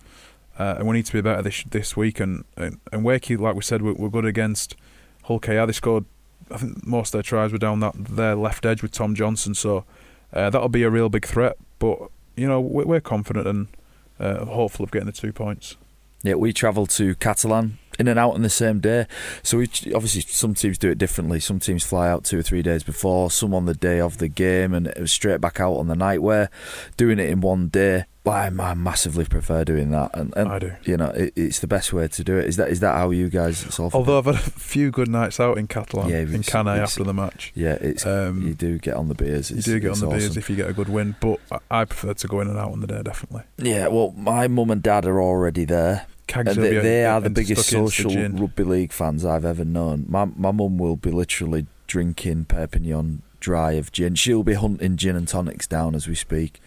uh, 0.58 0.76
and 0.78 0.88
we 0.88 0.96
need 0.98 1.06
to 1.06 1.14
be 1.14 1.22
better 1.22 1.42
this 1.42 1.64
this 1.64 1.96
week. 1.96 2.20
And 2.20 2.44
and, 2.56 2.80
Wakey, 2.92 3.38
like 3.38 3.56
we 3.56 3.62
said, 3.62 3.82
we're, 3.82 3.94
we're 3.94 4.10
good 4.10 4.26
against 4.26 4.76
Hull 5.24 5.40
KR. 5.40 5.66
They 5.66 5.72
scored. 5.72 6.06
I 6.50 6.58
think 6.58 6.86
most 6.86 7.10
of 7.10 7.12
their 7.14 7.24
tries 7.24 7.52
were 7.52 7.58
down 7.58 7.82
that 7.82 7.94
their 7.98 8.36
left 8.36 8.66
edge 8.66 8.82
with 8.82 8.92
Tom 8.92 9.16
Johnstone. 9.16 9.54
So 9.54 9.84
uh, 10.34 10.50
that'll 10.50 10.70
be 10.70 10.84
a 10.84 10.90
real 10.90 11.10
big 11.10 11.26
threat. 11.26 11.58
But 11.80 12.00
you 12.36 12.48
know 12.48 12.62
we're, 12.62 12.86
we're 12.86 13.02
confident 13.02 13.48
and 13.48 13.68
uh, 14.20 14.46
hopeful 14.46 14.84
of 14.84 14.92
getting 14.92 15.08
the 15.08 15.12
two 15.12 15.34
points. 15.34 15.78
Yeah, 16.24 16.36
we 16.36 16.54
travelled 16.54 16.90
to 16.92 17.16
Catalan 17.16 17.78
in 18.00 18.08
and 18.08 18.20
out 18.20 18.32
on 18.34 18.42
the 18.42 18.50
same 18.50 18.80
day. 18.80 19.06
So 19.44 19.58
we 19.58 19.66
obviously 19.94 20.22
some 20.22 20.54
teams 20.54 20.78
do 20.78 20.90
it 20.90 20.98
differently. 20.98 21.40
Some 21.40 21.60
teams 21.60 21.84
fly 21.84 22.10
out 22.10 22.24
two 22.24 22.40
or 22.40 22.44
three 22.44 22.62
days 22.62 22.84
before, 22.84 23.32
some 23.32 23.54
on 23.54 23.66
the 23.66 23.74
day 23.76 24.00
of 24.00 24.18
the 24.18 24.28
game, 24.28 24.74
and 24.74 24.88
it 24.88 25.00
was 25.00 25.12
straight 25.12 25.42
back 25.42 25.60
out 25.60 25.74
on 25.76 25.88
the 25.88 25.96
night. 25.96 26.22
We're 26.22 26.50
doing 26.98 27.20
it 27.20 27.30
in 27.30 27.42
one 27.42 27.68
day. 27.70 28.06
I, 28.26 28.48
I 28.48 28.74
massively 28.74 29.24
prefer 29.24 29.64
doing 29.64 29.92
that, 29.92 30.12
and, 30.14 30.34
and 30.36 30.50
I 30.50 30.60
do. 30.60 30.74
you 30.84 30.98
know 30.98 31.12
it, 31.12 31.32
it's 31.38 31.60
the 31.60 31.68
best 31.68 31.94
way 31.94 32.10
to 32.10 32.24
do 32.26 32.38
it. 32.38 32.44
Is 32.50 32.58
that 32.58 32.68
is 32.68 32.82
that 32.82 32.94
how 32.96 33.12
you 33.12 33.30
guys 33.30 33.58
solve? 33.74 33.94
it? 33.94 33.98
Although 33.98 34.18
I've 34.18 34.26
had 34.26 34.36
a 34.36 34.40
few 34.40 34.92
good 34.92 35.08
nights 35.08 35.40
out 35.40 35.58
in 35.58 35.68
Catalan, 35.68 36.10
Yeah, 36.10 36.18
in 36.18 36.28
it's- 36.34 36.50
Cannes 36.50 36.68
after 36.78 37.06
the 37.06 37.14
match. 37.14 37.54
yeah, 37.56 37.78
it's 37.80 38.04
you 38.04 38.12
Um, 38.12 38.54
do 38.56 38.80
get 38.80 38.96
on 38.96 39.08
the 39.08 39.16
beers. 39.16 39.50
you 39.50 39.62
do 39.62 39.80
get 39.80 39.88
on 39.88 39.92
it's 39.94 40.02
the 40.02 40.08
beers 40.10 40.36
if 40.36 40.50
you 40.50 40.58
get 40.58 40.70
a 40.70 40.74
good 40.74 40.90
win, 40.90 41.16
but 41.22 41.40
I 41.72 41.86
prefer 41.86 42.16
to 42.16 42.28
go 42.28 42.42
in 42.42 42.50
and 42.50 42.58
out 42.58 42.74
on 42.74 42.82
the 42.82 42.88
day, 42.88 43.02
definitely. 43.02 43.44
Yeah, 43.60 43.88
well, 43.88 44.14
my 44.18 44.50
mum 44.50 44.72
and 44.72 44.84
dad 44.84 45.06
are 45.06 45.22
already 45.22 45.64
there. 45.64 46.06
Cags 46.28 46.48
And 46.52 46.64
they, 46.64 46.78
they 46.80 47.06
are 47.06 47.22
the 47.22 47.30
biggest 47.30 47.70
social 47.70 48.10
gin. 48.12 48.36
rugby 48.36 48.64
league 48.64 48.92
fans 48.92 49.24
I've 49.26 49.46
ever 49.46 49.66
known. 49.66 50.06
My 50.08 50.26
my 50.26 50.52
mum 50.52 50.78
will 50.78 50.98
be 50.98 51.12
literally 51.12 51.68
drinking 51.88 52.46
Perpignan 52.46 53.22
dry 53.40 53.74
of 53.74 53.92
gin. 53.92 54.16
She'll 54.16 54.44
be 54.44 54.56
hunting 54.56 54.98
gin 54.98 55.16
and 55.16 55.28
tonics 55.28 55.68
down 55.68 55.96
as 55.96 56.08
we 56.08 56.16
speak, 56.16 56.60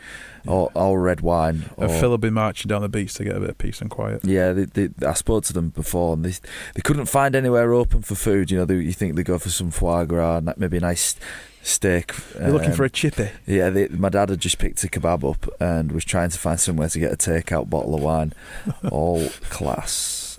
or, 0.46 0.70
or 0.74 1.00
red 1.00 1.20
wine. 1.20 1.68
Or, 1.76 1.84
And 1.86 1.92
Phil 2.00 2.10
will 2.10 2.18
be 2.18 2.30
marching 2.30 2.68
down 2.68 2.82
the 2.82 2.88
beach 2.88 3.14
to 3.14 3.24
get 3.24 3.36
a 3.36 3.40
bit 3.40 3.50
of 3.50 3.58
peace 3.58 3.80
and 3.80 3.90
quiet. 3.90 4.24
yeah, 4.24 4.52
they, 4.52 4.64
they, 4.64 5.06
I 5.06 5.14
spoke 5.14 5.44
to 5.44 5.52
them 5.52 5.70
before, 5.70 6.14
and 6.14 6.24
they 6.24 6.30
they 6.74 6.80
couldn't 6.82 7.06
find 7.06 7.34
anywhere 7.34 7.72
open 7.74 8.02
for 8.02 8.14
food. 8.14 8.50
You 8.50 8.58
know, 8.58 8.64
they, 8.64 8.76
you 8.76 8.92
think 8.92 9.16
they 9.16 9.22
go 9.22 9.38
for 9.38 9.50
some 9.50 9.70
foie 9.70 10.04
gras, 10.04 10.38
and 10.38 10.54
maybe 10.56 10.76
a 10.76 10.80
nice 10.80 11.16
steak. 11.62 12.14
You're 12.38 12.50
looking 12.50 12.70
um, 12.70 12.76
for 12.76 12.84
a 12.84 12.90
chippy. 12.90 13.30
Yeah, 13.46 13.70
they, 13.70 13.88
my 13.88 14.08
dad 14.08 14.30
had 14.30 14.40
just 14.40 14.58
picked 14.58 14.82
a 14.84 14.88
kebab 14.88 15.28
up 15.28 15.48
and 15.60 15.92
was 15.92 16.04
trying 16.04 16.30
to 16.30 16.38
find 16.38 16.58
somewhere 16.58 16.88
to 16.88 16.98
get 16.98 17.12
a 17.12 17.16
takeout 17.16 17.70
bottle 17.70 17.94
of 17.94 18.02
wine. 18.02 18.32
All 18.90 19.28
class. 19.50 20.38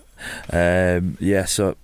Um, 0.52 1.18
yeah, 1.20 1.46
so 1.46 1.76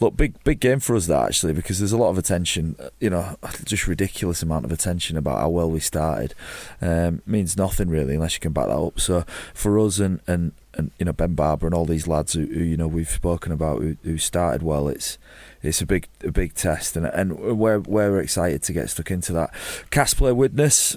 look, 0.00 0.16
big 0.16 0.42
big 0.44 0.60
game 0.60 0.80
for 0.80 0.96
us 0.96 1.06
that 1.06 1.26
actually 1.26 1.52
because 1.52 1.78
there's 1.78 1.92
a 1.92 1.96
lot 1.96 2.10
of 2.10 2.18
attention. 2.18 2.76
You 3.00 3.10
know, 3.10 3.36
just 3.64 3.86
ridiculous 3.86 4.42
amount 4.42 4.64
of 4.64 4.72
attention 4.72 5.16
about 5.16 5.40
how 5.40 5.48
well 5.48 5.70
we 5.70 5.80
started. 5.80 6.34
Um, 6.80 7.22
means 7.26 7.56
nothing 7.56 7.88
really 7.88 8.14
unless 8.14 8.34
you 8.34 8.40
can 8.40 8.52
back 8.52 8.66
that 8.66 8.78
up. 8.78 9.00
So 9.00 9.24
for 9.54 9.78
us 9.78 9.98
and 9.98 10.20
and. 10.26 10.52
And 10.74 10.92
you 10.96 11.06
know 11.06 11.12
Ben 11.12 11.34
Barba 11.34 11.66
and 11.66 11.74
all 11.74 11.86
these 11.86 12.06
lads 12.06 12.34
who, 12.34 12.46
who 12.46 12.60
you 12.60 12.76
know 12.76 12.86
we've 12.86 13.08
spoken 13.08 13.50
about 13.50 13.80
who, 13.80 13.96
who 14.04 14.16
started 14.16 14.62
well. 14.62 14.86
It's 14.86 15.18
it's 15.62 15.80
a 15.80 15.86
big 15.86 16.06
a 16.24 16.30
big 16.30 16.54
test 16.54 16.96
and 16.96 17.06
and 17.06 17.38
we're 17.58 17.80
we're 17.80 18.20
excited 18.20 18.62
to 18.64 18.72
get 18.72 18.90
stuck 18.90 19.10
into 19.10 19.32
that. 19.32 19.52
Casper 19.90 20.34
Widnes. 20.34 20.96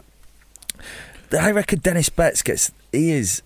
I 1.37 1.51
reckon 1.51 1.79
Dennis 1.79 2.09
Betts 2.09 2.41
gets 2.41 2.71
he 2.91 3.11
is 3.11 3.41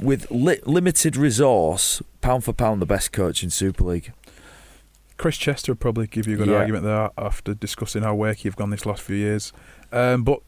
with 0.00 0.30
li- 0.30 0.60
limited 0.64 1.16
resource 1.16 2.00
pound 2.20 2.44
for 2.44 2.52
pound 2.52 2.80
the 2.80 2.86
best 2.86 3.12
coach 3.12 3.42
in 3.42 3.50
Super 3.50 3.84
League. 3.84 4.12
Chris 5.18 5.36
Chester 5.36 5.72
would 5.72 5.80
probably 5.80 6.06
give 6.06 6.26
you 6.26 6.34
a 6.34 6.36
good 6.36 6.48
Yeah. 6.48 6.56
argument 6.58 6.84
there 6.84 7.10
after 7.18 7.54
discussing 7.54 8.02
how 8.02 8.14
wakey 8.16 8.44
you've 8.44 8.56
gone 8.56 8.70
this 8.70 8.84
last 8.86 9.02
few 9.02 9.16
years. 9.16 9.52
Um, 9.90 10.22
but 10.24 10.40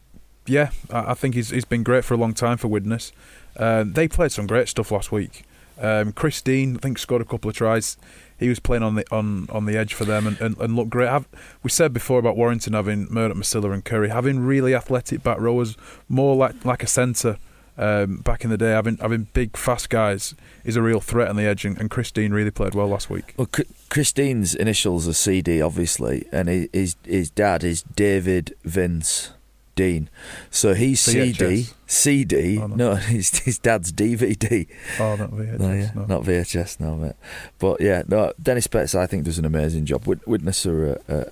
yeah, 0.45 0.69
I, 0.91 1.11
I 1.11 1.13
think 1.13 1.35
he's 1.35 1.49
he's 1.49 1.65
been 1.65 1.83
great 1.83 2.05
for 2.05 2.13
a 2.13 2.17
long 2.17 2.33
time 2.33 2.57
for 2.57 2.67
Widnes. 2.67 3.11
Um, 3.57 3.93
they 3.93 4.07
played 4.07 4.31
some 4.31 4.47
great 4.47 4.69
stuff 4.69 4.91
last 4.91 5.11
week. 5.11 5.43
Um, 5.81 6.11
Chris 6.11 6.41
Dean, 6.41 6.75
I 6.75 6.79
think, 6.79 6.97
scored 6.99 7.21
a 7.21 7.25
couple 7.25 7.49
of 7.49 7.55
tries. 7.55 7.97
He 8.39 8.49
was 8.49 8.59
playing 8.59 8.83
on 8.83 8.95
the 8.95 9.05
on, 9.11 9.47
on 9.49 9.65
the 9.65 9.77
edge 9.77 9.93
for 9.93 10.05
them 10.05 10.25
and, 10.27 10.39
and, 10.39 10.57
and 10.57 10.75
looked 10.75 10.89
great. 10.89 11.09
Have, 11.09 11.27
we 11.63 11.69
said 11.69 11.93
before 11.93 12.19
about 12.19 12.37
Warrington 12.37 12.73
having 12.73 13.07
Murdoch, 13.09 13.37
Masila, 13.37 13.73
and 13.73 13.83
Currie 13.83 14.09
having 14.09 14.39
really 14.39 14.73
athletic 14.73 15.23
back 15.23 15.39
rowers, 15.39 15.75
more 16.07 16.35
like 16.35 16.63
like 16.65 16.83
a 16.83 16.87
centre. 16.87 17.37
Um, 17.77 18.17
back 18.17 18.43
in 18.43 18.49
the 18.49 18.57
day, 18.57 18.71
having 18.71 18.97
having 18.97 19.27
big 19.31 19.55
fast 19.55 19.89
guys 19.89 20.35
is 20.65 20.75
a 20.75 20.81
real 20.81 20.99
threat 20.99 21.29
on 21.29 21.37
the 21.37 21.43
edge, 21.43 21.63
and, 21.63 21.77
and 21.77 21.89
Chris 21.89 22.11
Dean 22.11 22.33
really 22.33 22.51
played 22.51 22.75
well 22.75 22.87
last 22.87 23.09
week. 23.09 23.33
Well, 23.37 23.47
C- 23.55 23.63
Chris 23.89 24.11
Dean's 24.11 24.53
initials 24.53 25.07
are 25.07 25.13
CD, 25.13 25.61
obviously, 25.61 26.27
and 26.29 26.49
his 26.49 26.97
his 27.05 27.29
dad 27.29 27.63
is 27.63 27.83
David 27.83 28.53
Vince 28.65 29.31
Dean. 29.79 30.09
So 30.51 30.73
he's 30.73 30.99
CD, 30.99 31.31
VHS. 31.63 31.73
CD. 31.87 32.59
Oh, 32.59 32.67
no. 32.67 32.75
no, 32.75 32.95
his 33.15 33.39
his 33.39 33.57
dad's 33.57 33.93
DVD. 33.93 34.67
Oh, 34.99 35.15
not 35.15 35.31
VHS, 35.31 35.59
No, 35.59 35.73
yeah, 35.73 35.91
no. 35.95 36.05
not 36.05 36.23
VHS, 36.23 36.79
no, 36.81 36.95
mate. 36.95 37.13
But 37.59 37.79
yeah, 37.79 38.03
no, 38.07 38.33
Dennis 38.41 38.67
Betts, 38.67 38.93
I 38.93 39.07
think, 39.07 39.23
does 39.23 39.39
an 39.39 39.45
amazing 39.45 39.85
job. 39.85 40.05
Wit- 40.05 40.27
Widnes 40.27 40.65
are, 40.65 40.93
a, 40.93 40.99
a, 41.07 41.25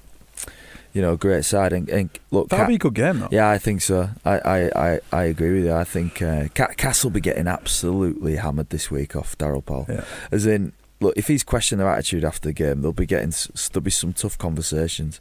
you 0.93 1.01
know, 1.01 1.17
great 1.17 1.43
side. 1.43 1.73
And, 1.73 1.89
and 1.89 2.09
look, 2.31 2.47
That'd 2.49 2.63
Ca- 2.63 2.67
be 2.69 2.75
a 2.75 2.79
good 2.79 2.93
game, 2.95 3.19
though. 3.19 3.27
yeah, 3.31 3.49
I 3.49 3.57
think 3.57 3.81
so. 3.81 4.09
I, 4.23 4.39
I, 4.39 4.57
I, 4.93 4.99
I 5.11 5.23
agree 5.25 5.55
with 5.55 5.65
you. 5.65 5.73
I 5.73 5.83
think 5.83 6.21
uh, 6.21 6.47
Ca- 6.55 6.73
Cass 6.77 7.03
will 7.03 7.11
be 7.11 7.21
getting 7.21 7.47
absolutely 7.47 8.37
hammered 8.37 8.69
this 8.69 8.89
week 8.89 9.15
off 9.15 9.37
Daryl 9.37 9.63
Powell. 9.65 9.85
Yeah. 9.89 10.05
As 10.31 10.45
in, 10.45 10.71
look, 11.01 11.13
if 11.17 11.27
he's 11.27 11.43
questioning 11.43 11.83
their 11.83 11.93
attitude 11.93 12.23
after 12.23 12.47
the 12.49 12.53
game, 12.53 12.81
they'll 12.81 12.93
be 12.93 13.05
getting 13.05 13.33
there'll 13.73 13.83
be 13.83 13.91
some 13.91 14.13
tough 14.13 14.37
conversations, 14.37 15.19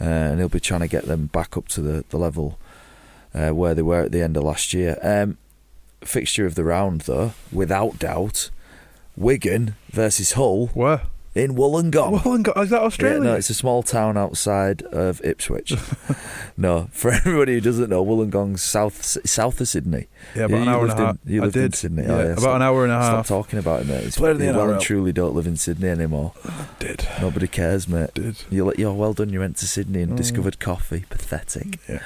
uh, 0.00 0.04
and 0.04 0.38
he'll 0.38 0.48
be 0.48 0.60
trying 0.60 0.80
to 0.80 0.88
get 0.88 1.06
them 1.06 1.26
back 1.26 1.56
up 1.56 1.68
to 1.68 1.80
the 1.80 2.04
the 2.10 2.18
level 2.18 2.58
uh, 3.34 3.50
where 3.50 3.74
they 3.74 3.82
were 3.82 4.00
at 4.00 4.12
the 4.12 4.22
end 4.22 4.36
of 4.36 4.44
last 4.44 4.72
year. 4.74 4.98
Um, 5.02 5.38
fixture 6.02 6.46
of 6.46 6.54
the 6.54 6.64
round, 6.64 7.02
though, 7.02 7.32
without 7.52 7.98
doubt, 7.98 8.50
Wigan 9.16 9.74
versus 9.90 10.32
Hull 10.32 10.68
Where? 10.68 11.02
In 11.38 11.54
Wollongong. 11.54 12.20
Wollongong, 12.20 12.62
is 12.64 12.70
that 12.70 12.80
Yeah, 12.80 12.86
Australia? 12.86 13.20
no, 13.20 13.34
it's 13.36 13.48
a 13.48 13.54
small 13.54 13.82
town 13.84 14.16
outside 14.16 14.82
of 14.82 15.20
Ipswich. 15.24 15.74
no, 16.56 16.88
for 16.92 17.12
everybody 17.12 17.54
who 17.54 17.60
doesn't 17.60 17.88
know, 17.88 18.04
Wollongong's 18.04 18.62
south 18.62 19.04
south 19.26 19.60
of 19.60 19.68
Sydney. 19.68 20.08
Yeah, 20.34 20.46
about 20.46 20.56
You- 20.56 20.62
an 20.62 20.68
hour 20.68 20.82
and 20.82 20.90
a 20.90 20.94
lived 20.94 20.98
in- 21.00 21.06
half. 21.06 21.16
you 21.24 21.40
I 21.40 21.44
lived 21.44 21.56
in 21.56 21.62
did. 21.62 21.74
Sydney. 21.76 22.02
Yeah, 22.02 22.12
Oh, 22.12 22.16
yeah, 22.18 22.24
about 22.24 22.40
stop- 22.40 22.56
an 22.56 22.62
hour 22.62 22.82
and 22.84 22.92
a 22.92 22.96
half. 22.96 23.26
Stop 23.26 23.26
talking 23.26 23.58
about 23.60 23.82
it, 23.82 23.86
mate. 23.86 24.04
It's, 24.04 24.16
Played 24.16 24.40
you 24.40 24.52
well 24.52 24.70
and 24.70 24.80
truly 24.80 25.12
don't 25.12 25.34
live 25.34 25.46
in 25.46 25.56
Sydney 25.56 25.88
anymore. 25.88 26.32
Did. 26.80 27.06
Nobody 27.20 27.46
cares, 27.46 27.86
mate. 27.88 28.10
Did. 28.14 28.42
You're, 28.50 28.74
you're 28.76 28.92
well 28.92 29.12
done. 29.12 29.28
You 29.30 29.38
went 29.40 29.56
to 29.58 29.66
Sydney 29.68 30.02
and 30.02 30.12
Mm. 30.12 30.16
discovered 30.16 30.58
coffee. 30.58 31.04
Pathetic. 31.08 31.78
Yeah. 31.88 32.00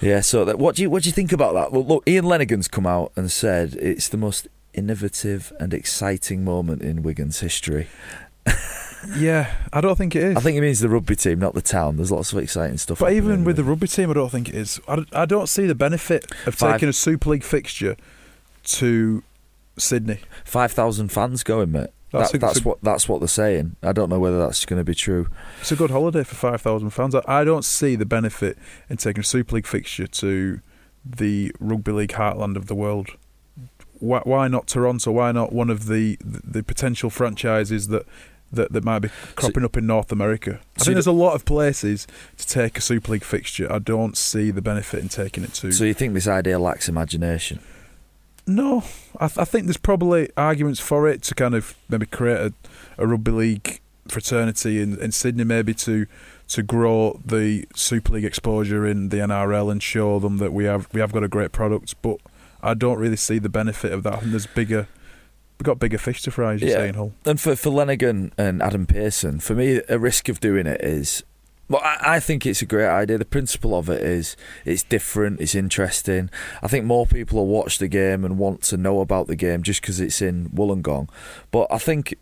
Yeah. 0.00 0.20
So 0.20 0.44
that, 0.46 0.58
what 0.58 0.76
do 0.76 0.82
you 0.82 0.90
what 0.90 1.02
do 1.02 1.08
you 1.08 1.12
think 1.12 1.32
about 1.32 1.54
that? 1.54 1.70
Well, 1.72 1.84
look, 1.84 2.08
Ian 2.08 2.24
Lenagan's 2.24 2.68
come 2.68 2.86
out 2.86 3.12
and 3.16 3.30
said 3.30 3.74
it's 3.74 4.08
the 4.08 4.16
most 4.16 4.48
innovative 4.76 5.52
and 5.58 5.72
exciting 5.74 6.44
moment 6.44 6.82
in 6.82 7.02
Wigan's 7.02 7.40
history. 7.40 7.88
Yeah, 9.16 9.54
I 9.72 9.80
don't 9.80 9.96
think 9.96 10.16
it 10.16 10.22
is. 10.24 10.36
I 10.36 10.40
think 10.40 10.56
it 10.56 10.62
means 10.62 10.80
the 10.80 10.88
rugby 10.88 11.14
team, 11.14 11.38
not 11.38 11.54
the 11.54 11.62
town. 11.62 11.96
There's 11.96 12.10
lots 12.10 12.32
of 12.32 12.38
exciting 12.38 12.76
stuff. 12.78 12.98
but 12.98 13.12
even 13.12 13.44
with 13.44 13.56
the 13.56 13.62
rugby 13.62 13.86
team, 13.86 14.10
I 14.10 14.14
don't 14.14 14.30
think 14.30 14.48
it 14.48 14.54
is. 14.56 14.80
I, 14.88 14.96
don't- 14.96 15.14
I 15.14 15.26
don't 15.26 15.48
see 15.48 15.66
the 15.66 15.76
benefit 15.76 16.26
of 16.46 16.54
Five- 16.56 16.72
taking 16.74 16.88
a 16.88 16.92
Super 16.92 17.30
League 17.30 17.44
fixture 17.44 17.96
to 18.64 19.22
Sydney. 19.76 20.20
five 20.44 20.72
thousand 20.72 21.08
fans 21.12 21.44
going, 21.44 21.70
mate. 21.70 21.90
That's 22.10 22.32
That- 22.32 22.36
a- 22.36 22.40
that's 22.40 22.60
a- 22.60 22.62
what 22.64 22.78
that's 22.82 23.08
what 23.08 23.20
they're 23.20 23.28
saying. 23.28 23.76
I 23.82 23.92
don't 23.92 24.08
know 24.08 24.18
whether 24.18 24.38
that's 24.40 24.64
going 24.64 24.80
to 24.80 24.84
be 24.84 24.94
true. 24.94 25.28
It's 25.60 25.70
a 25.70 25.76
good 25.76 25.90
holiday 25.90 26.24
for 26.24 26.34
5,000 26.34 26.90
fans. 26.90 27.14
I, 27.14 27.22
I 27.28 27.44
don't 27.44 27.64
see 27.64 27.94
the 27.94 28.06
benefit 28.06 28.58
in 28.90 28.96
taking 28.96 29.20
a 29.20 29.24
Super 29.24 29.54
League 29.56 29.66
fixture 29.68 30.06
to 30.08 30.60
the 31.04 31.52
rugby 31.60 31.92
league 31.92 32.12
heartland 32.12 32.56
of 32.56 32.66
the 32.66 32.74
world. 32.74 33.10
Why, 34.00 34.20
why 34.24 34.48
not 34.48 34.66
Toronto? 34.66 35.12
Why 35.12 35.32
not 35.32 35.52
one 35.52 35.70
of 35.70 35.86
the, 35.86 36.18
the, 36.20 36.62
potential 36.62 37.10
franchises 37.10 37.88
that, 37.88 38.06
that, 38.52 38.72
that 38.72 38.84
might 38.84 39.00
be 39.00 39.08
cropping 39.34 39.64
up 39.64 39.76
in 39.76 39.86
North 39.86 40.12
America? 40.12 40.60
I 40.76 40.78
So 40.78 40.84
think 40.86 40.94
there's 40.96 41.06
a 41.06 41.12
lot 41.12 41.34
of 41.34 41.44
places 41.44 42.06
to 42.36 42.46
take 42.46 42.78
a 42.78 42.80
Super 42.80 43.12
League 43.12 43.24
fixture. 43.24 43.72
I 43.72 43.78
don't 43.78 44.16
see 44.16 44.50
the 44.50 44.62
benefit 44.62 45.00
in 45.00 45.08
taking 45.08 45.44
it 45.44 45.54
to. 45.54 45.72
So 45.72 45.84
you 45.84 45.94
think 45.94 46.14
this 46.14 46.28
idea 46.28 46.58
lacks 46.58 46.88
imagination? 46.88 47.60
No, 48.46 48.84
I, 49.18 49.26
th- 49.26 49.38
I 49.38 49.44
think 49.44 49.66
there's 49.66 49.76
probably 49.76 50.30
arguments 50.36 50.78
for 50.78 51.08
it 51.08 51.22
to 51.22 51.34
kind 51.34 51.54
of 51.54 51.74
maybe 51.88 52.06
create 52.06 52.38
a, 52.38 52.52
a 52.96 53.06
rugby 53.06 53.32
league 53.32 53.80
fraternity 54.08 54.80
in, 54.80 54.98
in 55.00 55.12
Sydney, 55.12 55.44
maybe 55.44 55.74
to 55.74 56.06
to 56.48 56.62
grow 56.62 57.20
the 57.24 57.66
Super 57.74 58.12
League 58.12 58.24
exposure 58.24 58.86
in 58.86 59.08
the 59.08 59.16
NRL 59.16 59.70
and 59.70 59.82
show 59.82 60.20
them 60.20 60.38
that 60.38 60.52
we 60.52 60.64
have 60.64 60.88
we 60.92 61.00
have 61.00 61.12
got 61.12 61.24
a 61.24 61.28
great 61.28 61.52
product. 61.52 62.00
But 62.02 62.18
I 62.62 62.74
don't 62.74 62.98
really 62.98 63.16
see 63.16 63.38
the 63.38 63.48
benefit 63.48 63.92
of 63.92 64.02
that. 64.04 64.14
I 64.14 64.16
think 64.18 64.30
there's 64.32 64.46
bigger. 64.46 64.88
We've 65.58 65.64
got 65.64 65.78
bigger 65.78 65.98
fish 65.98 66.22
to 66.22 66.30
fry, 66.30 66.54
as 66.54 66.62
you 66.62 66.68
Yeah. 66.68 66.74
say, 66.74 66.88
in 66.88 66.94
Hull. 66.96 67.12
And 67.24 67.40
for 67.40 67.56
for 67.56 67.70
Lenagan 67.70 68.32
and 68.36 68.62
Adam 68.62 68.86
Pearson, 68.86 69.40
for 69.40 69.54
me, 69.54 69.80
a 69.88 69.98
risk 69.98 70.28
of 70.28 70.40
doing 70.40 70.66
it 70.66 70.80
is. 70.82 71.22
Well, 71.68 71.80
I, 71.82 71.96
I 72.16 72.20
think 72.20 72.46
it's 72.46 72.62
a 72.62 72.66
great 72.66 72.86
idea. 72.88 73.18
The 73.18 73.24
principle 73.24 73.74
of 73.76 73.88
it 73.90 74.00
is 74.02 74.36
it's 74.64 74.82
different, 74.84 75.40
it's 75.40 75.54
interesting. 75.54 76.30
I 76.62 76.68
think 76.68 76.84
more 76.84 77.06
people 77.06 77.38
will 77.38 77.48
watch 77.48 77.78
the 77.78 77.88
game 77.88 78.24
and 78.24 78.38
want 78.38 78.62
to 78.64 78.76
know 78.76 79.00
about 79.00 79.26
the 79.26 79.34
game 79.34 79.62
just 79.64 79.80
because 79.80 79.98
it's 79.98 80.22
in 80.22 80.50
Wollongong. 80.50 81.08
But 81.50 81.66
I 81.70 81.78
think 81.78 82.14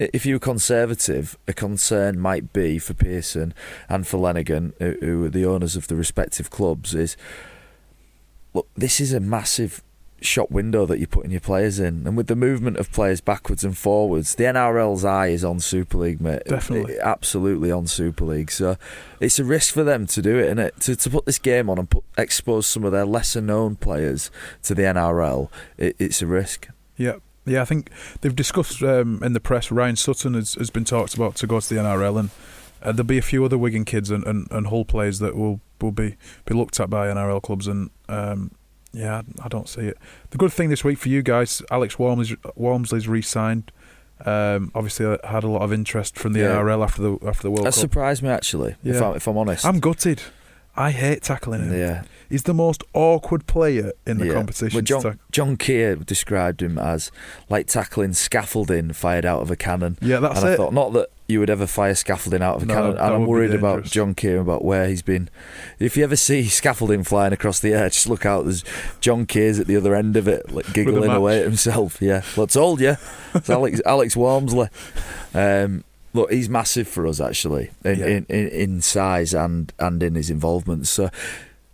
if 0.00 0.24
you're 0.26 0.38
conservative, 0.40 1.36
a 1.46 1.52
concern 1.52 2.18
might 2.18 2.52
be 2.52 2.78
for 2.80 2.94
Pearson 2.94 3.52
and 3.88 4.06
for 4.06 4.16
Lenagan, 4.18 4.72
who, 4.80 4.96
who 5.04 5.24
are 5.26 5.28
the 5.28 5.44
owners 5.44 5.76
of 5.76 5.86
the 5.88 5.94
respective 5.96 6.50
clubs, 6.50 6.94
is 6.94 7.16
look, 8.58 8.68
this 8.76 9.00
is 9.00 9.12
a 9.12 9.20
massive 9.20 9.82
shop 10.20 10.50
window 10.50 10.84
that 10.84 10.98
you're 10.98 11.06
putting 11.06 11.30
your 11.30 11.40
players 11.40 11.78
in, 11.78 12.04
and 12.04 12.16
with 12.16 12.26
the 12.26 12.34
movement 12.34 12.76
of 12.76 12.90
players 12.90 13.20
backwards 13.20 13.62
and 13.62 13.78
forwards, 13.78 14.34
the 14.34 14.44
NRL's 14.44 15.04
eye 15.04 15.28
is 15.28 15.44
on 15.44 15.60
Super 15.60 15.96
League, 15.98 16.20
mate. 16.20 16.42
Definitely. 16.46 16.94
It- 16.94 17.00
absolutely 17.00 17.70
on 17.70 17.86
Super 17.86 18.24
League. 18.24 18.50
So 18.50 18.76
it's 19.20 19.38
a 19.38 19.44
risk 19.44 19.72
for 19.74 19.84
them 19.84 20.06
to 20.08 20.20
do 20.20 20.36
it, 20.38 20.50
and 20.50 20.58
it 20.58 20.80
to 20.80 20.96
to 20.96 21.10
put 21.10 21.24
this 21.24 21.38
game 21.38 21.70
on 21.70 21.78
and 21.78 21.88
put 21.88 22.02
expose 22.16 22.66
some 22.66 22.84
of 22.84 22.90
their 22.92 23.06
lesser 23.06 23.40
known 23.40 23.76
players 23.76 24.30
to 24.64 24.74
the 24.74 24.82
NRL. 24.82 25.50
It, 25.76 25.94
it's 25.98 26.20
a 26.20 26.26
risk. 26.26 26.68
Yeah. 26.96 27.16
Yeah, 27.46 27.62
I 27.62 27.64
think 27.64 27.90
they've 28.20 28.36
discussed 28.36 28.82
um, 28.82 29.22
in 29.22 29.32
the 29.32 29.40
press. 29.40 29.70
Ryan 29.70 29.96
Sutton 29.96 30.34
has, 30.34 30.54
has 30.54 30.68
been 30.68 30.84
talked 30.84 31.14
about 31.14 31.36
to 31.36 31.46
go 31.46 31.60
to 31.60 31.68
the 31.74 31.80
NRL, 31.80 32.18
and 32.20 32.30
uh, 32.82 32.92
there'll 32.92 33.04
be 33.04 33.18
a 33.18 33.22
few 33.22 33.44
other 33.44 33.58
Wigan 33.58 33.84
kids 33.84 34.10
and, 34.10 34.24
and, 34.26 34.46
and 34.50 34.66
Hull 34.68 34.84
players 34.84 35.18
that 35.20 35.36
will 35.36 35.60
will 35.80 35.92
be, 35.92 36.16
be 36.44 36.54
looked 36.54 36.80
at 36.80 36.90
by 36.90 37.06
NRL 37.08 37.40
clubs. 37.42 37.66
And 37.68 37.90
um, 38.08 38.50
Yeah, 38.92 39.22
I, 39.42 39.48
don't 39.48 39.68
see 39.68 39.82
it. 39.82 39.96
The 40.30 40.38
good 40.38 40.52
thing 40.52 40.70
this 40.70 40.82
week 40.82 40.98
for 40.98 41.08
you 41.08 41.22
guys, 41.22 41.62
Alex 41.70 41.98
Walmsley's, 42.00 42.36
Walmsley's 42.56 43.06
re-signed. 43.06 43.70
Um, 44.24 44.72
obviously, 44.74 45.06
I 45.06 45.18
had 45.30 45.44
a 45.44 45.48
lot 45.48 45.62
of 45.62 45.72
interest 45.72 46.18
from 46.18 46.32
the 46.32 46.40
Yeah. 46.40 46.56
NRL 46.56 46.82
after 46.82 47.02
the 47.02 47.18
after 47.28 47.42
the 47.44 47.50
World 47.50 47.66
That 47.66 47.70
Cup. 47.70 47.74
That 47.74 47.80
surprised 47.80 48.22
me 48.24 48.28
actually. 48.30 48.72
If, 48.84 48.96
Yeah. 48.96 49.10
I'm, 49.10 49.16
if 49.16 49.26
I'm 49.28 49.36
honest, 49.38 49.64
I'm 49.64 49.78
gutted. 49.78 50.22
I 50.76 50.90
hate 50.92 51.22
tackling 51.22 51.62
him. 51.64 51.72
yeah. 51.78 52.02
He's 52.28 52.42
the 52.44 52.54
most 52.54 52.84
awkward 52.92 53.46
player 53.46 53.92
in 54.06 54.18
the 54.18 54.26
Yeah. 54.26 54.32
competition. 54.34 54.76
Well, 54.76 54.82
John, 54.82 55.02
tack- 55.02 55.18
John 55.32 55.56
Keir 55.56 55.96
described 55.96 56.60
him 56.62 56.78
as 56.78 57.10
like 57.48 57.66
tackling 57.68 58.12
scaffolding 58.12 58.92
fired 58.92 59.24
out 59.24 59.42
of 59.42 59.50
a 59.50 59.56
cannon. 59.56 59.96
yeah, 60.00 60.18
that's 60.20 60.40
and 60.40 60.48
I 60.50 60.56
thought 60.56 60.72
not 60.72 60.92
that 60.92 61.08
you 61.28 61.38
would 61.40 61.50
ever 61.50 61.66
fire 61.66 61.94
scaffolding 61.94 62.40
out 62.42 62.56
of 62.56 62.62
a 62.62 62.66
No, 62.66 62.74
cannon. 62.74 62.90
And 62.96 63.14
I'm 63.14 63.26
worried 63.26 63.54
about. 63.54 63.84
John 63.84 64.14
Keir 64.14 64.38
about 64.40 64.64
where 64.64 64.88
he's 64.88 65.02
been. 65.02 65.28
If 65.78 65.96
you 65.96 66.02
ever 66.04 66.16
see 66.16 66.44
scaffolding 66.46 67.04
flying 67.04 67.34
across 67.34 67.60
the 67.60 67.74
air, 67.74 67.90
just 67.90 68.08
look 68.08 68.24
out. 68.24 68.44
There's 68.44 68.64
John 69.00 69.26
Keir's 69.26 69.58
at 69.58 69.66
the 69.66 69.76
other 69.76 69.94
end 69.94 70.16
of 70.16 70.26
it, 70.26 70.50
like 70.50 70.72
giggling 70.72 71.10
away 71.10 71.38
at 71.40 71.44
himself. 71.44 72.00
Yeah, 72.00 72.22
well, 72.36 72.44
I 72.44 72.46
told 72.46 72.80
you. 72.80 72.96
It's 73.34 73.50
Alex 73.50 73.80
Alex 73.86 74.16
Walmsley. 74.16 74.68
Um, 75.34 75.84
look, 76.14 76.32
he's 76.32 76.48
massive 76.48 76.88
for 76.88 77.06
us 77.06 77.20
actually 77.20 77.70
in, 77.84 77.98
Yeah. 77.98 78.06
in, 78.06 78.26
in, 78.30 78.48
in 78.48 78.80
size 78.80 79.34
and 79.34 79.70
and 79.78 80.02
in 80.02 80.14
his 80.14 80.30
involvement. 80.30 80.86
So 80.86 81.10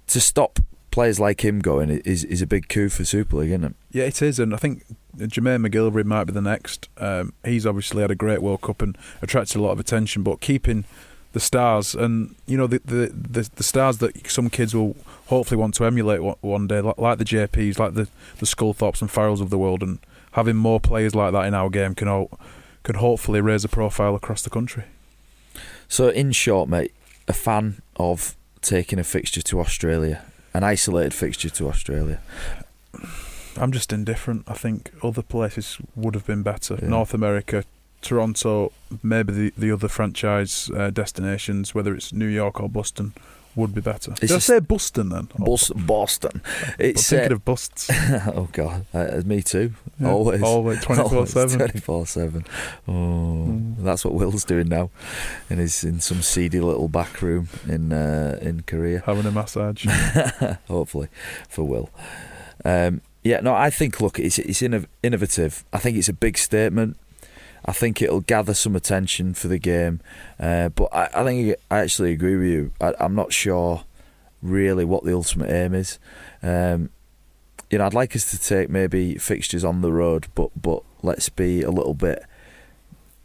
to 0.08 0.20
stop 0.20 0.58
players 0.90 1.20
like 1.20 1.44
him 1.44 1.60
going 1.60 1.90
is 1.90 2.24
is 2.24 2.42
a 2.42 2.46
big 2.46 2.68
coup 2.68 2.88
for 2.88 3.04
Super 3.04 3.36
League, 3.36 3.50
isn't 3.50 3.64
it? 3.64 3.74
Yeah, 3.92 4.04
it 4.04 4.20
is, 4.20 4.40
and 4.40 4.52
I 4.52 4.56
think 4.56 4.84
Jermaine 5.18 5.66
McGillvary 5.66 6.04
might 6.04 6.24
be 6.24 6.32
the 6.32 6.40
next. 6.40 6.88
Um, 6.98 7.32
he's 7.44 7.66
obviously 7.66 8.02
had 8.02 8.10
a 8.10 8.16
great 8.16 8.42
World 8.42 8.62
Cup 8.62 8.82
and 8.82 8.96
attracted 9.22 9.56
a 9.58 9.62
lot 9.62 9.72
of 9.72 9.80
attention, 9.80 10.22
but 10.22 10.40
keeping 10.40 10.84
the 11.32 11.40
stars 11.40 11.96
and 11.96 12.34
you 12.46 12.56
know 12.56 12.68
the 12.68 12.80
the, 12.84 13.12
the, 13.12 13.50
the 13.56 13.62
stars 13.62 13.98
that 13.98 14.30
some 14.30 14.48
kids 14.48 14.74
will 14.74 14.96
hopefully 15.26 15.58
want 15.58 15.74
to 15.74 15.84
emulate 15.84 16.20
one, 16.40 16.66
day, 16.66 16.80
like, 16.80 16.98
like 16.98 17.18
the 17.18 17.24
JPs, 17.24 17.78
like 17.78 17.94
the 17.94 18.08
the 18.38 18.46
Sculthorpes 18.46 19.00
and 19.00 19.10
Farrells 19.10 19.40
of 19.40 19.50
the 19.50 19.58
world, 19.58 19.82
and 19.82 19.98
having 20.32 20.56
more 20.56 20.80
players 20.80 21.14
like 21.14 21.32
that 21.32 21.46
in 21.46 21.54
our 21.54 21.70
game 21.70 21.94
can 21.94 22.08
all, 22.08 22.38
can 22.82 22.96
hopefully 22.96 23.40
raise 23.40 23.64
a 23.64 23.68
profile 23.68 24.14
across 24.14 24.42
the 24.42 24.50
country. 24.50 24.84
So, 25.88 26.08
in 26.08 26.32
short, 26.32 26.68
mate, 26.68 26.92
a 27.28 27.32
fan 27.32 27.82
of 27.96 28.36
taking 28.62 28.98
a 28.98 29.04
fixture 29.04 29.42
to 29.42 29.60
Australia, 29.60 30.24
an 30.52 30.64
isolated 30.64 31.14
fixture 31.14 31.50
to 31.50 31.68
Australia. 31.68 32.20
I'm 33.56 33.72
just 33.72 33.92
indifferent. 33.92 34.44
I 34.48 34.54
think 34.54 34.90
other 35.02 35.22
places 35.22 35.78
would 35.94 36.14
have 36.14 36.26
been 36.26 36.42
better. 36.42 36.78
Yeah. 36.80 36.88
North 36.88 37.14
America, 37.14 37.64
Toronto, 38.02 38.72
maybe 39.02 39.32
the, 39.32 39.52
the 39.56 39.70
other 39.72 39.88
franchise 39.88 40.70
uh, 40.76 40.90
destinations, 40.90 41.74
whether 41.74 41.94
it's 41.94 42.12
New 42.12 42.26
York 42.26 42.60
or 42.60 42.68
Boston, 42.68 43.12
would 43.56 43.72
be 43.72 43.80
better. 43.80 44.10
It's 44.10 44.20
Did 44.20 44.32
I 44.32 44.34
just- 44.34 44.46
say 44.48 44.58
Boston 44.58 45.10
then? 45.10 45.28
Bus- 45.38 45.70
Boston. 45.70 46.42
I'm 46.66 46.74
It's 46.80 47.08
thinking 47.08 47.30
uh, 47.30 47.34
of 47.36 47.44
busts. 47.44 47.88
oh 48.34 48.48
god, 48.50 48.84
uh, 48.92 49.22
me 49.24 49.42
too. 49.42 49.74
Yeah, 50.00 50.10
Always, 50.10 50.42
always, 50.52 50.78
24/7. 50.80 51.56
twenty 51.58 51.78
four 51.80 52.04
seven. 52.06 52.44
Oh, 52.88 52.92
Mm. 52.92 53.76
that's 53.84 54.04
what 54.04 54.14
Will's 54.14 54.44
doing 54.44 54.68
now, 54.68 54.90
and 55.48 55.60
he's 55.60 55.84
in 55.84 56.00
some 56.00 56.20
seedy 56.22 56.58
little 56.60 56.88
back 56.88 57.22
room 57.22 57.48
in 57.68 57.92
uh, 57.92 58.38
in 58.42 58.62
Korea. 58.66 59.02
Having 59.06 59.26
a 59.26 59.30
massage. 59.30 59.86
hopefully 60.66 61.08
for 61.48 61.62
Will. 61.64 61.90
Um, 62.64 63.02
yeah, 63.24 63.40
no, 63.40 63.54
I 63.54 63.70
think 63.70 64.00
look, 64.00 64.18
it's 64.18 64.38
it's 64.38 64.60
innov- 64.60 64.86
innovative. 65.02 65.64
I 65.72 65.78
think 65.78 65.96
it's 65.96 66.10
a 66.10 66.14
big 66.14 66.36
statement. 66.36 66.98
I 67.64 67.72
think 67.72 68.02
it'll 68.02 68.20
gather 68.20 68.52
some 68.52 68.76
attention 68.76 69.32
for 69.32 69.48
the 69.48 69.58
game, 69.58 70.00
uh, 70.38 70.68
but 70.68 70.94
I, 70.94 71.08
I 71.14 71.24
think 71.24 71.56
I 71.70 71.78
actually 71.78 72.12
agree 72.12 72.36
with 72.36 72.46
you. 72.46 72.72
I, 72.80 72.92
I'm 73.00 73.14
not 73.14 73.32
sure 73.32 73.84
really 74.42 74.84
what 74.84 75.04
the 75.04 75.14
ultimate 75.14 75.50
aim 75.50 75.72
is. 75.72 75.98
Um, 76.42 76.90
you 77.70 77.78
know, 77.78 77.86
I'd 77.86 77.94
like 77.94 78.14
us 78.14 78.30
to 78.30 78.38
take 78.38 78.68
maybe 78.68 79.14
fixtures 79.16 79.64
on 79.64 79.80
the 79.80 79.90
road, 79.90 80.26
but 80.34 80.50
but 80.60 80.82
let's 81.02 81.30
be 81.30 81.62
a 81.62 81.70
little 81.70 81.94
bit. 81.94 82.22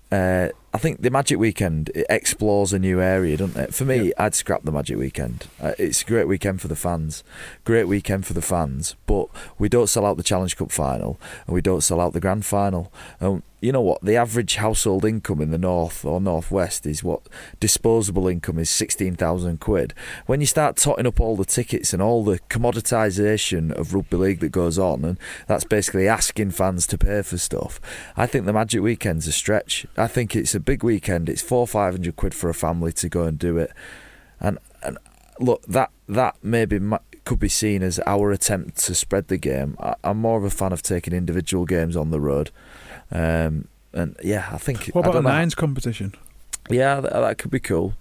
Uh, 0.10 0.50
I 0.72 0.78
think 0.78 1.02
the 1.02 1.10
Magic 1.10 1.40
Weekend 1.40 1.90
it 1.96 2.06
explores 2.10 2.74
a 2.74 2.80
new 2.80 3.02
area, 3.02 3.38
doesn't 3.38 3.60
it? 3.60 3.74
For 3.74 3.86
me, 3.86 4.14
I'd 4.18 4.36
scrap 4.36 4.64
the 4.64 4.72
Magic 4.72 4.98
Weekend. 4.98 5.48
Uh, 5.60 5.74
it's 5.80 6.04
a 6.04 6.06
great 6.06 6.28
weekend 6.28 6.62
for 6.62 6.68
the 6.68 6.76
fans, 6.76 7.24
great 7.64 7.88
weekend 7.88 8.28
for 8.28 8.34
the 8.34 8.42
fans. 8.42 8.96
But 9.08 9.30
we 9.58 9.68
don't 9.68 9.90
sell 9.90 10.06
out 10.06 10.18
the 10.18 10.24
Challenge 10.24 10.56
Cup 10.56 10.72
final, 10.72 11.20
and 11.48 11.56
we 11.56 11.62
don't 11.62 11.82
sell 11.82 12.00
out 12.00 12.14
the 12.14 12.20
Grand 12.20 12.46
Final. 12.46 12.94
And 13.20 13.42
you 13.62 13.72
know 13.72 13.82
what? 13.82 14.02
The 14.02 14.16
average 14.16 14.56
household 14.56 15.04
income 15.04 15.42
in 15.42 15.52
the 15.52 15.58
north 15.58 16.06
or 16.06 16.22
northwest 16.22 16.86
is 16.86 17.04
what 17.04 17.22
disposable 17.60 18.28
income 18.28 18.60
is 18.60 18.70
sixteen 18.70 19.16
thousand 19.16 19.60
quid. 19.60 19.94
When 20.26 20.40
you 20.40 20.48
start 20.48 20.78
totting 20.78 21.08
up 21.08 21.20
all 21.20 21.36
the 21.36 21.46
tickets 21.46 21.94
and 21.94 22.02
all 22.02 22.24
the 22.24 22.40
commoditisation 22.50 23.72
of 23.72 23.94
rugby 23.94 24.18
league 24.18 24.40
that 24.40 24.52
goes 24.52 24.80
on, 24.80 25.04
and 25.04 25.20
that's 25.48 25.66
basically 25.66 26.08
asking 26.08 26.52
fans 26.52 26.88
to 26.88 26.98
pay 26.98 27.22
for 27.22 27.38
stuff. 27.38 27.82
I 28.16 28.26
think 28.26 28.46
the 28.46 28.54
Magic 28.54 28.82
Weekend's 28.82 29.28
a 29.28 29.32
stretch. 29.32 29.86
I 29.98 30.08
think 30.08 30.36
it's 30.36 30.56
a 30.56 30.60
big 30.60 30.84
weekend. 30.84 31.28
It's 31.30 31.42
four 31.42 31.68
five 31.68 31.94
hundred 31.94 32.16
quid 32.16 32.34
for 32.34 32.50
a 32.50 32.54
family 32.54 32.94
to 32.94 33.10
go 33.10 33.24
and 33.24 33.38
do 33.38 33.58
it, 33.58 33.72
and 34.40 34.58
and 34.82 34.98
look 35.40 35.66
that 35.68 35.92
that 36.08 36.36
maybe 36.42 36.80
ma- 36.80 37.00
could 37.26 37.40
be 37.40 37.50
seen 37.50 37.84
as 37.84 38.00
our 38.06 38.32
attempt 38.32 38.78
to 38.78 38.96
spread 38.96 39.28
the 39.28 39.38
game. 39.38 39.78
I'm 40.04 40.18
more 40.18 40.38
of 40.38 40.44
a 40.44 40.50
fan 40.50 40.74
of 40.74 40.82
taking 40.82 41.14
individual 41.14 41.66
games 41.66 41.96
on 41.96 42.10
the 42.10 42.20
road, 42.20 42.50
um, 43.12 43.68
and 43.94 44.16
yeah, 44.24 44.50
I 44.52 44.58
think. 44.58 44.88
what 44.94 45.02
about 45.06 45.16
a 45.18 45.22
know. 45.22 45.30
nines 45.30 45.56
competition? 45.56 46.14
Yeah, 46.70 47.00
that, 47.02 47.14
that 47.14 47.38
could 47.38 47.52
be 47.52 47.60
cool. 47.60 47.94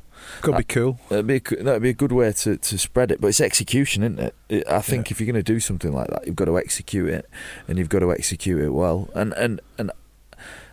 Could 0.42 0.54
Uh, 0.54 0.59
be 0.59 0.64
cool. 0.64 0.98
That'd 1.09 1.26
be 1.26 1.36
a, 1.36 1.62
that'd 1.62 1.82
be 1.82 1.90
a 1.90 1.94
good 1.94 2.12
way 2.12 2.32
to, 2.32 2.56
to 2.56 2.78
spread 2.78 3.11
it, 3.12 3.20
but 3.20 3.28
it's 3.28 3.40
execution, 3.40 4.02
isn't 4.02 4.18
it? 4.18 4.34
it 4.48 4.68
I 4.68 4.80
think 4.82 5.09
Yeah. 5.09 5.12
if 5.14 5.20
you're 5.20 5.26
going 5.32 5.42
to 5.42 5.52
do 5.52 5.61
something 5.61 5.92
like 5.92 6.09
that, 6.09 6.26
you've 6.26 6.36
got 6.36 6.46
to 6.46 6.59
execute 6.59 7.09
it, 7.09 7.28
and 7.66 7.78
you've 7.78 7.88
got 7.88 8.00
to 8.00 8.12
execute 8.12 8.61
it 8.62 8.70
well. 8.70 9.09
And 9.14 9.32
and 9.34 9.61
and 9.78 9.90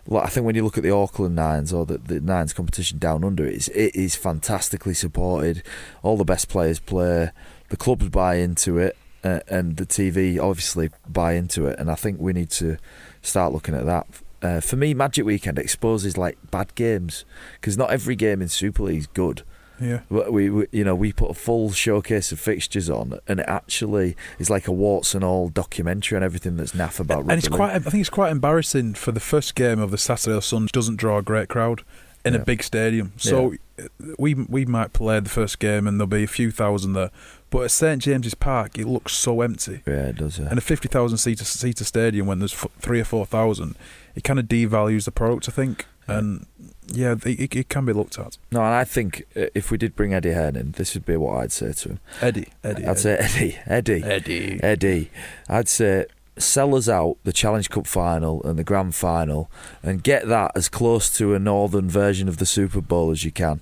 like, 0.08 0.26
I 0.26 0.30
think 0.30 0.46
when 0.46 0.56
you 0.56 0.64
look 0.64 0.78
at 0.78 0.84
the 0.84 0.92
Auckland 0.92 1.36
Nines 1.36 1.72
or 1.74 1.86
the, 1.86 1.98
the 1.98 2.20
Nines 2.20 2.54
competition 2.54 3.00
down 3.00 3.24
under, 3.24 3.44
it's, 3.46 3.70
it 3.70 3.96
is 3.96 4.16
fantastically 4.16 4.94
supported. 4.94 5.64
All 6.04 6.16
the 6.18 6.26
best 6.26 6.48
players 6.50 6.80
play. 6.80 7.32
The 7.70 7.78
clubs 7.78 8.10
buy 8.10 8.36
into 8.36 8.78
it, 8.78 8.96
uh, 9.24 9.40
and 9.48 9.78
the 9.78 9.86
TV 9.88 10.40
obviously 10.40 10.90
buy 11.08 11.34
into 11.34 11.66
it. 11.68 11.80
And 11.80 11.90
I 11.90 11.96
think 11.96 12.20
we 12.20 12.34
need 12.34 12.50
to 12.52 12.78
start 13.24 13.52
looking 13.54 13.74
at 13.74 13.86
that. 13.88 14.06
Uh, 14.46 14.62
for 14.62 14.76
me, 14.76 14.94
Magic 14.94 15.26
Weekend 15.26 15.58
exposes 15.60 16.18
like 16.18 16.38
bad 16.52 16.74
games 16.76 17.26
because 17.60 17.78
not 17.78 17.90
every 17.92 18.16
game 18.16 18.42
in 18.42 18.48
Super 18.50 18.84
League 18.84 19.00
is 19.00 19.08
good. 19.08 19.42
Yeah. 19.82 20.02
We, 20.10 20.50
we, 20.50 20.68
you 20.72 20.84
know, 20.86 20.96
we 20.96 21.12
put 21.12 21.32
a 21.32 21.34
full 21.34 21.72
showcase 21.72 22.32
of 22.32 22.40
fixtures 22.40 22.90
on, 22.90 23.20
and 23.28 23.42
it 23.42 23.46
actually 23.50 24.16
is 24.40 24.50
like 24.50 24.68
a 24.68 24.72
warts 24.72 25.14
and 25.16 25.24
all 25.24 25.50
documentary 25.50 26.16
and 26.16 26.24
everything 26.24 26.56
that's 26.58 26.72
naff 26.72 27.00
about 27.00 27.24
and 27.24 27.32
it's 27.34 27.50
rugby 27.50 27.58
quite. 27.58 27.76
I 27.76 27.80
think 27.80 28.02
it's 28.02 28.10
quite 28.10 28.32
embarrassing 28.32 28.94
for 28.94 29.12
the 29.12 29.20
first 29.20 29.54
game 29.56 29.80
of 29.80 29.92
the 29.92 29.98
Saturday 29.98 30.38
or 30.38 30.42
Sunday 30.42 30.70
doesn't 30.72 30.96
draw 30.98 31.18
a 31.18 31.22
great 31.22 31.50
crowd 31.50 31.84
in 32.24 32.34
Yeah. 32.34 32.40
a 32.42 32.46
big 32.46 32.64
stadium. 32.64 33.12
So 33.18 33.56
uh 33.78 33.88
we 34.18 34.34
we 34.34 34.64
might 34.66 34.94
play 34.94 35.20
the 35.20 35.30
first 35.30 35.60
game 35.60 35.86
and 35.88 36.00
there'll 36.00 36.08
be 36.08 36.24
a 36.24 36.28
few 36.28 36.50
thousand 36.52 36.94
there, 36.94 37.12
but 37.50 37.64
at 37.66 37.72
St 37.72 38.02
James's 38.02 38.34
Park 38.34 38.78
it 38.78 38.88
looks 38.88 39.12
so 39.12 39.42
empty. 39.42 39.82
Yeah, 39.86 40.08
it 40.12 40.16
does. 40.16 40.40
Yeah. 40.40 40.48
And 40.50 40.58
a 40.58 40.62
fifty 40.62 40.88
thousand 40.88 41.18
seater 41.18 41.44
seater 41.44 41.84
stadium 41.84 42.26
when 42.28 42.40
there's 42.40 42.54
f- 42.54 42.72
three 42.80 43.02
or 43.02 43.04
four 43.04 43.26
thousand, 43.26 43.76
it 44.16 44.24
kind 44.24 44.40
of 44.40 44.46
devalues 44.46 45.06
the 45.06 45.12
product. 45.12 45.48
I 45.50 45.52
think, 45.52 45.86
Yeah. 46.08 46.18
and 46.20 46.46
yeah, 46.88 47.16
it, 47.26 47.56
it, 47.56 47.70
can 47.70 47.86
be 47.86 47.94
looked 47.94 48.20
at. 48.20 48.38
no, 48.52 48.60
and 48.62 48.74
I 48.74 48.84
think 48.84 49.24
uh, 49.36 49.48
if 49.56 49.72
we 49.72 49.78
did 49.78 49.96
bring 49.96 50.14
Eddie 50.14 50.34
Hearn 50.34 50.56
in, 50.56 50.72
this 50.74 50.94
would 50.94 51.06
be 51.06 51.18
what 51.18 51.38
I'd 51.42 51.52
say 51.52 51.74
to 51.74 51.90
him. 51.90 52.00
Eddie, 52.22 52.48
Eddie, 52.64 52.86
I'd 52.86 53.00
say 53.00 53.18
Eddie, 53.18 53.58
Eddie, 53.66 54.04
Eddie. 54.04 54.60
Eddie. 54.64 55.12
I'd 55.50 55.68
say 55.68 56.06
sell 56.38 56.76
us 56.76 56.90
out 56.90 57.18
the 57.24 57.32
Challenge 57.34 57.70
Cup 57.70 57.88
final 57.88 58.44
and 58.44 58.60
the 58.60 58.64
Grand 58.64 58.94
Final, 58.94 59.50
and 59.82 60.04
get 60.04 60.28
that 60.28 60.52
as 60.56 60.70
close 60.70 61.16
to 61.18 61.34
a 61.34 61.40
northern 61.40 61.90
version 61.90 62.28
of 62.28 62.38
the 62.38 62.46
Super 62.46 62.82
Bowl 62.82 63.10
as 63.12 63.24
you 63.24 63.32
can. 63.32 63.62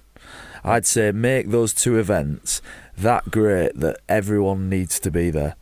I'd 0.63 0.85
say 0.85 1.11
make 1.11 1.49
those 1.49 1.73
two 1.73 1.97
events 1.97 2.61
that 2.97 3.29
great 3.31 3.77
that 3.79 3.99
everyone 4.09 4.69
needs 4.69 4.99
to 4.99 5.11
be 5.11 5.29
there, 5.29 5.55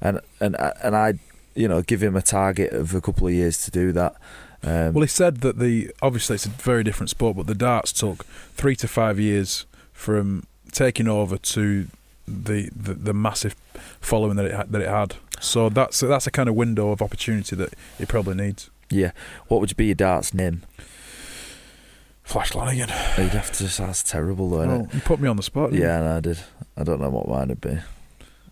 and 0.00 0.20
and 0.40 0.56
and 0.82 0.96
I'd 0.96 1.18
you 1.58 1.68
know 1.68 1.82
give 1.82 2.02
him 2.02 2.16
a 2.16 2.22
target 2.22 2.72
of 2.72 2.94
a 2.94 3.00
couple 3.00 3.26
of 3.26 3.32
years 3.34 3.64
to 3.64 3.70
do 3.70 3.92
that. 3.92 4.14
Um, 4.62 4.92
Well, 4.94 5.02
he 5.02 5.08
said 5.08 5.34
that 5.42 5.58
the 5.58 5.90
obviously 6.02 6.34
it's 6.34 6.46
a 6.46 6.50
very 6.50 6.82
different 6.84 7.10
sport, 7.10 7.36
but 7.36 7.46
the 7.46 7.54
darts 7.54 7.92
took 7.92 8.24
three 8.56 8.76
to 8.76 8.88
five 8.88 9.18
years 9.20 9.66
from 9.92 10.44
taking 10.72 11.08
over 11.08 11.36
to 11.38 11.86
the 12.26 12.70
the, 12.74 12.94
the 12.94 13.12
massive 13.14 13.54
following 14.00 14.36
that 14.36 14.46
it 14.46 14.54
had, 14.54 14.72
that 14.72 14.82
it 14.82 14.88
had. 14.88 15.14
So 15.40 15.68
that's 15.68 16.00
that's 16.00 16.26
a 16.26 16.30
kind 16.30 16.48
of 16.48 16.54
window 16.54 16.90
of 16.90 17.00
opportunity 17.02 17.54
that 17.56 17.74
it 17.98 18.08
probably 18.08 18.34
needs. 18.34 18.70
yeah, 18.90 19.12
what 19.48 19.60
would 19.60 19.76
be 19.76 19.86
your 19.86 19.94
darts 19.94 20.32
name? 20.34 20.62
Flash 22.24 22.54
Lanigan. 22.54 22.88
You'd 23.16 23.30
have 23.30 23.50
to. 23.52 23.68
Say 23.68 23.86
that's 23.86 24.02
terrible, 24.02 24.50
though. 24.50 24.66
Well, 24.66 24.88
you 24.92 25.00
put 25.00 25.18
me 25.20 25.28
on 25.28 25.36
the 25.36 25.42
spot. 25.42 25.70
didn't 25.70 25.80
you? 25.82 25.88
Yeah, 25.88 26.00
no, 26.02 26.16
I 26.18 26.20
did. 26.20 26.38
I 26.76 26.84
don't 26.84 27.00
know 27.00 27.08
what 27.08 27.26
mine 27.28 27.48
would 27.48 27.60
be. 27.60 27.78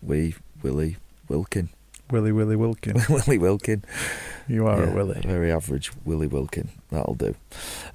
Wee 0.01 0.33
Willie 0.63 0.97
Wilkin. 1.29 1.69
Willie 2.11 2.31
Willie 2.31 2.55
Wilkin. 2.55 3.01
Willie 3.09 3.37
Wilkin. 3.37 3.83
You 4.47 4.67
are 4.67 4.83
Yeah, 4.83 4.91
a 4.91 4.95
Willie. 4.95 5.21
Very 5.21 5.51
average 5.51 5.91
Willie 6.05 6.27
Wilkin. 6.27 6.69
That'll 6.91 7.15
do. 7.15 7.35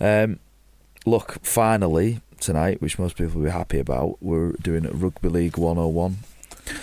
Um, 0.00 0.38
look, 1.06 1.38
finally 1.42 2.20
tonight, 2.40 2.82
which 2.82 2.98
most 2.98 3.16
people 3.16 3.40
will 3.40 3.46
be 3.46 3.50
happy 3.50 3.78
about, 3.78 4.18
we're 4.20 4.52
doing 4.52 4.84
Rugby 4.92 5.28
League 5.28 5.56
101. 5.56 6.18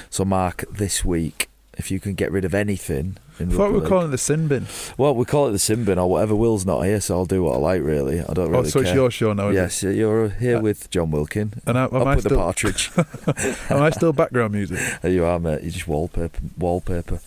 So, 0.09 0.25
Mark, 0.25 0.65
this 0.71 1.05
week 1.05 1.49
if 1.79 1.89
you 1.89 1.99
can 1.99 2.13
get 2.13 2.31
rid 2.31 2.45
of 2.45 2.53
anything 2.53 3.17
in 3.39 3.51
I 3.51 3.55
thought 3.55 3.67
we 3.69 3.75
were 3.75 3.79
league- 3.79 3.89
calling 3.89 4.07
it 4.07 4.11
the 4.11 4.17
sin 4.17 4.47
bin. 4.47 4.67
well, 4.97 5.15
we 5.15 5.25
call 5.25 5.47
it 5.47 5.51
the 5.51 5.59
sin 5.59 5.85
bin 5.85 5.97
or 5.99 6.09
whatever. 6.09 6.35
Will's 6.35 6.65
not 6.65 6.81
here, 6.81 6.99
so 7.01 7.15
I'll 7.19 7.25
do 7.25 7.43
what 7.43 7.55
I 7.55 7.57
like. 7.57 7.81
Really, 7.81 8.19
I 8.19 8.33
don't 8.33 8.37
really. 8.37 8.49
oh, 8.49 8.57
really 8.59 8.69
so 8.69 8.79
care. 8.81 8.87
it's 8.89 8.95
your 8.95 9.11
show 9.11 9.33
now. 9.33 9.49
Yes, 9.49 9.81
you're 9.83 10.29
here 10.29 10.57
Uh, 10.57 10.61
with 10.61 10.89
Jon 10.89 11.11
Wilkin. 11.11 11.53
And 11.65 11.77
I, 11.77 11.83
am, 11.85 11.95
Up 11.95 12.07
I 12.07 12.15
with 12.15 12.23
the 12.25 12.29
still, 12.29 12.37
partridge. 12.39 12.91
am 13.69 13.81
I 13.81 13.89
still 13.91 14.13
background 14.13 14.53
music? 14.53 14.79
there 15.01 15.11
you 15.11 15.25
are, 15.25 15.39
mate. 15.39 15.63
You 15.63 15.71
just 15.71 15.87
wallpaper, 15.87 16.39
wallpaper. 16.57 17.19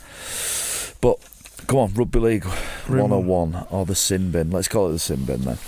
But 1.00 1.18
come 1.66 1.78
on, 1.78 1.94
rugby 1.94 2.18
league 2.20 2.44
Room- 2.88 3.10
101 3.10 3.66
or 3.70 3.84
the 3.86 3.94
sin 3.94 4.30
bin. 4.30 4.50
Let's 4.50 4.68
call 4.68 4.88
it 4.88 4.92
the 4.92 4.98
sin 4.98 5.24
bin 5.24 5.42
then. 5.42 5.58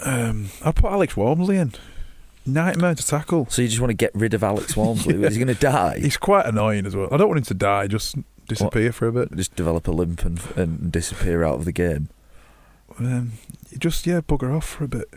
Um, 0.00 0.50
I'd 0.64 0.76
put 0.76 0.92
Alex 0.92 1.16
Walmsley 1.16 1.56
in. 1.56 1.72
Nightmare 2.46 2.94
to 2.94 3.06
tackle. 3.06 3.46
So 3.50 3.60
you 3.62 3.68
just 3.68 3.80
want 3.80 3.90
to 3.90 3.94
get 3.96 4.10
rid 4.14 4.32
of 4.32 4.42
Alex 4.42 4.74
Walmsley? 4.76 5.16
Yeah. 5.18 5.26
Is 5.26 5.34
he 5.34 5.44
going 5.44 5.54
to 5.54 5.60
die? 5.60 5.98
He's 5.98 6.16
quite 6.16 6.46
annoying 6.46 6.86
as 6.86 6.96
well. 6.96 7.08
I 7.12 7.16
don't 7.18 7.28
want 7.28 7.38
him 7.38 7.44
to 7.44 7.54
die. 7.54 7.88
Just 7.88 8.16
disappear 8.48 8.92
for 8.92 9.06
a 9.06 9.12
bit. 9.12 9.34
just 9.36 9.54
develop 9.54 9.86
a 9.86 9.92
limp 9.92 10.24
and, 10.24 10.40
and 10.56 10.90
disappear 10.90 11.44
out 11.44 11.56
of 11.56 11.64
the 11.64 11.72
game. 11.72 12.08
Um, 12.98 13.32
just 13.78 14.06
yeah, 14.06 14.20
bugger 14.20 14.56
off 14.56 14.66
for 14.66 14.84
a 14.84 14.88
bit. 14.88 15.08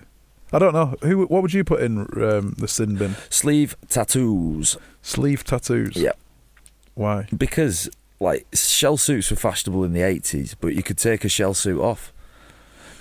I 0.54 0.60
don't 0.60 0.74
know 0.74 0.96
who. 1.02 1.26
What 1.26 1.42
would 1.42 1.54
you 1.54 1.64
put 1.64 1.82
in 1.82 2.02
um, 2.22 2.56
the 2.58 2.68
sin 2.68 2.98
bin? 2.98 3.16
Sleeve 3.30 3.76
tattoos. 3.88 4.78
Sleeve 5.02 5.44
tattoos. 5.44 5.96
Yep. 5.96 6.18
Why? 6.94 7.28
Because 7.36 7.90
like 8.20 8.46
shell 8.54 8.98
suits 8.98 9.32
were 9.32 9.38
fashionable 9.38 9.84
in 9.84 9.94
the 9.94 10.02
eighties, 10.02 10.56
but 10.56 10.76
you 10.76 10.84
could 10.84 10.98
take 10.98 11.24
a 11.24 11.30
shell 11.30 11.54
suit 11.54 11.82
off. 11.82 12.14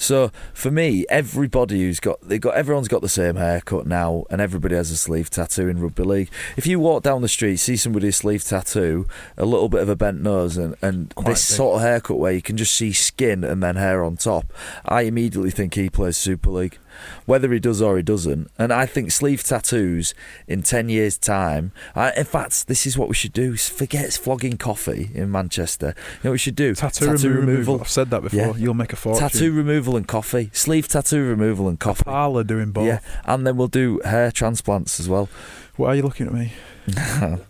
So 0.01 0.31
for 0.55 0.71
me, 0.71 1.05
everybody 1.11 1.83
who's 1.83 2.01
got 2.01 2.27
they 2.27 2.39
got 2.39 2.55
everyone's 2.55 2.89
got 2.89 3.03
the 3.03 3.09
same 3.09 3.37
haircut 3.37 3.87
now, 3.87 4.25
and 4.31 4.41
everybody 4.41 4.75
has 4.75 4.91
a 4.91 4.97
sleeve 4.97 5.29
tattoo 5.29 5.69
in 5.69 5.79
rugby 5.79 6.03
league. 6.05 6.31
If 6.57 6.67
you 6.67 6.81
walk 6.81 7.03
down 7.03 7.21
the 7.21 7.29
street, 7.29 7.59
see 7.59 7.77
somebody 7.77 8.07
with 8.07 8.15
a 8.15 8.17
sleeve 8.17 8.43
tattoo, 8.43 9.07
a 9.37 9.45
little 9.45 9.69
bit 9.69 9.83
of 9.83 9.91
a 9.91 9.97
bent 9.97 10.23
nose, 10.23 10.57
and, 10.57 10.75
and 10.81 11.15
Quite 11.15 11.33
this 11.33 11.51
big. 11.51 11.57
sort 11.57 11.77
of 11.77 11.83
haircut 11.83 12.19
where 12.19 12.33
you 12.33 12.41
can 12.41 12.57
just 12.57 12.73
see 12.73 12.93
skin 12.93 13.45
and 13.45 13.63
then 13.63 13.77
hair 13.77 14.03
on 14.03 14.17
top, 14.17 14.51
I 14.87 15.03
immediately 15.03 15.51
think 15.51 15.75
he 15.75 15.91
plays 15.91 16.17
Super 16.17 16.49
League. 16.49 16.79
Whether 17.27 17.53
he 17.53 17.59
does 17.59 17.81
or 17.83 17.97
he 17.97 18.03
doesn't, 18.03 18.51
and 18.59 18.73
I 18.73 18.87
think 18.87 19.11
sleeve 19.11 19.43
tattoos 19.43 20.15
in 20.47 20.63
ten 20.63 20.89
years' 20.89 21.19
time. 21.19 21.73
I, 21.95 22.13
in 22.13 22.25
fact, 22.25 22.67
this 22.67 22.87
is 22.87 22.97
what 22.97 23.09
we 23.09 23.15
should 23.15 23.33
do: 23.33 23.57
forget 23.57 24.13
flogging 24.13 24.57
coffee 24.57 25.11
in 25.15 25.31
Manchester. 25.31 25.95
You 25.97 26.19
know 26.25 26.31
what 26.31 26.33
we 26.33 26.39
should 26.39 26.57
do? 26.57 26.75
Tattoo, 26.75 27.11
removal. 27.31 27.81
I've 27.81 27.89
said 27.89 28.11
that 28.11 28.23
before. 28.23 28.39
Yeah. 28.39 28.53
You'll 28.57 28.75
make 28.75 28.93
a 28.93 28.97
fortune. 28.97 29.29
Tattoo 29.29 29.53
removal 29.53 29.97
and 29.97 30.07
coffee. 30.07 30.51
Sleeve 30.53 30.89
tattoo 30.89 31.25
removal 31.25 31.69
and 31.69 31.79
coffee. 31.79 32.05
Parlour 32.05 32.45
doing 32.45 32.73
both. 32.73 32.87
Yeah, 32.87 33.01
and 33.25 33.47
then 33.47 33.57
we'll 33.57 33.69
do 33.69 34.01
hair 34.05 34.31
transplants 34.31 35.01
as 35.01 35.09
well. 35.09 35.29
Why 35.77 35.89
are 35.89 35.95
you 35.97 36.03
looking 36.03 36.27
at 36.27 36.33
me? 36.33 36.53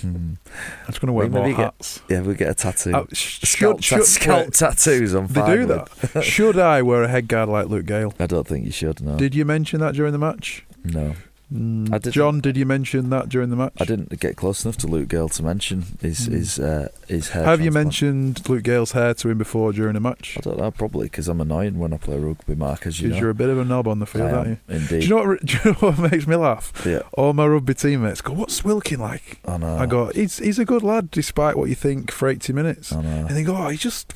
Hmm. 0.00 0.32
I'm 0.46 0.86
just 0.86 1.00
going 1.00 1.06
to 1.08 1.12
wear 1.12 1.26
Well, 1.26 1.34
more 1.34 1.42
maybe 1.44 1.56
get- 1.56 1.64
hats. 1.64 2.00
Yeah, 2.08 2.20
we'll 2.20 2.34
get 2.34 2.50
a 2.50 2.54
tattoo. 2.54 2.94
Uh, 2.94 3.04
sh- 3.12 3.40
scalp, 3.42 3.82
should, 3.82 3.98
ta- 3.98 4.04
scalp 4.04 4.44
wait, 4.46 4.54
tattoos 4.54 5.14
on 5.14 5.26
they 5.26 5.56
do 5.56 5.66
with. 5.66 6.12
that. 6.12 6.24
should 6.24 6.58
I 6.58 6.82
wear 6.82 7.02
a 7.04 7.08
head 7.08 7.28
guard 7.28 7.48
like 7.48 7.66
Luke 7.68 7.86
Gale? 7.86 8.12
I 8.20 8.26
don't 8.26 8.46
think 8.46 8.64
you 8.64 8.72
should. 8.72 9.00
No, 9.02 9.16
Did 9.16 9.34
you 9.34 9.44
mention 9.44 9.80
that 9.80 9.94
during 9.94 10.12
the 10.12 10.18
match? 10.18 10.64
no, 10.84 11.14
Mm. 11.52 12.10
Jon, 12.10 12.40
did 12.40 12.56
you 12.56 12.64
mention 12.66 13.10
that 13.10 13.28
during 13.28 13.50
the 13.50 13.56
match? 13.56 13.72
I 13.80 13.84
didn't 13.84 14.18
get 14.20 14.36
close 14.36 14.64
enough 14.64 14.76
to 14.78 14.86
Luke 14.86 15.08
Gale 15.08 15.28
to 15.30 15.42
mention 15.42 15.84
his 16.00 16.26
Hmm. 16.26 16.32
his 16.32 16.58
uh, 16.58 16.88
his 17.08 17.28
hair. 17.30 17.44
Have 17.44 17.60
you 17.60 17.70
mentioned 17.70 18.48
Luke 18.48 18.62
Gale's 18.62 18.92
hair 18.92 19.12
to 19.14 19.28
him 19.30 19.38
before 19.38 19.72
during 19.72 19.96
a 19.96 20.00
match? 20.00 20.36
I 20.38 20.40
don't 20.40 20.58
know, 20.58 20.70
probably 20.70 21.06
because 21.06 21.28
I'm 21.28 21.40
annoying 21.40 21.78
when 21.78 21.92
I 21.92 21.96
play 21.98 22.16
rugby, 22.18 22.54
Mark, 22.54 22.86
as 22.86 23.00
you 23.00 23.08
Because 23.08 23.16
know. 23.16 23.20
you're 23.22 23.30
a 23.30 23.34
bit 23.34 23.50
of 23.50 23.58
a 23.58 23.64
knob 23.64 23.86
on 23.88 23.98
the 23.98 24.06
field, 24.06 24.30
I 24.30 24.32
aren't 24.32 24.48
you? 24.48 24.56
indeed. 24.68 24.88
Do 24.88 25.06
you 25.06 25.08
know 25.08 25.24
what? 25.28 25.40
Do 25.46 25.52
you 25.64 25.70
know 25.72 25.72
what 25.78 25.98
makes 26.10 26.26
me 26.26 26.36
laugh? 26.36 26.72
yeah, 26.86 27.00
All 27.12 27.32
my 27.32 27.46
rugby 27.46 27.74
teammates 27.74 28.20
go, 28.22 28.32
"What's 28.32 28.64
Wilkin 28.64 29.00
like?" 29.00 29.40
I 29.46 29.56
know. 29.58 29.76
I 29.76 29.86
go, 29.86 30.10
"He's 30.14 30.38
he's 30.38 30.58
a 30.58 30.64
good 30.64 30.82
lad, 30.82 31.10
despite 31.10 31.56
what 31.56 31.68
you 31.68 31.74
think 31.74 32.10
for 32.10 32.28
80 32.28 32.52
minutes." 32.52 32.92
I 32.92 33.02
know. 33.02 33.26
And 33.26 33.36
they 33.36 33.42
go, 33.44 33.56
"Oh, 33.56 33.68
he's 33.68 33.80
just 33.80 34.12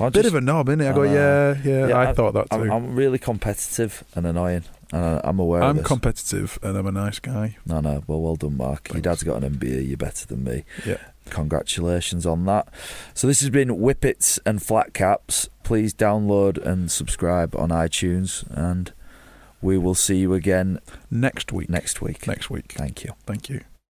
I 0.00 0.06
a 0.06 0.10
bit 0.10 0.22
just- 0.22 0.28
of 0.34 0.36
a 0.36 0.40
knob, 0.40 0.68
isn't 0.68 0.80
he?" 0.80 0.86
I 0.86 0.90
I 0.90 0.94
go, 0.94 1.02
know. 1.04 1.12
"Yeah, 1.12 1.54
yeah, 1.64 1.88
Yeah, 1.88 1.96
I, 1.98 2.10
I- 2.10 2.12
thought 2.14 2.32
that 2.34 2.50
too." 2.50 2.56
I'm, 2.62 2.70
I'm 2.70 2.94
really 2.94 3.18
competitive 3.18 4.04
and 4.14 4.26
annoying, 4.26 4.64
I'm 4.92 5.38
aware 5.38 5.62
of 5.62 5.76
this. 5.76 5.86
competitive 5.86 6.58
and 6.62 6.76
I'm 6.76 6.86
a 6.86 6.92
nice 6.92 7.18
guy. 7.18 7.56
no, 7.66 7.80
no. 7.80 8.04
Well, 8.06 8.20
well 8.20 8.36
done, 8.36 8.56
Mark. 8.56 8.92
Your 8.92 9.00
dad's 9.02 9.22
got 9.22 9.42
an 9.42 9.54
MBE. 9.56 9.88
You're 9.88 9.96
better 9.96 10.26
than 10.26 10.44
me. 10.44 10.64
Yeah. 10.86 10.98
Congratulations 11.30 12.26
on 12.26 12.44
that. 12.46 12.68
So 13.14 13.26
this 13.26 13.40
has 13.40 13.50
been 13.50 13.68
Whippets 13.68 14.38
and 14.44 14.62
Flat 14.62 14.92
Caps. 14.92 15.48
Please 15.62 15.94
download 15.94 16.58
and 16.58 16.90
subscribe 16.90 17.54
on 17.56 17.70
iTunes, 17.70 18.44
and 18.50 18.92
we 19.62 19.78
will 19.78 19.94
see 19.94 20.16
you 20.16 20.34
again 20.34 20.80
Next 21.10 21.52
week. 21.52 21.70
next 21.70 22.02
week. 22.02 22.26
Next 22.26 22.50
week. 22.50 22.72
Thank 22.76 23.04
you. 23.04 23.12
Thank 23.26 23.48
you. 23.48 23.62